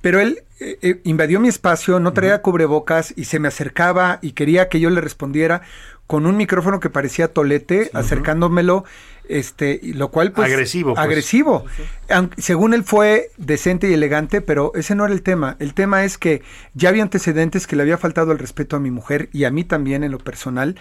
[0.00, 4.32] Pero él eh, eh, invadió mi espacio, no traía cubrebocas y se me acercaba y
[4.32, 5.62] quería que yo le respondiera
[6.06, 8.84] con un micrófono que parecía tolete, acercándomelo,
[9.28, 11.04] este, lo cual pues Agresivo, pues.
[11.04, 11.64] agresivo.
[12.08, 15.56] Aunque, según él fue decente y elegante, pero ese no era el tema.
[15.58, 16.42] El tema es que
[16.74, 19.64] ya había antecedentes que le había faltado el respeto a mi mujer y a mí
[19.64, 20.76] también en lo personal.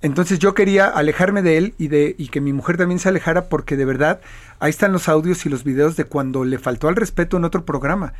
[0.00, 3.48] Entonces yo quería alejarme de él y de y que mi mujer también se alejara
[3.48, 4.20] porque de verdad
[4.58, 7.64] ahí están los audios y los videos de cuando le faltó al respeto en otro
[7.64, 8.14] programa.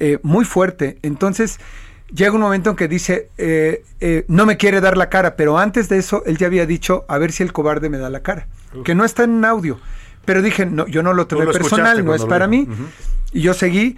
[0.00, 0.98] Eh, muy fuerte.
[1.02, 1.58] Entonces
[2.12, 5.58] llega un momento en que dice, eh, eh, no me quiere dar la cara, pero
[5.58, 8.20] antes de eso él ya había dicho, a ver si el cobarde me da la
[8.20, 8.46] cara.
[8.84, 9.78] Que no está en un audio.
[10.24, 12.66] Pero dije, no, yo no lo tomé lo personal, no es lo para mí.
[13.32, 13.96] Y yo seguí,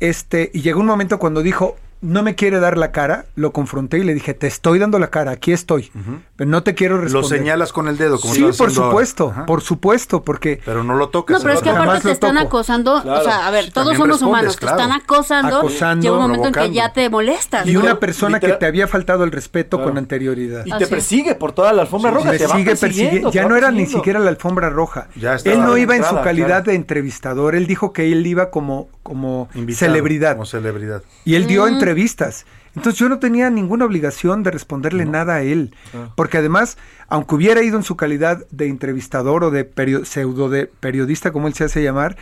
[0.00, 3.98] este, y llegó un momento cuando dijo, no me quiere dar la cara, lo confronté
[3.98, 5.90] y le dije, te estoy dando la cara, aquí estoy,
[6.36, 7.38] pero no te quiero Lo responder.
[7.38, 10.60] señalas con el dedo, como sí, por supuesto, por supuesto, porque...
[10.64, 11.38] Pero no lo tocas.
[11.38, 13.20] No, pero es que aparte te lo están acosando, Claro.
[13.20, 14.76] o sea, a ver, Sí, todos también somos humanos, claro.
[14.76, 17.66] te están acosando, Acosando, llega un momento en que ya te molestas.
[17.66, 17.80] Y ¿no?
[17.80, 19.90] una persona que te había faltado el respeto Claro.
[19.90, 20.64] con anterioridad.
[20.66, 22.30] Y te persigue por toda la alfombra roja.
[22.32, 25.08] Te sigue persiguiendo, Ya no era ni siquiera la alfombra roja.
[25.44, 27.54] Él no iba en su calidad de entrevistador.
[27.54, 30.32] Él dijo que él iba como, como Invitado, celebridad.
[30.34, 31.02] Como celebridad.
[31.24, 31.68] Y él dio Mm.
[31.74, 32.44] entrevistas.
[32.76, 35.74] Entonces yo no tenía ninguna obligación de responderle nada a él.
[35.94, 36.12] Ah.
[36.14, 36.76] Porque además,
[37.08, 41.48] aunque hubiera ido en su calidad de entrevistador o de perio- pseudo de periodista, como
[41.48, 42.16] él se hace llamar,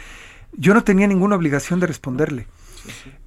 [0.53, 2.47] yo no tenía ninguna obligación de responderle.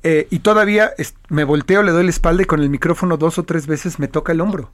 [0.04, 0.92] Eh, y todavía
[1.28, 4.08] me volteo, le doy la espalda y con el micrófono dos o tres veces me
[4.08, 4.72] toca el hombro.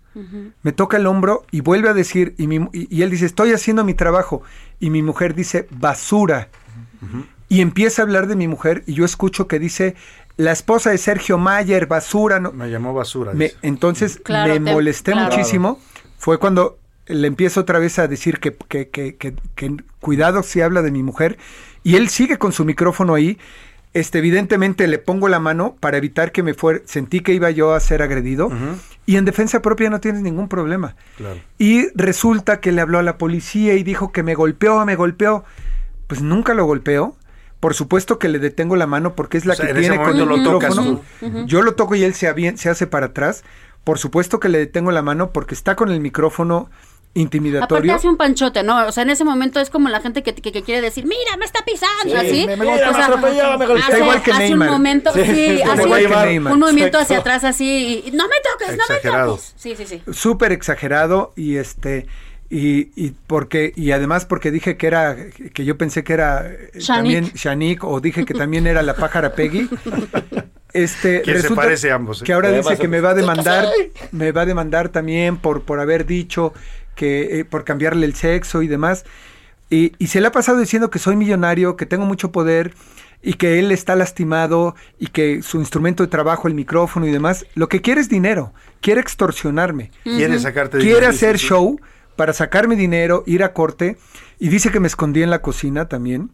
[0.62, 3.52] Me toca el hombro y vuelve a decir, y, mi y- y él dice, estoy
[3.52, 4.44] haciendo mi trabajo.
[4.80, 6.50] Y mi mujer dice, basura.
[7.48, 9.96] Y empieza a hablar de mi mujer y yo escucho que dice,
[10.38, 12.40] la esposa de Sergio Mayer, basura.
[12.40, 12.52] No.
[12.52, 13.34] Me llamó basura.
[13.34, 15.32] Me- entonces Claro, me te- molesté claro.
[15.36, 15.80] muchísimo.
[16.18, 20.62] Fue cuando le empiezo otra vez a decir que, que, que, que- que cuidado si
[20.62, 21.38] habla de mi mujer.
[21.84, 23.38] Y él sigue con su micrófono ahí.
[23.94, 26.82] Este, evidentemente le pongo la mano para evitar que me fuera.
[26.86, 28.50] Sentí que iba yo a ser agredido.
[29.06, 30.96] Y en defensa propia no tienes ningún problema.
[31.16, 31.40] Claro.
[31.60, 35.46] Y resulta que le habló a la policía y dijo que me golpeó, me golpeó.
[36.08, 37.16] Pues nunca lo golpeó.
[37.66, 39.90] Por supuesto que le detengo la mano porque es la O sea, que en ese
[39.90, 41.02] tiene con el lo tocas micrófono.
[41.20, 41.46] tú.
[41.48, 43.44] Yo lo toco y él se, avien- se hace para atrás.
[43.84, 47.96] Por supuesto que le detengo la mano porque está con el micrófono Aparte intimidatorio.
[47.96, 48.86] hace un panchote, ¿no?
[48.86, 51.38] O sea, en ese momento es como la gente que, que- que quiere decir, mira,
[51.40, 52.46] me está pisando, Sí, así.
[52.46, 53.74] me- me- mira, O sea, me golpeó.
[53.74, 54.68] hace- Está igual que hace Neymar.
[54.68, 56.54] un momento, Sí, sí, está hace igual que Neymar.
[56.54, 59.32] un movimiento hacia atrás así, y, no me toques, no me Exagerado.
[59.38, 59.54] toques.
[59.58, 60.04] Sí, sí, sí.
[60.14, 62.06] Súper exagerado y este
[62.58, 65.18] y, y porque y además porque dije que era
[65.54, 66.86] que yo pensé que era eh, Shanique.
[66.86, 69.70] también Shanique o dije que también era la pájara Peggy.
[70.74, 72.26] Este Que se resulta parece a ambos, ¿eh?
[72.26, 73.66] Que ahora dice que me va a ¿qué demandar,
[74.12, 76.54] me va a demandar también por por haber dicho
[76.96, 79.06] que eh, por cambiarle el sexo y demás.
[79.70, 82.74] Y, y se le ha pasado diciendo que soy millonario, que tengo mucho poder
[83.24, 87.46] y que él está lastimado y que su instrumento de trabajo, el micrófono y demás,
[87.56, 91.10] lo que quiere es dinero, quiere extorsionarme Quiere sacarte quiere dinero.
[91.10, 91.48] hacer Sí, sí.
[91.48, 91.80] show
[92.16, 93.98] para sacarme dinero, ir a corte
[94.40, 96.32] y dice que me escondí en la cocina también.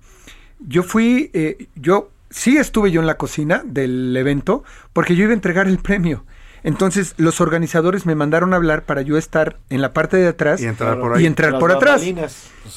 [0.59, 4.63] Yo fui, eh, yo sí estuve yo en la cocina del evento
[4.93, 6.25] porque yo iba a entregar el premio.
[6.63, 10.61] Entonces los organizadores me mandaron a hablar para yo estar en la parte de atrás
[10.61, 11.23] Y entrar por ahí.
[11.23, 12.03] y entrar Las por atrás.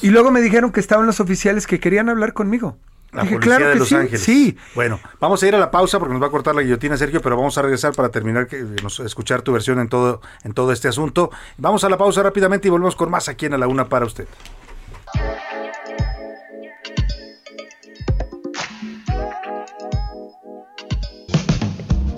[0.01, 2.78] Y luego me dijeron que estaban los oficiales que querían hablar conmigo.
[3.15, 4.23] La Dije, policía claro de que Los sí, Ángeles.
[4.23, 4.57] sí.
[4.74, 7.20] Bueno, vamos a ir a la pausa porque nos va a cortar la guillotina Sergio,
[7.23, 10.73] pero vamos a regresar para terminar que nos- escuchar tu versión en todo en todo
[10.73, 11.31] este asunto.
[11.57, 14.05] Vamos a la pausa rápidamente y volvemos con más aquí en A la Una para
[14.07, 14.27] usted.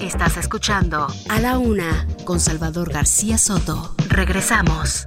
[0.01, 3.95] Estás escuchando A la Una con Salvador García Soto.
[4.09, 5.07] Regresamos.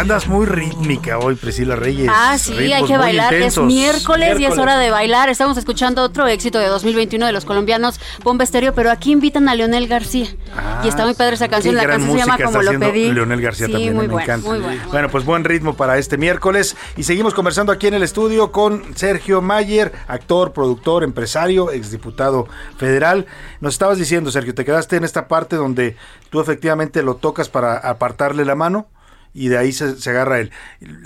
[0.00, 2.10] Andas muy rítmica hoy, Priscila Reyes.
[2.10, 3.34] Ah, sí, hay que bailar.
[3.34, 3.64] intensos.
[3.64, 5.28] Es miércoles, y es hora de bailar.
[5.28, 9.54] Estamos escuchando otro éxito de 2021 de los colombianos Bomba Estéreo, pero aquí invitan a
[9.54, 10.28] Leonel García.
[10.56, 11.74] Ah, y está muy padre esa canción.
[11.74, 13.12] La canción se llama Como lo pedí.
[13.12, 14.48] Leonel García sí, también, muy me encanta.
[14.48, 14.80] muy.
[14.90, 18.96] Bueno, pues buen ritmo para este miércoles y seguimos conversando aquí en el estudio con
[18.96, 22.48] Sergio Mayer, actor, productor, empresario, exdiputado
[22.78, 23.26] federal.
[23.60, 25.94] Nos estabas diciendo, Sergio, te quedaste en esta parte donde
[26.30, 28.88] tú efectivamente lo tocas para apartarle la mano
[29.34, 30.50] y de ahí se, se agarra él.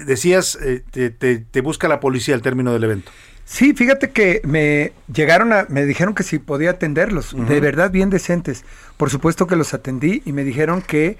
[0.06, 3.10] Decías, eh, te, te- te busca la policía al término del evento.
[3.46, 8.09] Sí, fíjate que me llegaron a, me dijeron que si podía atenderlos, de verdad bien
[8.09, 8.64] decentes.
[8.96, 11.18] Por supuesto que los atendí y me dijeron que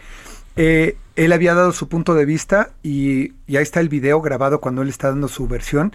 [0.57, 4.61] eh, él había dado su punto de vista y, y ahí está el video grabado
[4.61, 5.93] cuando él está dando su versión.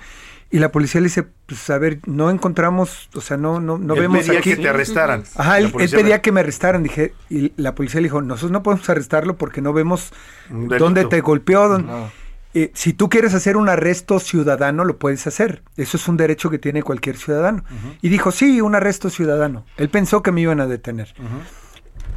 [0.51, 3.93] Y la policía le dice, pues a ver, no encontramos, o sea, no, no, no
[3.93, 4.55] Él vemos pedía aquí.
[4.55, 5.23] que te arrestaran.
[5.35, 8.63] Ajá, él, él pedía que me arrestaran, dije, y la policía le dijo, nosotros no
[8.63, 10.11] podemos arrestarlo porque no vemos
[10.49, 11.69] dónde te golpeó.
[11.69, 11.87] dónde-".
[11.91, 12.11] No.
[12.55, 15.61] Eh, si tú quieres hacer un arresto ciudadano, lo puedes hacer.
[15.77, 17.63] Eso es un derecho que tiene cualquier ciudadano.
[18.01, 19.65] Y dijo, sí, un arresto ciudadano.
[19.77, 21.13] Él pensó que me iban a detener.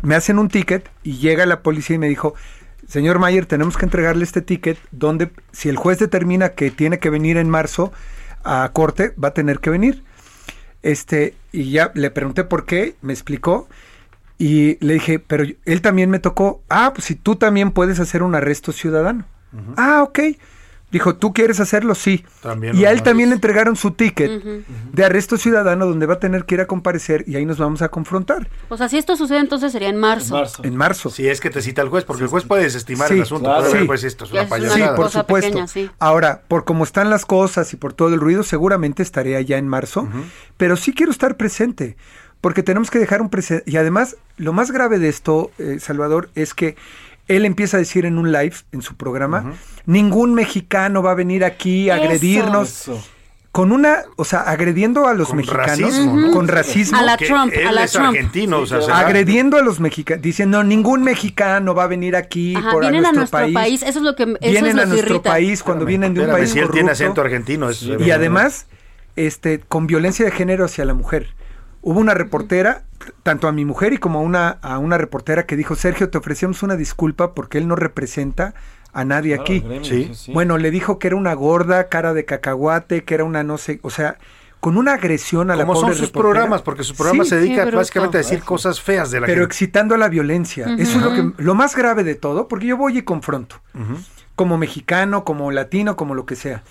[0.00, 2.34] Me hacen un ticket y llega la policía y me dijo,
[2.88, 7.10] señor Mayer, tenemos que entregarle este ticket donde si el juez determina que tiene que
[7.10, 7.92] venir en marzo
[8.44, 10.02] a corte, va a tener que venir.
[10.82, 13.68] Este, y ya le pregunté por qué, me explicó
[14.38, 18.22] y le dije, pero él también me tocó, ah, pues si tú también puedes hacer
[18.22, 19.24] un arresto ciudadano.
[19.76, 20.18] Ah, ok.
[20.92, 21.94] Dijo, ¿tú quieres hacerlo?
[21.94, 22.24] Sí.
[22.42, 24.30] También y a él también le entregaron su ticket
[24.92, 27.80] de arresto ciudadano donde va a tener que ir a comparecer y ahí nos vamos
[27.82, 28.48] a confrontar.
[28.68, 30.42] O sea, si esto sucede, entonces sería en marzo.
[30.62, 31.08] En marzo.
[31.10, 33.44] Si es que te cita el juez, porque el juez puede desestimar Sí, el asunto.
[33.44, 33.60] claro.
[33.62, 33.86] puede ver, Sí.
[33.86, 34.90] pues esto es una payasada.
[34.90, 35.48] Sí, por supuesto.
[35.48, 35.90] pequeña, sí.
[35.98, 39.68] Ahora, por cómo están las cosas y por todo el ruido, seguramente estaré allá en
[39.68, 40.06] marzo,
[40.58, 41.96] pero sí quiero estar presente,
[42.42, 43.64] porque tenemos que dejar un presente.
[43.70, 46.76] Y además, lo más grave de esto, eh, Salvador, es que
[47.36, 49.52] él empieza a decir en un live, en su programa,
[49.86, 52.04] ningún mexicano va a venir aquí a Eso.
[52.04, 52.90] agredirnos.
[53.52, 56.30] Con una, o sea, agrediendo a los Con mexicanos, racismo, ¿no?
[56.32, 56.96] con racismo.
[56.96, 58.08] A la Que Trump, él a la es Trump.
[58.08, 62.70] argentino, o sea, agrediendo a los mexicanos, diciendo ningún mexicano va a venir aquí Ajá,
[62.70, 63.82] por vienen a nuestro, nuestro país.
[63.82, 65.30] Eso es lo que eso vienen es lo a que nuestro irrita.
[65.30, 67.68] país cuando vienen de un Espérame, país si él tiene acento argentino.
[67.68, 68.68] Es, y además
[69.16, 71.34] este con violencia de género hacia la mujer
[71.82, 72.84] hubo una reportera
[73.22, 76.18] tanto a mi mujer y como a una a una reportera que dijo Sergio te
[76.18, 78.54] ofrecemos una disculpa porque él no representa
[78.92, 80.04] a nadie Claro, aquí gremio, Sí.
[80.08, 80.32] sí, sí.
[80.32, 83.80] bueno le dijo que era una gorda cara de cacahuate que era una no sé
[83.82, 84.18] o sea
[84.60, 86.22] con una agresión a la Como son sus reportera.
[86.22, 89.40] programas, porque su programa Sí, se dedica básicamente a decir cosas feas de la pero
[89.40, 89.46] gente.
[89.52, 90.76] excitando a la violencia.
[90.78, 93.56] Eso es lo que lo más grave de todo, porque yo voy y confronto,
[94.36, 96.62] como mexicano, como latino, como lo que sea.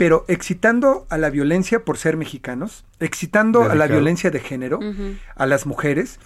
[0.00, 4.80] Pero excitando a la violencia por ser mexicanos, excitando a la violencia de género,
[5.36, 6.18] a las mujeres,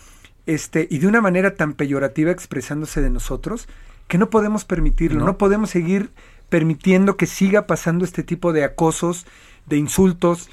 [0.47, 3.67] este, y de una manera tan peyorativa expresándose de nosotros,
[4.07, 5.27] que no podemos permitirlo, No.
[5.27, 6.11] no podemos seguir
[6.51, 9.27] permitiendo que siga pasando este tipo de acosos,
[9.67, 10.49] de insultos.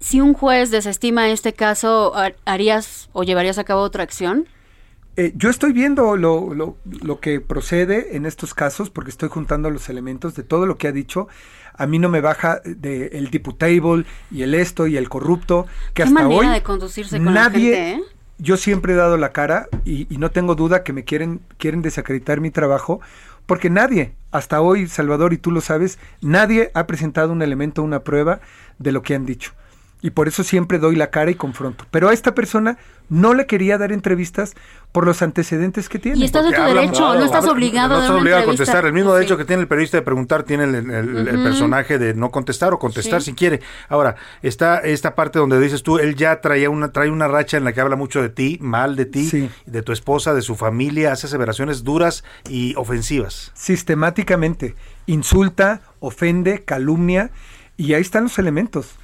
[0.00, 4.46] Si un juez desestima este caso, ¿har- ¿harías o llevarías a cabo otra acción?
[5.18, 9.70] Eh, yo estoy viendo lo, lo- lo que procede en estos casos porque estoy juntando
[9.70, 11.28] los elementos de todo lo que ha dicho.
[11.78, 15.94] A mí no me baja de el diputable y el esto y el corrupto que
[15.94, 17.70] Qué hasta manera hoy de conducirse con nadie.
[17.70, 18.02] la gente, ¿eh?
[18.38, 21.82] Yo siempre he dado la cara y, y no tengo duda que me quieren quieren
[21.82, 23.00] desacreditar mi trabajo
[23.46, 28.00] porque nadie hasta hoy Salvador y tú lo sabes nadie ha presentado un elemento una
[28.00, 28.40] prueba
[28.78, 29.52] de lo que han dicho
[30.02, 31.84] y por eso siempre doy la cara y confronto.
[31.90, 32.76] Pero a esta persona
[33.08, 34.54] no le quería dar entrevistas
[34.92, 36.18] por los antecedentes que tiene.
[36.18, 38.84] Y estás en tu derecho, no estás obligado no a dar estás obligado a contestar.
[38.86, 39.16] El mismo Sí.
[39.16, 41.44] derecho que tiene el periodista de preguntar tiene el, el- el- el Ujú.
[41.44, 43.30] personaje de no contestar o contestar Sí.
[43.30, 43.60] si quiere.
[43.88, 47.64] Ahora, está esta parte donde dices tú, él ya traía una, trae una racha en
[47.64, 49.50] la que habla mucho de ti, mal de ti, Sí.
[49.66, 53.52] de tu esposa, de su familia, hace aseveraciones duras y ofensivas.
[53.54, 54.74] sistemáticamente
[55.06, 57.30] insulta, ofende, calumnia
[57.76, 58.96] y ahí están los elementos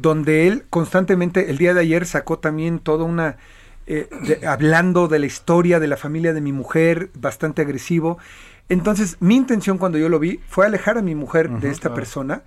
[0.00, 3.36] donde él constantemente el día de ayer sacó también toda una
[3.86, 8.18] eh, de- hablando de la historia de la familia de mi mujer bastante agresivo.
[8.68, 12.42] Entonces mi intención cuando yo lo vi fue alejar a mi mujer de esta persona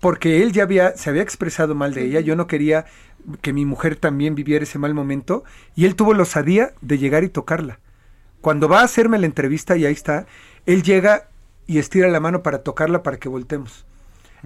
[0.00, 2.20] porque él ya había se había expresado mal de ella.
[2.20, 2.86] Yo no quería
[3.40, 5.44] que mi mujer también viviera ese mal momento
[5.74, 7.80] y él tuvo la osadía de llegar y tocarla.
[8.40, 10.26] Cuando va a hacerme la entrevista y ahí está,
[10.66, 11.28] él llega
[11.66, 13.86] y estira la mano para tocarla para que voltemos.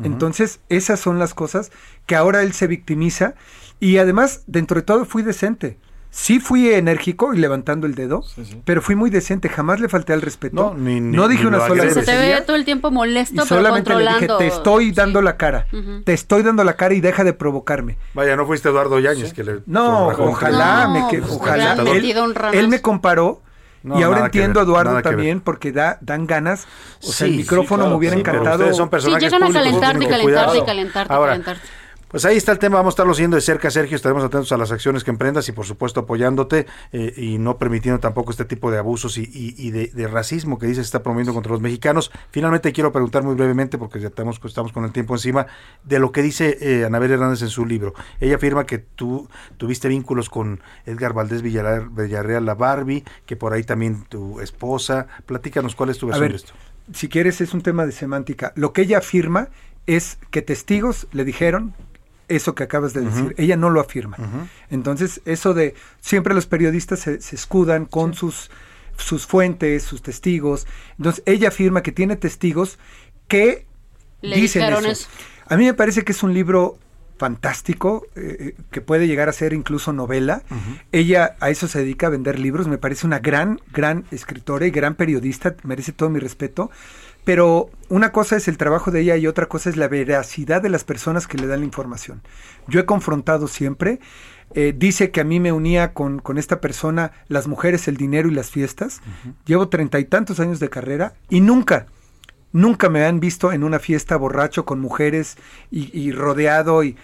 [0.05, 1.71] Entonces, esas son las cosas
[2.07, 3.35] que ahora él se victimiza
[3.81, 5.79] y además, dentro de todo, fui decente.
[6.11, 8.25] Sí fui enérgico y levantando el dedo,
[8.65, 10.57] pero fui muy decente, jamás le falté al respeto.
[10.57, 12.07] No, ni- ni- no dije ni una sola agredes.
[12.07, 15.37] Se te todo el tiempo molesto, y pero solamente le dije, te estoy dando la
[15.37, 15.67] cara,
[16.05, 17.99] te estoy dando la cara y deja de provocarme.
[18.15, 19.61] Vaya, no fuiste Eduardo Yáñez que le...
[19.67, 21.77] No, ojalá No, me que, pues, ojalá.
[22.53, 23.43] él me comparó
[23.89, 26.67] No, y ahora entiendo a ver, Eduardo también porque da dan ganas.
[27.03, 28.75] O sea, el micrófono sí, claro, me hubiera sí, encantado.
[28.75, 31.69] son Sí, llegan a calentarte calentarte calentarte y Ahora, calentarte.
[32.11, 34.57] Pues ahí está el tema, vamos a estarlo siguiendo de cerca, Sergio, estaremos atentos a
[34.57, 38.71] las acciones que emprendas y por supuesto apoyándote eh, y no permitiendo tampoco este tipo
[38.71, 42.11] de abusos y, y- y de, de racismo que dices está promoviendo contra los mexicanos.
[42.31, 45.49] Finalmente quiero preguntar muy brevemente, porque ya estamos, estamos con el tiempo encima,
[45.85, 47.93] de lo que dice eh, Anabel Hernández en su libro.
[48.21, 49.29] Ella afirma que tú
[49.59, 55.09] tuviste vínculos con Edgar Valdés Villarreal, Villarreal la Barbie, que por ahí también tu esposa.
[55.27, 56.53] Platícanos cuál es tu A versión ver, de esto.
[56.95, 58.53] si quieres es un tema de semántica.
[58.57, 59.49] Lo que ella afirma
[59.87, 61.75] es que testigos le dijeron
[62.29, 63.35] eso que acabas de decir.
[63.39, 64.17] Ella no lo afirma.
[64.71, 68.51] Entonces, eso de siempre los periodistas se, se escudan con sus
[68.99, 70.67] sus fuentes, sus testigos.
[70.99, 72.79] Entonces, ella afirma que tiene testigos
[73.29, 73.67] que
[74.21, 74.87] Le dicen eso.
[74.87, 75.09] eso.
[75.47, 76.79] A mí me parece que es un libro
[77.17, 80.43] fantástico, eh, que puede llegar a ser incluso novela.
[80.93, 84.71] Ella a eso se dedica a vender libros, me parece una gran, gran escritora y
[84.71, 86.71] gran periodista, merece todo mi respeto.
[87.25, 90.71] Pero una cosa es el trabajo de ella y otra cosa es la veracidad de
[90.71, 92.23] las personas que le dan la información.
[92.69, 94.01] Yo he confrontado siempre,
[94.55, 98.29] eh, dice que a mí me unía con, con, esta persona las mujeres, el dinero
[98.29, 99.03] y las fiestas.
[99.45, 101.87] Llevo treinta y tantos años de carrera y nunca,
[102.53, 105.37] nunca me han visto en una fiesta borracho con mujeres
[105.71, 106.97] y, y rodeado y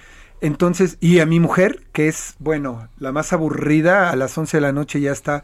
[0.44, 4.60] entonces, y a mi mujer, que es, bueno, la más aburrida, a las 11 de
[4.60, 5.42] la noche ya está.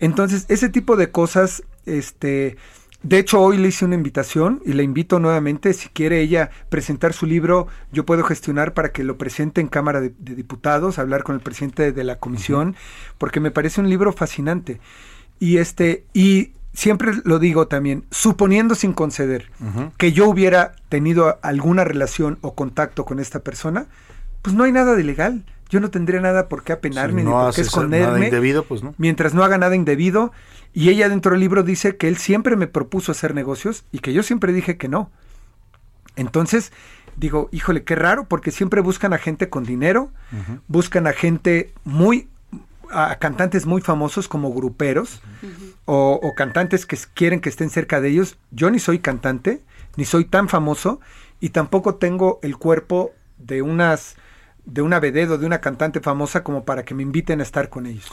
[0.00, 2.56] Entonces, ese tipo de cosas, este,
[3.02, 5.72] de hecho, hoy le hice una invitación y la invito nuevamente.
[5.72, 10.00] Si quiere ella presentar su libro, yo puedo gestionar para que lo presente en Cámara
[10.00, 13.14] de, de Diputados, hablar con el presidente de la comisión, uh -huh.
[13.18, 14.80] porque me parece un libro fascinante.
[15.38, 19.92] Y este, y siempre lo digo también, suponiendo sin conceder uh -huh.
[19.96, 23.86] que yo hubiera tenido alguna relación o contacto con esta persona,
[24.42, 25.44] pues no hay nada de ilegal.
[25.68, 28.06] Yo no tendría nada por qué apenarme si no ni por qué esconderme.
[28.06, 28.94] Nada indebido, pues no.
[28.98, 30.32] Mientras no haga nada indebido.
[30.72, 34.12] Y ella dentro del libro dice que él siempre me propuso hacer negocios y que
[34.12, 35.10] yo siempre dije que no.
[36.16, 36.72] Entonces,
[37.16, 40.60] digo, híjole, qué raro, porque siempre buscan a gente con dinero, uh -huh.
[40.68, 42.28] buscan a gente muy,
[42.90, 45.74] a cantantes muy famosos como gruperos, uh -huh.
[45.86, 48.36] o, o cantantes que quieren que estén cerca de ellos.
[48.50, 49.62] Yo ni soy cantante,
[49.96, 51.00] ni soy tan famoso,
[51.40, 54.16] y tampoco tengo el cuerpo de unas
[54.68, 57.86] de una vedette de una cantante famosa como para que me inviten a estar con
[57.86, 58.06] ellos.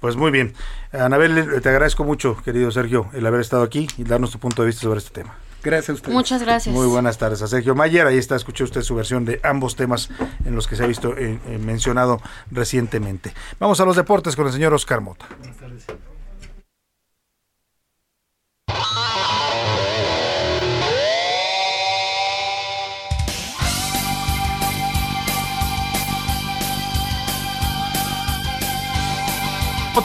[0.00, 0.52] Pues muy bien.
[0.92, 4.66] Anabel, te agradezco mucho, querido Sergio, el haber estado aquí y darnos tu punto de
[4.66, 5.36] vista sobre este tema.
[5.62, 6.12] Gracias a usted.
[6.12, 6.74] Muchas gracias.
[6.74, 8.06] Muy buenas tardes a Sergio Mayer.
[8.06, 10.10] Ahí está, escuchó usted su versión de ambos temas
[10.44, 12.20] en los que se ha visto eh, eh, mencionado
[12.50, 13.32] recientemente.
[13.60, 15.26] Vamos a los deportes con el señor Oscar Mota.
[15.38, 15.86] Buenas tardes.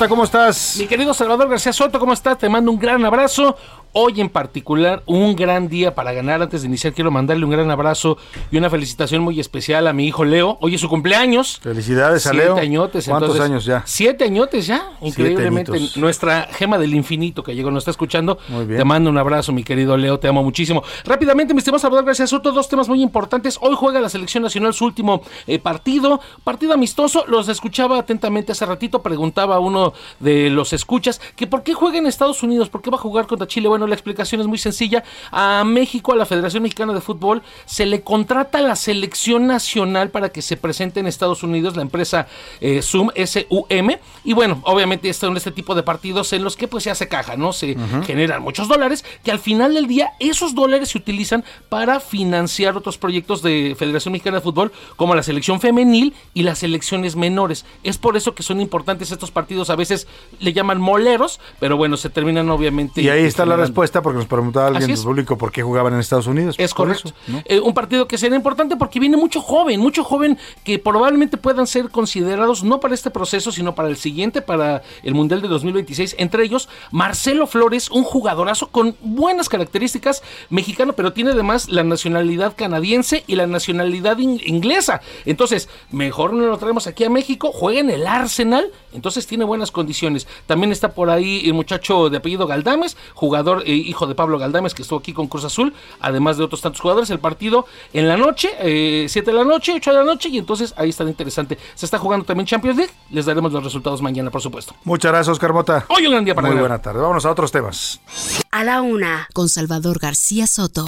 [0.10, 0.76] ¿Cómo estás?
[0.78, 2.38] Mi querido Salvador García Soto, ¿cómo estás?
[2.38, 3.58] Te mando un gran abrazo.
[3.94, 6.42] Hoy en particular, un gran día para ganar.
[6.42, 8.18] Antes de iniciar, quiero mandarle un gran abrazo
[8.52, 10.58] y una felicitación muy especial a mi hijo Leo.
[10.62, 11.60] Hoy es su cumpleaños.
[11.62, 12.58] Felicidades a Siete Leo.
[12.58, 13.06] añotes.
[13.08, 13.84] ¿Cuántos entonces, años ya?
[13.86, 15.72] Siete añotes ya, increíblemente.
[15.96, 18.38] Nuestra gema del infinito que llegó, nos está escuchando.
[18.50, 18.78] Muy bien.
[18.78, 20.20] Te mando un abrazo, mi querido Leo.
[20.20, 20.84] Te amo muchísimo.
[21.06, 23.58] Rápidamente, mis temas, Salvador García Soto, dos temas muy importantes.
[23.62, 26.20] Hoy juega la selección nacional su último eh, partido.
[26.44, 27.26] Partido amistoso.
[27.28, 29.02] Los escuchaba atentamente hace ratito.
[29.02, 32.90] Preguntaba a uno de los escuchas que por qué juega en Estados Unidos, por qué
[32.90, 33.68] va a jugar contra Chile.
[33.68, 35.04] Bueno, la explicación es muy sencilla.
[35.32, 40.10] A México, a la Federación Mexicana de Fútbol, se le contrata a la selección nacional
[40.10, 42.28] para que se presente en Estados Unidos, la empresa
[42.62, 44.00] eh, Zoom, S-U-M.
[44.24, 47.36] Y bueno, obviamente están este tipo de partidos en los que pues se hace caja,
[47.36, 47.54] ¿no?
[47.54, 47.76] Se
[48.06, 52.98] generan muchos dólares, que al final del día esos dólares se utilizan para financiar otros
[52.98, 57.66] proyectos de Federación Mexicana de Fútbol, como la selección femenil y las selecciones menores.
[57.84, 60.08] Es por eso que son importantes estos partidos, a veces
[60.40, 63.02] le llaman moleros, pero bueno, se terminan obviamente.
[63.02, 63.67] Y ahí está la.
[63.68, 66.56] Respuesta porque nos preguntaba alguien del público por qué jugaban en Estados Unidos.
[66.58, 67.10] Es Por correcto.
[67.10, 67.42] eso, ¿no?
[67.46, 71.68] Eh, un partido que será importante porque viene mucho joven, mucho joven que probablemente puedan
[71.68, 76.16] ser considerados no para este proceso, sino para el siguiente, para el Mundial de 2026.
[76.20, 82.56] Entre ellos, Marcelo Flores, un jugadorazo con buenas características mexicano, pero tiene además la nacionalidad
[82.56, 85.02] canadiense y la nacionalidad in- inglesa.
[85.26, 89.72] Entonces, mejor no lo traemos aquí a México, juega en el Arsenal, entonces tiene buenas
[89.72, 90.28] condiciones.
[90.46, 94.74] También está por ahí el muchacho de apellido Galdames, jugador eh, hijo de Pablo Galdames
[94.74, 97.10] que estuvo aquí con Cruz Azul, además de otros tantos jugadores.
[97.10, 98.50] El partido en la noche,
[99.08, 101.58] 7 de la noche, 8 de la noche, y entonces ahí está interesante.
[101.76, 104.76] Se está jugando también Champions League, les daremos los resultados mañana, por supuesto.
[104.84, 105.86] Muchas gracias, Oscar Mota.
[105.90, 106.70] Hoy un gran día para Muy ganar.
[106.70, 107.00] buena tarde.
[107.02, 108.00] Vámonos a otros temas.
[108.52, 110.86] A la una, con Salvador García Soto.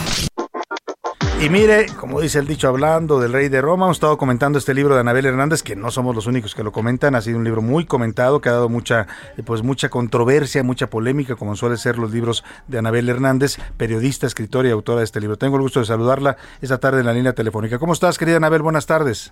[1.42, 4.74] Y mire, como dice el dicho hablando del rey de Roma, hemos estado comentando este
[4.74, 7.46] libro de Anabel Hernández, que no somos los únicos que lo comentan, ha sido un
[7.46, 9.08] libro muy comentado, que ha dado mucha,
[9.38, 14.28] eh, pues mucha controversia, mucha polémica, como suele ser los libros de Anabel Hernández, periodista,
[14.28, 15.38] escritora y autora de este libro.
[15.38, 17.80] Tengo el gusto de saludarla esta tarde en la línea telefónica.
[17.80, 18.62] ¿Cómo estás, querida Anabel?
[18.62, 19.32] Buenas tardes.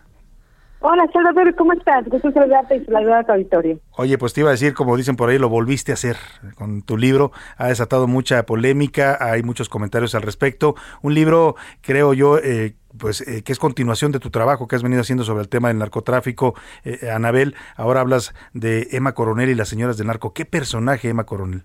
[0.80, 2.08] Hola, Salvador, ¿cómo estás?
[2.08, 3.80] Gusto saludarte y saludar a tu auditorio.
[3.98, 6.18] Oye, pues te iba a decir, como dicen por ahí, lo volviste a hacer
[6.56, 7.32] con tu libro.
[7.58, 10.76] Ha desatado mucha polémica, hay muchos comentarios al respecto.
[11.02, 14.84] Un libro, creo yo, eh, pues eh, que es continuación de tu trabajo que has
[14.84, 16.54] venido haciendo sobre el tema del narcotráfico,
[16.86, 17.56] eh, Anabel.
[17.76, 20.34] Ahora hablas de Emma Coronel y las señoras del narco.
[20.34, 21.64] ¿Qué personaje Emma Coronel?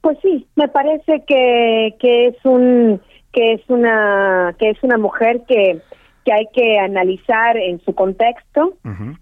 [0.00, 3.00] Pues sí, me parece que, que es un
[3.32, 5.82] que es una que es una mujer que
[6.24, 8.74] que hay que analizar en su contexto,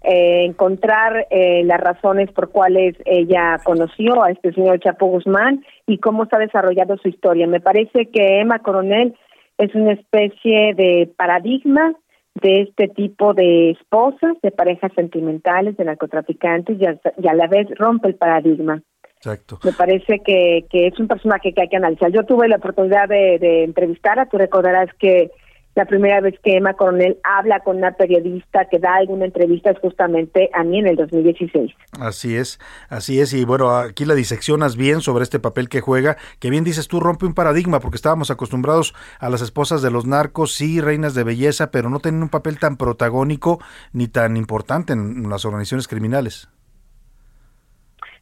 [0.03, 5.99] eh, encontrar eh, las razones por cuales ella conoció a este señor Chapo Guzmán y
[5.99, 7.47] cómo está desarrollando su historia.
[7.47, 9.15] Me parece que Emma Coronel
[9.57, 11.93] es una especie de paradigma
[12.35, 17.47] de este tipo de esposas, de parejas sentimentales, de narcotraficantes y a, y a la
[17.47, 18.81] vez rompe el paradigma.
[19.15, 19.57] Exacto.
[19.63, 22.11] Me parece que, que es un personaje que hay que analizar.
[22.11, 25.31] Yo tuve la oportunidad de, de entrevistar tú recordarás que
[25.77, 29.77] la primera vez que Emma Coronel habla con una periodista que da alguna entrevista es
[29.77, 31.71] justamente a mí en el 2016.
[31.99, 32.59] Así es,
[32.89, 36.63] así es, y bueno, aquí la diseccionas bien sobre este papel que juega, que bien
[36.63, 40.81] dices tú, rompe un paradigma, porque estábamos acostumbrados a las esposas de los narcos, sí,
[40.81, 43.59] reinas de belleza, pero no tienen un papel tan protagónico
[43.93, 46.49] ni tan importante en las organizaciones criminales.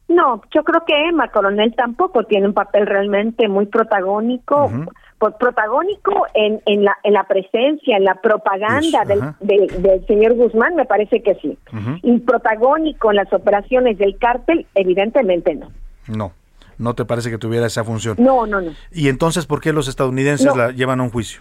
[0.08, 4.70] No, yo creo que Emma Coronel tampoco tiene un papel realmente muy protagónico,
[5.18, 10.34] pues, protagónico en, en, la, en la presencia, en la propaganda del, del, del señor
[10.34, 11.56] Guzmán, me parece que sí.
[12.02, 15.70] Y protagónico en las operaciones del cártel, evidentemente no.
[16.08, 16.32] No,
[16.78, 18.16] no te parece que tuviera esa función.
[18.18, 18.72] No, no, no.
[18.92, 20.56] ¿Y entonces por qué los estadounidenses No.
[20.56, 21.40] la llevan a un juicio?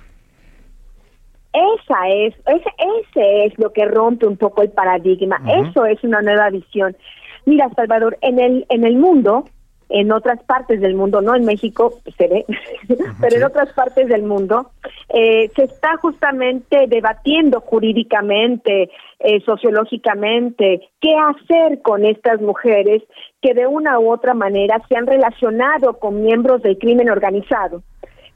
[1.53, 5.39] Esa es, ese, ese es lo que rompe un poco el paradigma.
[5.69, 6.97] Eso es una nueva visión.
[7.45, 9.45] Mira, Salvador, en el en el mundo,
[9.89, 12.45] en otras partes del mundo, no en México, se ve,
[13.21, 14.71] pero en otras partes del mundo,
[15.09, 18.89] eh, se está justamente debatiendo jurídicamente,
[19.19, 23.03] eh, sociológicamente, qué hacer con estas mujeres
[23.41, 27.83] que de una u otra manera se han relacionado con miembros del crimen organizado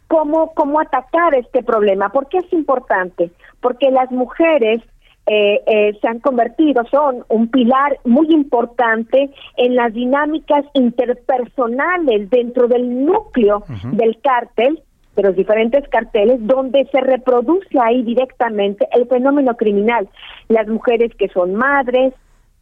[0.09, 2.09] cómo, cómo atacar este problema.
[2.09, 3.31] ¿Por qué es importante?
[3.61, 4.81] Porque las mujeres
[5.31, 12.67] eh, eh, se han convertido, son un pilar muy importante en las dinámicas interpersonales dentro
[12.67, 14.81] del núcleo del cártel,
[15.15, 20.09] de los diferentes carteles, donde se reproduce ahí directamente el fenómeno criminal.
[20.47, 22.15] Las mujeres que son madres,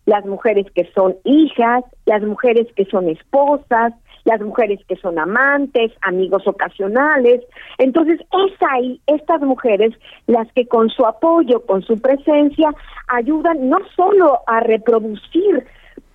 [0.06, 3.94] las mujeres que son hijas, las mujeres que son esposas,
[4.28, 7.42] las mujeres que son amantes, amigos ocasionales.
[7.78, 9.94] Entonces, es ahí estas mujeres
[10.28, 12.74] las que con su apoyo, con su presencia,
[13.08, 15.66] ayudan no solo a reproducir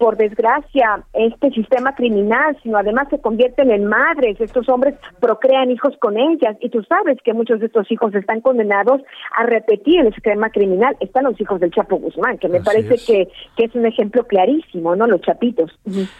[0.03, 4.41] por desgracia, este sistema criminal, sino además se convierten en madres.
[4.41, 8.41] Estos hombres procrean hijos con ellas y tú sabes que muchos de estos hijos están
[8.41, 9.01] condenados
[9.37, 10.97] a repetir el esquema criminal.
[10.99, 13.07] Están los hijos del Chapo Guzmán, que me Así parece es.
[13.07, 15.07] que, que es un ejemplo clarísimo, ¿no?
[15.07, 15.71] Los chapitos.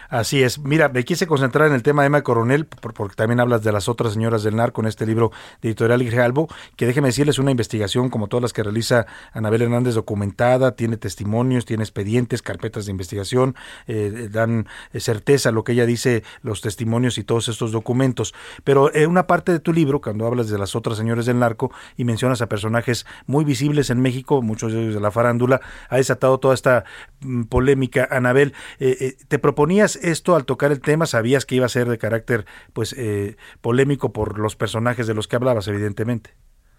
[0.09, 0.61] Así es.
[0.61, 3.73] Mira, me quise concentrar en el tema de Emma Coronel, por- porque también hablas de
[3.73, 6.47] las otras señoras del narco en este libro de Editorial Grijalbo,
[6.77, 11.65] que déjeme decirles una investigación como todas las que realiza Anabel Hernández documentada, tiene testimonios,
[11.65, 13.57] tiene expedientes, carpetas de investigación,
[13.87, 18.35] eh, dan eh, certeza a lo que ella dice, los testimonios y todos estos documentos.
[18.65, 21.73] Pero en una parte de tu libro, cuando hablas de las otras señores del narco
[21.97, 25.97] y mencionas a personajes muy visibles en México, muchos de ellos de la farándula, ha
[25.97, 26.85] desatado toda esta
[27.21, 28.09] mm, polémica.
[28.11, 31.07] Anabel, eh, eh, ¿te proponías esto al tocar el tema?
[31.07, 35.29] ¿Sabías que iba a ser de carácter pues eh, polémico por los personajes de los
[35.29, 36.31] que hablabas, evidentemente?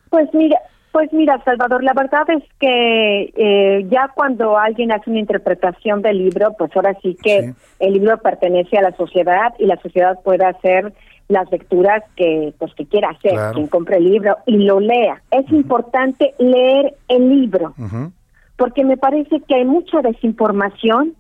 [0.10, 0.58] Pues mira,
[0.94, 6.20] pues mira, Salvador, la verdad es que eh, ya cuando alguien hace una interpretación del
[6.20, 10.46] libro, pues ahora sí que el libro pertenece a la sociedad y la sociedad puede
[10.46, 10.94] hacer
[11.30, 13.54] las lecturas que pues que quiera hacer, Claro.
[13.54, 15.22] quien compre el libro y lo lea.
[15.32, 17.74] Es importante leer el libro,
[18.56, 21.16] porque me parece que hay mucha desinformación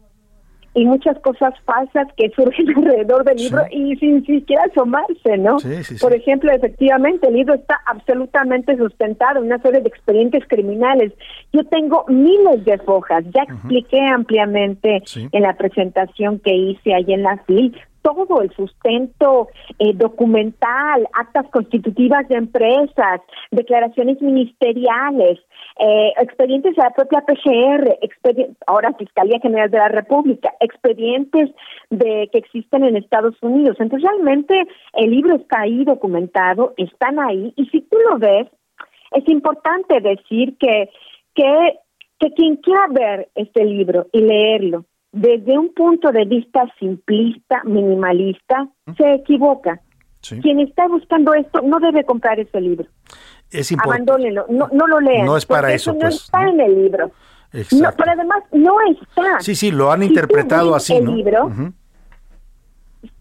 [0.75, 5.59] y muchas cosas falsas que surgen alrededor del libro y sin siquiera asomarse, ¿no?
[5.59, 5.95] Sí, sí.
[5.99, 11.13] Por ejemplo, efectivamente, el libro está absolutamente sustentado en una serie de expedientes criminales.
[11.51, 17.23] Yo tengo miles de fojas, ya expliqué ampliamente en la presentación que hice ahí en
[17.23, 19.47] la FIL todo el sustento
[19.79, 25.39] eh, documental, actas constitutivas de empresas, declaraciones ministeriales,
[25.79, 27.97] eh, expedientes de la propia PGR,
[28.67, 31.49] ahora Fiscalía General de la República, expedientes
[31.89, 33.77] de que existen en Estados Unidos.
[33.79, 38.47] Entonces realmente el libro está ahí documentado, están ahí y si tú lo ves,
[39.11, 40.89] es importante decir que
[41.33, 41.79] que
[42.19, 48.67] que quien quiera ver este libro y leerlo desde un punto de vista simplista, minimalista,
[48.97, 49.79] se equivoca.
[50.41, 52.87] Quien está buscando esto no debe comprar ese libro.
[53.51, 54.11] Es importante.
[54.11, 55.25] Abandónenlo, no, no lo lean.
[55.25, 57.07] No es para porque eso, no pues, está en el libro.
[57.51, 57.97] No, Exacto.
[57.97, 59.39] pero además no está.
[59.41, 61.15] Sí, sí, lo han Si interpretado así, el ¿no?
[61.15, 61.73] libro, Ujú.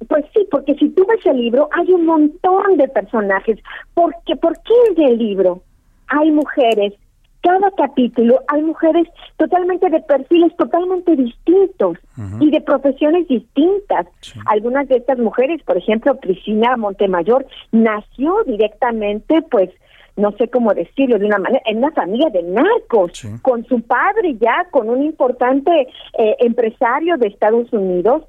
[0.09, 3.59] Pues sí, porque si tú ves el libro, hay un montón de personajes.
[3.95, 5.63] Porque, ¿Por qué del libro?
[6.07, 6.95] Hay mujeres.
[7.43, 11.99] Cada capítulo hay mujeres totalmente de perfiles totalmente distintos
[12.39, 14.07] y de profesiones distintas.
[14.47, 19.71] Algunas de estas mujeres, por ejemplo, Cristina Montemayor, nació directamente, pues,
[20.17, 24.37] no sé cómo decirlo de una manera, en una familia de narcos, con su padre
[24.41, 25.89] ya, con un importante
[26.19, 28.23] eh, empresario de Estados Unidos,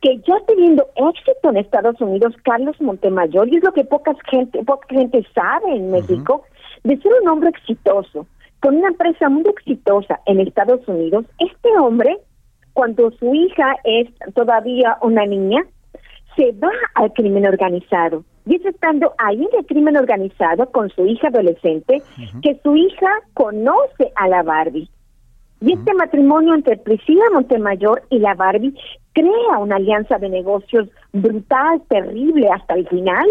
[0.00, 4.64] que ya teniendo éxito en Estados Unidos, Carlos Montemayor, y es lo que poca gente,
[4.64, 6.42] poca gente sabe en México,
[6.82, 8.26] de ser un hombre exitoso,
[8.60, 12.18] con una empresa muy exitosa en Estados Unidos, este hombre,
[12.72, 15.64] cuando su hija es todavía una niña,
[16.36, 18.24] se va al crimen organizado.
[18.44, 22.02] Y es estando ahí en el crimen organizado con su hija adolescente
[22.42, 24.88] que su hija conoce a la Barbie.
[25.60, 28.74] Y este matrimonio entre Priscila Montemayor y la Barbie
[29.14, 33.26] crea una alianza de negocios brutal, terrible hasta el final,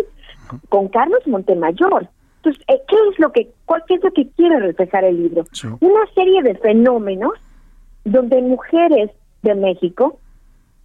[0.69, 2.09] con Carlos Montemayor.
[2.45, 5.45] Entonces, eh, ¿qué es lo que, cuál es lo que quiere reflejar el libro?
[5.81, 7.33] Una serie de fenómenos
[8.03, 9.09] donde mujeres
[9.41, 10.19] de México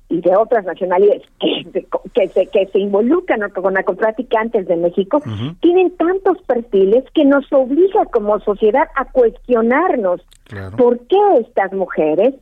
[0.08, 5.20] y de otras nacionalidades que, se- que se que se involucran con narcotraficantes de México
[5.60, 10.20] tienen tantos perfiles que nos obliga como sociedad a cuestionarnos
[10.76, 12.34] por qué estas mujeres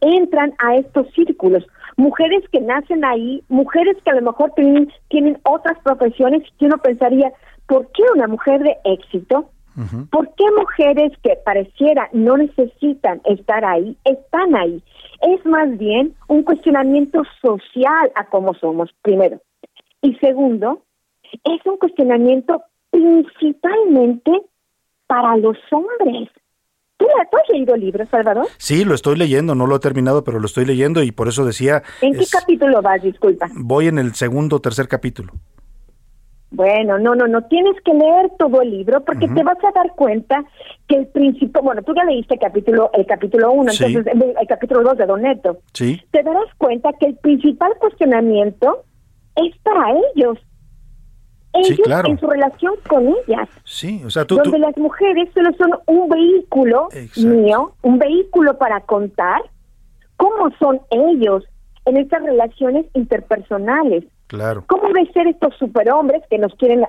[0.00, 1.66] entran a estos círculos.
[1.96, 6.78] Mujeres que nacen ahí, mujeres que a lo mejor tienen, tienen otras profesiones que uno
[6.78, 7.32] pensaría,
[7.68, 9.50] ¿por qué una mujer de éxito?
[10.10, 14.82] ¿Por qué mujeres que pareciera no necesitan estar ahí, están ahí?
[15.20, 19.40] Es más bien un cuestionamiento social a cómo somos, primero.
[20.02, 20.82] Y segundo,
[21.44, 24.32] es un cuestionamiento principalmente
[25.06, 26.28] para los hombres.
[26.96, 28.46] ¿Tú, tú has leído el libro, Salvador?
[28.56, 31.44] Sí, lo estoy leyendo, no lo he terminado, pero lo estoy leyendo y por eso
[31.44, 33.00] decía, ¿En qué es- capítulo vas?
[33.00, 33.46] Disculpa.
[33.54, 35.34] voy en el segundo o tercer capítulo.
[36.50, 39.94] Bueno, no, no, no, tienes que leer todo el libro porque te vas a dar
[39.94, 40.42] cuenta
[40.86, 43.84] que el principio, bueno, tú ya leíste el capítulo, el capítulo 1, Sí.
[43.84, 45.58] entonces el, el capítulo 2 de Don Neto.
[45.74, 48.82] Sí, Te darás cuenta que el principal cuestionamiento
[49.36, 50.38] es para ellos.
[51.64, 52.08] Sí, Ellos claro.
[52.08, 53.48] en su relación con ellas.
[53.64, 58.56] sí, o sea, tú, tú- donde las mujeres solo son un vehículo mío, un vehículo
[58.56, 59.42] para contar
[60.16, 61.44] cómo son ellos
[61.84, 64.04] en estas relaciones interpersonales.
[64.28, 64.64] Claro.
[64.68, 66.84] ¿Cómo deben ser estos superhombres que nos quieren,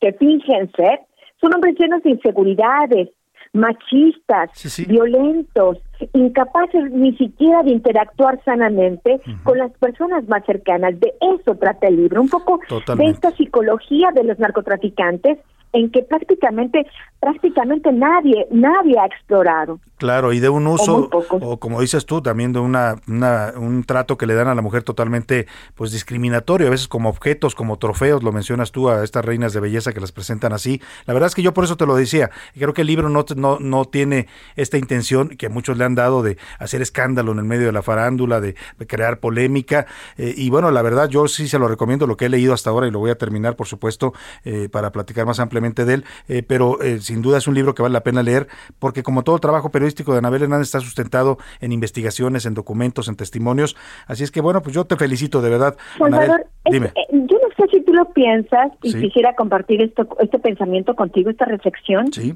[0.00, 1.00] que fingen ser?
[1.40, 3.08] Son hombres llenos de inseguridades,
[3.52, 4.50] machistas,
[4.86, 5.78] violentos,
[6.12, 11.00] incapaces ni siquiera de interactuar sanamente con las personas más cercanas.
[11.00, 15.38] De eso trata el libro, un poco de esta psicología de los narcotraficantes
[15.72, 16.86] en que prácticamente
[17.20, 19.78] prácticamente nadie nadie ha explorado.
[19.98, 21.10] Claro, y de un uso,
[21.42, 24.62] o como dices tú, también de una, una- un trato que le dan a la
[24.62, 29.22] mujer totalmente pues discriminatorio, a veces como objetos, como trofeos, lo mencionas tú a estas
[29.22, 30.80] reinas de belleza que las presentan así.
[31.04, 33.26] La verdad es que yo por eso te lo decía, creo que el libro no,
[33.36, 34.26] no, no tiene
[34.56, 37.82] esta intención que muchos le han dado de hacer escándalo en el medio de la
[37.82, 39.84] farándula, de, de crear polémica,
[40.16, 42.70] eh, y bueno, la verdad yo sí se lo recomiendo, lo que he leído hasta
[42.70, 44.14] ahora y lo voy a terminar, por supuesto,
[44.44, 47.74] eh, para platicar más ampliamente de él, eh, pero eh, sin duda es un libro
[47.74, 51.38] que vale la pena leer, porque como todo trabajo periodístico de Anabel Hernández está sustentado
[51.60, 53.76] en investigaciones, en documentos, en testimonios,
[54.06, 55.76] así es que bueno, pues yo te felicito de verdad.
[55.98, 56.86] Salvador, Anabel, dime.
[56.88, 59.00] eh, yo no sé si tú lo piensas y Sí.
[59.00, 62.12] quisiera compartir esto, este pensamiento contigo, esta reflexión.
[62.12, 62.34] Sí.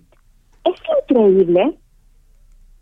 [0.64, 0.74] Es
[1.08, 1.78] increíble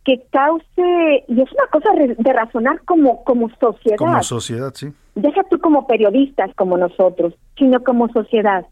[0.05, 4.93] que cause, y es una cosa de razonar como, como sociedad, Como sociedad, sí.
[5.15, 8.67] deja tú como periodistas como nosotros, sino como sociedad.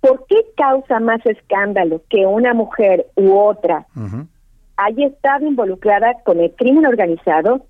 [0.00, 3.86] ¿Por qué causa más escándalo que una mujer u otra
[4.76, 7.62] haya estado involucrada con el crimen organizado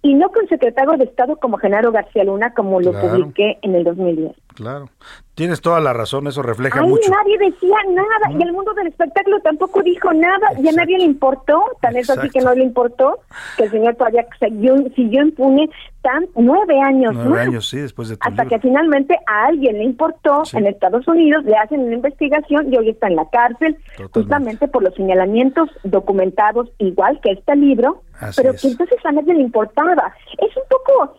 [0.00, 3.08] y no con secretario de Estado como Genaro García Luna, como lo Claro.
[3.10, 4.32] publiqué en el 2010?
[4.54, 4.88] Claro.
[5.34, 7.10] Tienes toda la razón, eso refleja Ahí mucho.
[7.10, 11.04] nadie decía nada y el mundo del espectáculo tampoco dijo nada y a nadie le
[11.04, 13.18] importó, tan es así que no le importó
[13.56, 15.70] que el señor todavía siguió, siguió impune
[16.02, 18.56] tan nueve años Nueve años, sí, después de tu Hasta libro.
[18.58, 22.90] que finalmente a alguien le importó en Estados Unidos, le hacen una investigación y hoy
[22.90, 23.78] está en la cárcel,
[24.12, 28.60] justamente por los señalamientos documentados, igual que este libro, Así pero es.
[28.60, 30.12] que entonces a nadie le importaba.
[30.38, 31.14] Es un poco,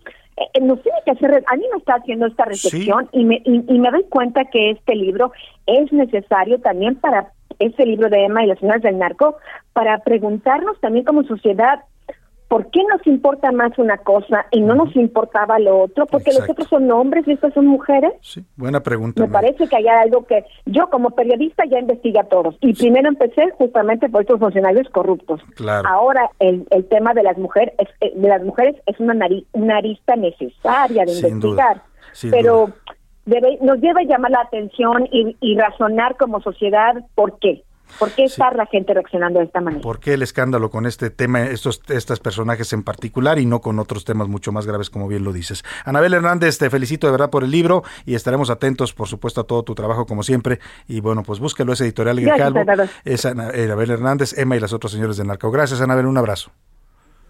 [0.61, 3.79] nos tiene que hacer, a mí me está haciendo esta reflexión y, me, y, y
[3.79, 5.31] me doy cuenta que este libro
[5.65, 9.37] es necesario también para este libro de Emma y las señoras del narco,
[9.73, 11.83] para preguntarnos también como sociedad,
[12.47, 16.05] ¿por qué nos importa más una cosa y no nos importaba lo otro?
[16.05, 18.13] Porque los otros son hombres y estas son mujeres.
[18.55, 19.21] Buena pregunta.
[19.21, 22.55] Me parece que hay algo que yo como periodista ya investigué a todos.
[22.61, 25.41] Y primero empecé justamente por estos funcionarios corruptos.
[25.55, 25.87] Claro.
[25.87, 29.13] Ahora el, el tema de las mujeres es, eh, de las mujeres es una,
[29.53, 31.75] una arista necesaria de Sin investigar.
[31.77, 31.83] duda,
[32.13, 32.69] sin pero
[33.25, 37.63] debe, nos debe llamar la atención y, y razonar como sociedad por qué.
[37.99, 39.81] ¿Por qué está la gente reaccionando de esta manera?
[39.81, 43.79] ¿Por qué el escándalo con este tema, estos estos personajes en particular y no con
[43.79, 45.63] otros temas mucho más graves, como bien lo dices?
[45.85, 49.43] Anabel Hernández, te felicito de verdad por el libro y estaremos atentos, por supuesto, a
[49.45, 50.59] todo tu trabajo, como siempre.
[50.87, 52.53] Y bueno, pues búsquelo, es editorial Gracias.
[52.53, 52.89] Salvador.
[53.05, 55.51] Es Ana- Anabel Hernández, Emma y las otros señores de Narco.
[55.51, 56.51] Gracias, Anabel, un abrazo.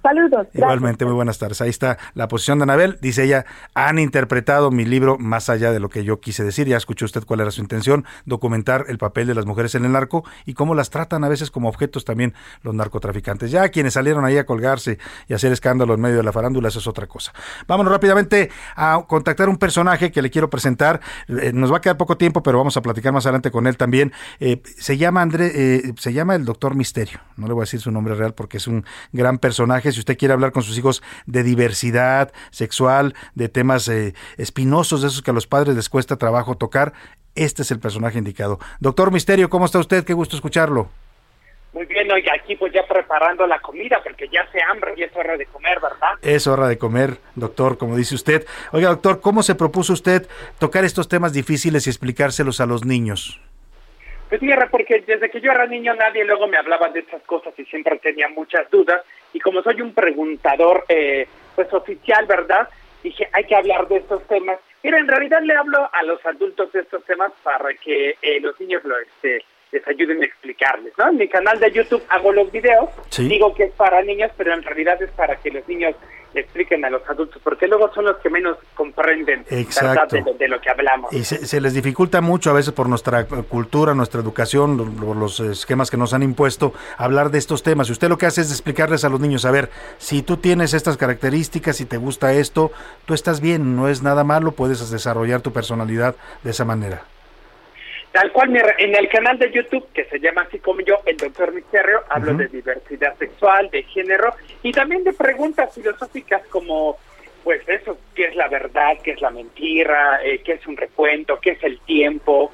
[0.03, 0.47] Saludos.
[0.53, 1.61] Igualmente, muy buenas tardes.
[1.61, 2.97] Ahí está la posición de Anabel.
[3.01, 6.67] Dice ella, han interpretado mi libro más allá de lo que yo quise decir.
[6.67, 9.93] Ya escuchó usted cuál era su intención, documentar el papel de las mujeres en el
[9.93, 13.49] narco y cómo las tratan a veces como objetos también los narcotraficantes.
[13.49, 14.99] Ya quienes salieron ahí a colgarse
[15.29, 17.31] y hacer escándalo en medio de la farándula, eso es otra cosa.
[17.65, 20.99] Vámonos rápidamente a contactar un personaje que le quiero presentar.
[21.29, 23.77] Eh, nos va a quedar poco tiempo, pero vamos a platicar más adelante con él
[23.77, 24.11] también.
[24.41, 27.21] Eh, se llama André, eh, se llama el Doctor Misterio.
[27.37, 29.91] No le voy a decir su nombre real porque es un gran personaje.
[29.91, 35.07] Si usted quiere hablar con sus hijos de diversidad sexual, de temas eh, espinosos, de
[35.07, 36.93] esos que a los padres les cuesta trabajo tocar,
[37.35, 38.59] este es el personaje indicado.
[38.79, 40.03] Doctor Misterio, ¿cómo está usted?
[40.03, 40.89] Qué gusto escucharlo.
[41.73, 45.15] Muy bien, oiga, aquí pues ya preparando la comida porque ya se hambre y es
[45.15, 46.11] hora de comer, ¿verdad?
[46.21, 48.45] Es hora de comer, doctor, como dice usted.
[48.71, 50.27] Oiga, doctor, ¿cómo se propuso usted
[50.59, 53.41] tocar estos temas difíciles y explicárselos a los niños?
[54.33, 57.53] Pues mira, porque desde que yo era niño nadie luego me hablaba de estas cosas
[57.55, 62.67] y siempre tenía muchas dudas y como soy un preguntador eh, pues oficial, ¿verdad?
[63.03, 64.57] Dije, hay que hablar de estos temas.
[64.81, 68.59] Mira, en realidad le hablo a los adultos de estos temas para que eh, los
[68.59, 71.09] niños lo este, les ayuden a explicarles, ¿no?
[71.09, 73.27] En mi canal de YouTube hago los videos, Sí.
[73.29, 75.93] digo que es para niños, pero en realidad es para que los niños
[76.33, 79.45] le expliquen a los adultos, porque luego son los que menos comprenden.
[79.49, 80.15] Exacto.
[80.15, 81.13] De, lo, de lo que hablamos.
[81.13, 85.13] Y se, se les dificulta mucho a veces por nuestra eh, cultura, nuestra educación, lo-
[85.13, 87.89] los esquemas que nos han impuesto, hablar de estos temas.
[87.89, 90.73] Y usted lo que hace es explicarles a los niños, a ver, si tú tienes
[90.73, 92.71] estas características, si te gusta esto,
[93.05, 97.03] tú estás bien, no es nada malo, puedes desarrollar tu personalidad de esa manera.
[98.13, 101.51] Tal cual, en el canal de YouTube, que se llama así como yo, el Doctor
[101.51, 106.99] Misterio, hablo de diversidad sexual, de género y también de preguntas filosóficas como,
[107.43, 111.39] pues eso, qué es la verdad, qué es la mentira, eh, qué es un recuento,
[111.41, 112.51] qué es el tiempo.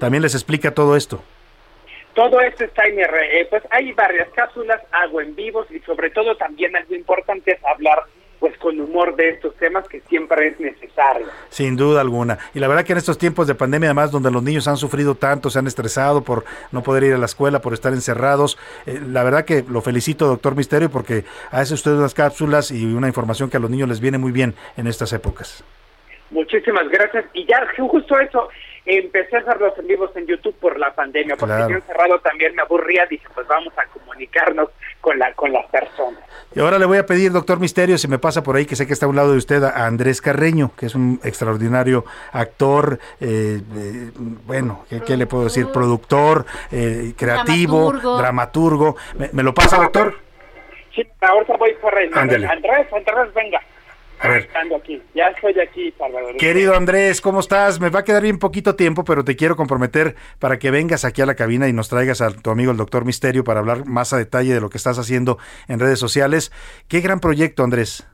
[0.00, 1.22] También les explica todo esto.
[2.14, 6.36] Todo esto está en eh, pues hay varias cápsulas, hago en vivos y sobre todo
[6.36, 8.02] también algo importante es hablar
[8.44, 11.26] pues con humor de estos temas que siempre es necesario.
[11.48, 12.36] Sin duda alguna.
[12.52, 15.14] Y la verdad que en estos tiempos de pandemia, además, donde los niños han sufrido
[15.14, 19.00] tanto, se han estresado por no poder ir a la escuela, por estar encerrados, eh,
[19.02, 23.48] la verdad que lo felicito, doctor Misterio, porque hace usted unas cápsulas y una información
[23.48, 25.64] que a los niños les viene muy bien en estas épocas.
[26.30, 27.24] Muchísimas gracias.
[27.32, 28.50] Y ya justo eso,
[28.86, 31.70] empecé a hacer los en vivos en YouTube por la pandemia, porque Claro.
[31.70, 34.68] yo encerrado también me aburría, dije, pues vamos a comunicarnos
[35.00, 36.20] con la con las personas.
[36.54, 38.86] Y ahora le voy a pedir, doctor Misterio, si me pasa por ahí, que sé
[38.86, 42.98] que está a un lado de usted, a Andrés Carreño, que es un extraordinario actor,
[43.20, 44.10] eh, eh,
[44.46, 45.66] bueno, ¿qué, qué le puedo decir?
[45.72, 48.18] Productor, eh, creativo, Dramaturgo.
[48.18, 48.96] dramaturgo.
[49.18, 50.14] ¿Me, me lo pasa, doctor?
[50.94, 51.92] Sí, ahorita voy por.
[52.14, 52.46] Ándele.
[52.46, 53.60] Andrés, Andrés, venga.
[54.24, 54.48] A ver.
[54.54, 56.36] Ando aquí, ya estoy aquí, Salvador.
[56.38, 57.78] Querido Andrés, ¿cómo estás?
[57.78, 61.20] Me va a quedar bien poquito tiempo, pero te quiero comprometer para que vengas aquí
[61.20, 64.14] a la cabina y nos traigas a tu amigo el doctor Misterio para hablar más
[64.14, 65.36] a detalle de lo que estás haciendo
[65.68, 66.52] en redes sociales.
[66.88, 68.06] Qué gran proyecto, Andrés.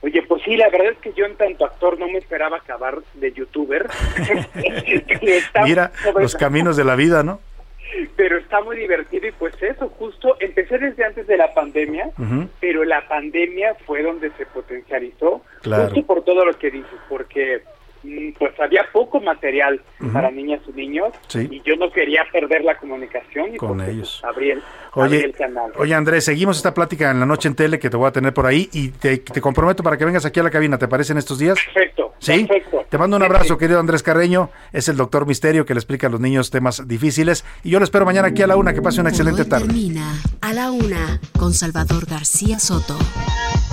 [0.00, 2.98] Oye, pues sí, la verdad es que yo en tanto actor no me esperaba acabar
[3.12, 3.88] de youtuber.
[5.62, 7.38] Mira los caminos de la vida, ¿no?
[8.16, 12.10] Pero está muy divertido y pues eso, justo empecé desde antes de la pandemia,
[12.60, 15.84] pero la pandemia fue donde se potencializó, Claro.
[15.84, 17.62] justo por todo lo que dices, porque
[18.38, 20.12] pues había poco material Ujú.
[20.12, 21.48] para niñas y niños Sí.
[21.50, 24.20] y yo no quería perder la comunicación y Con pues, ellos.
[24.24, 24.62] abrí el,
[24.92, 25.72] abrí Oye, el canal.
[25.78, 28.32] oye Andrés, seguimos esta plática en la noche en tele que te voy a tener
[28.34, 31.12] por ahí y te, te comprometo para que vengas aquí a la cabina, ¿te parece
[31.12, 31.58] en estos días?
[31.72, 32.12] Perfecto.
[32.18, 32.44] ¿Sí?
[32.44, 32.84] Perfecto.
[32.88, 34.50] Te mando un abrazo, querido Andrés Carreño.
[34.72, 37.44] Es el doctor Misterio que le explica a los niños temas difíciles.
[37.64, 38.72] Y yo lo espero mañana aquí a la una.
[38.74, 39.64] Que pase una excelente tarde.
[39.66, 42.96] Termina a la una con Salvador García Soto.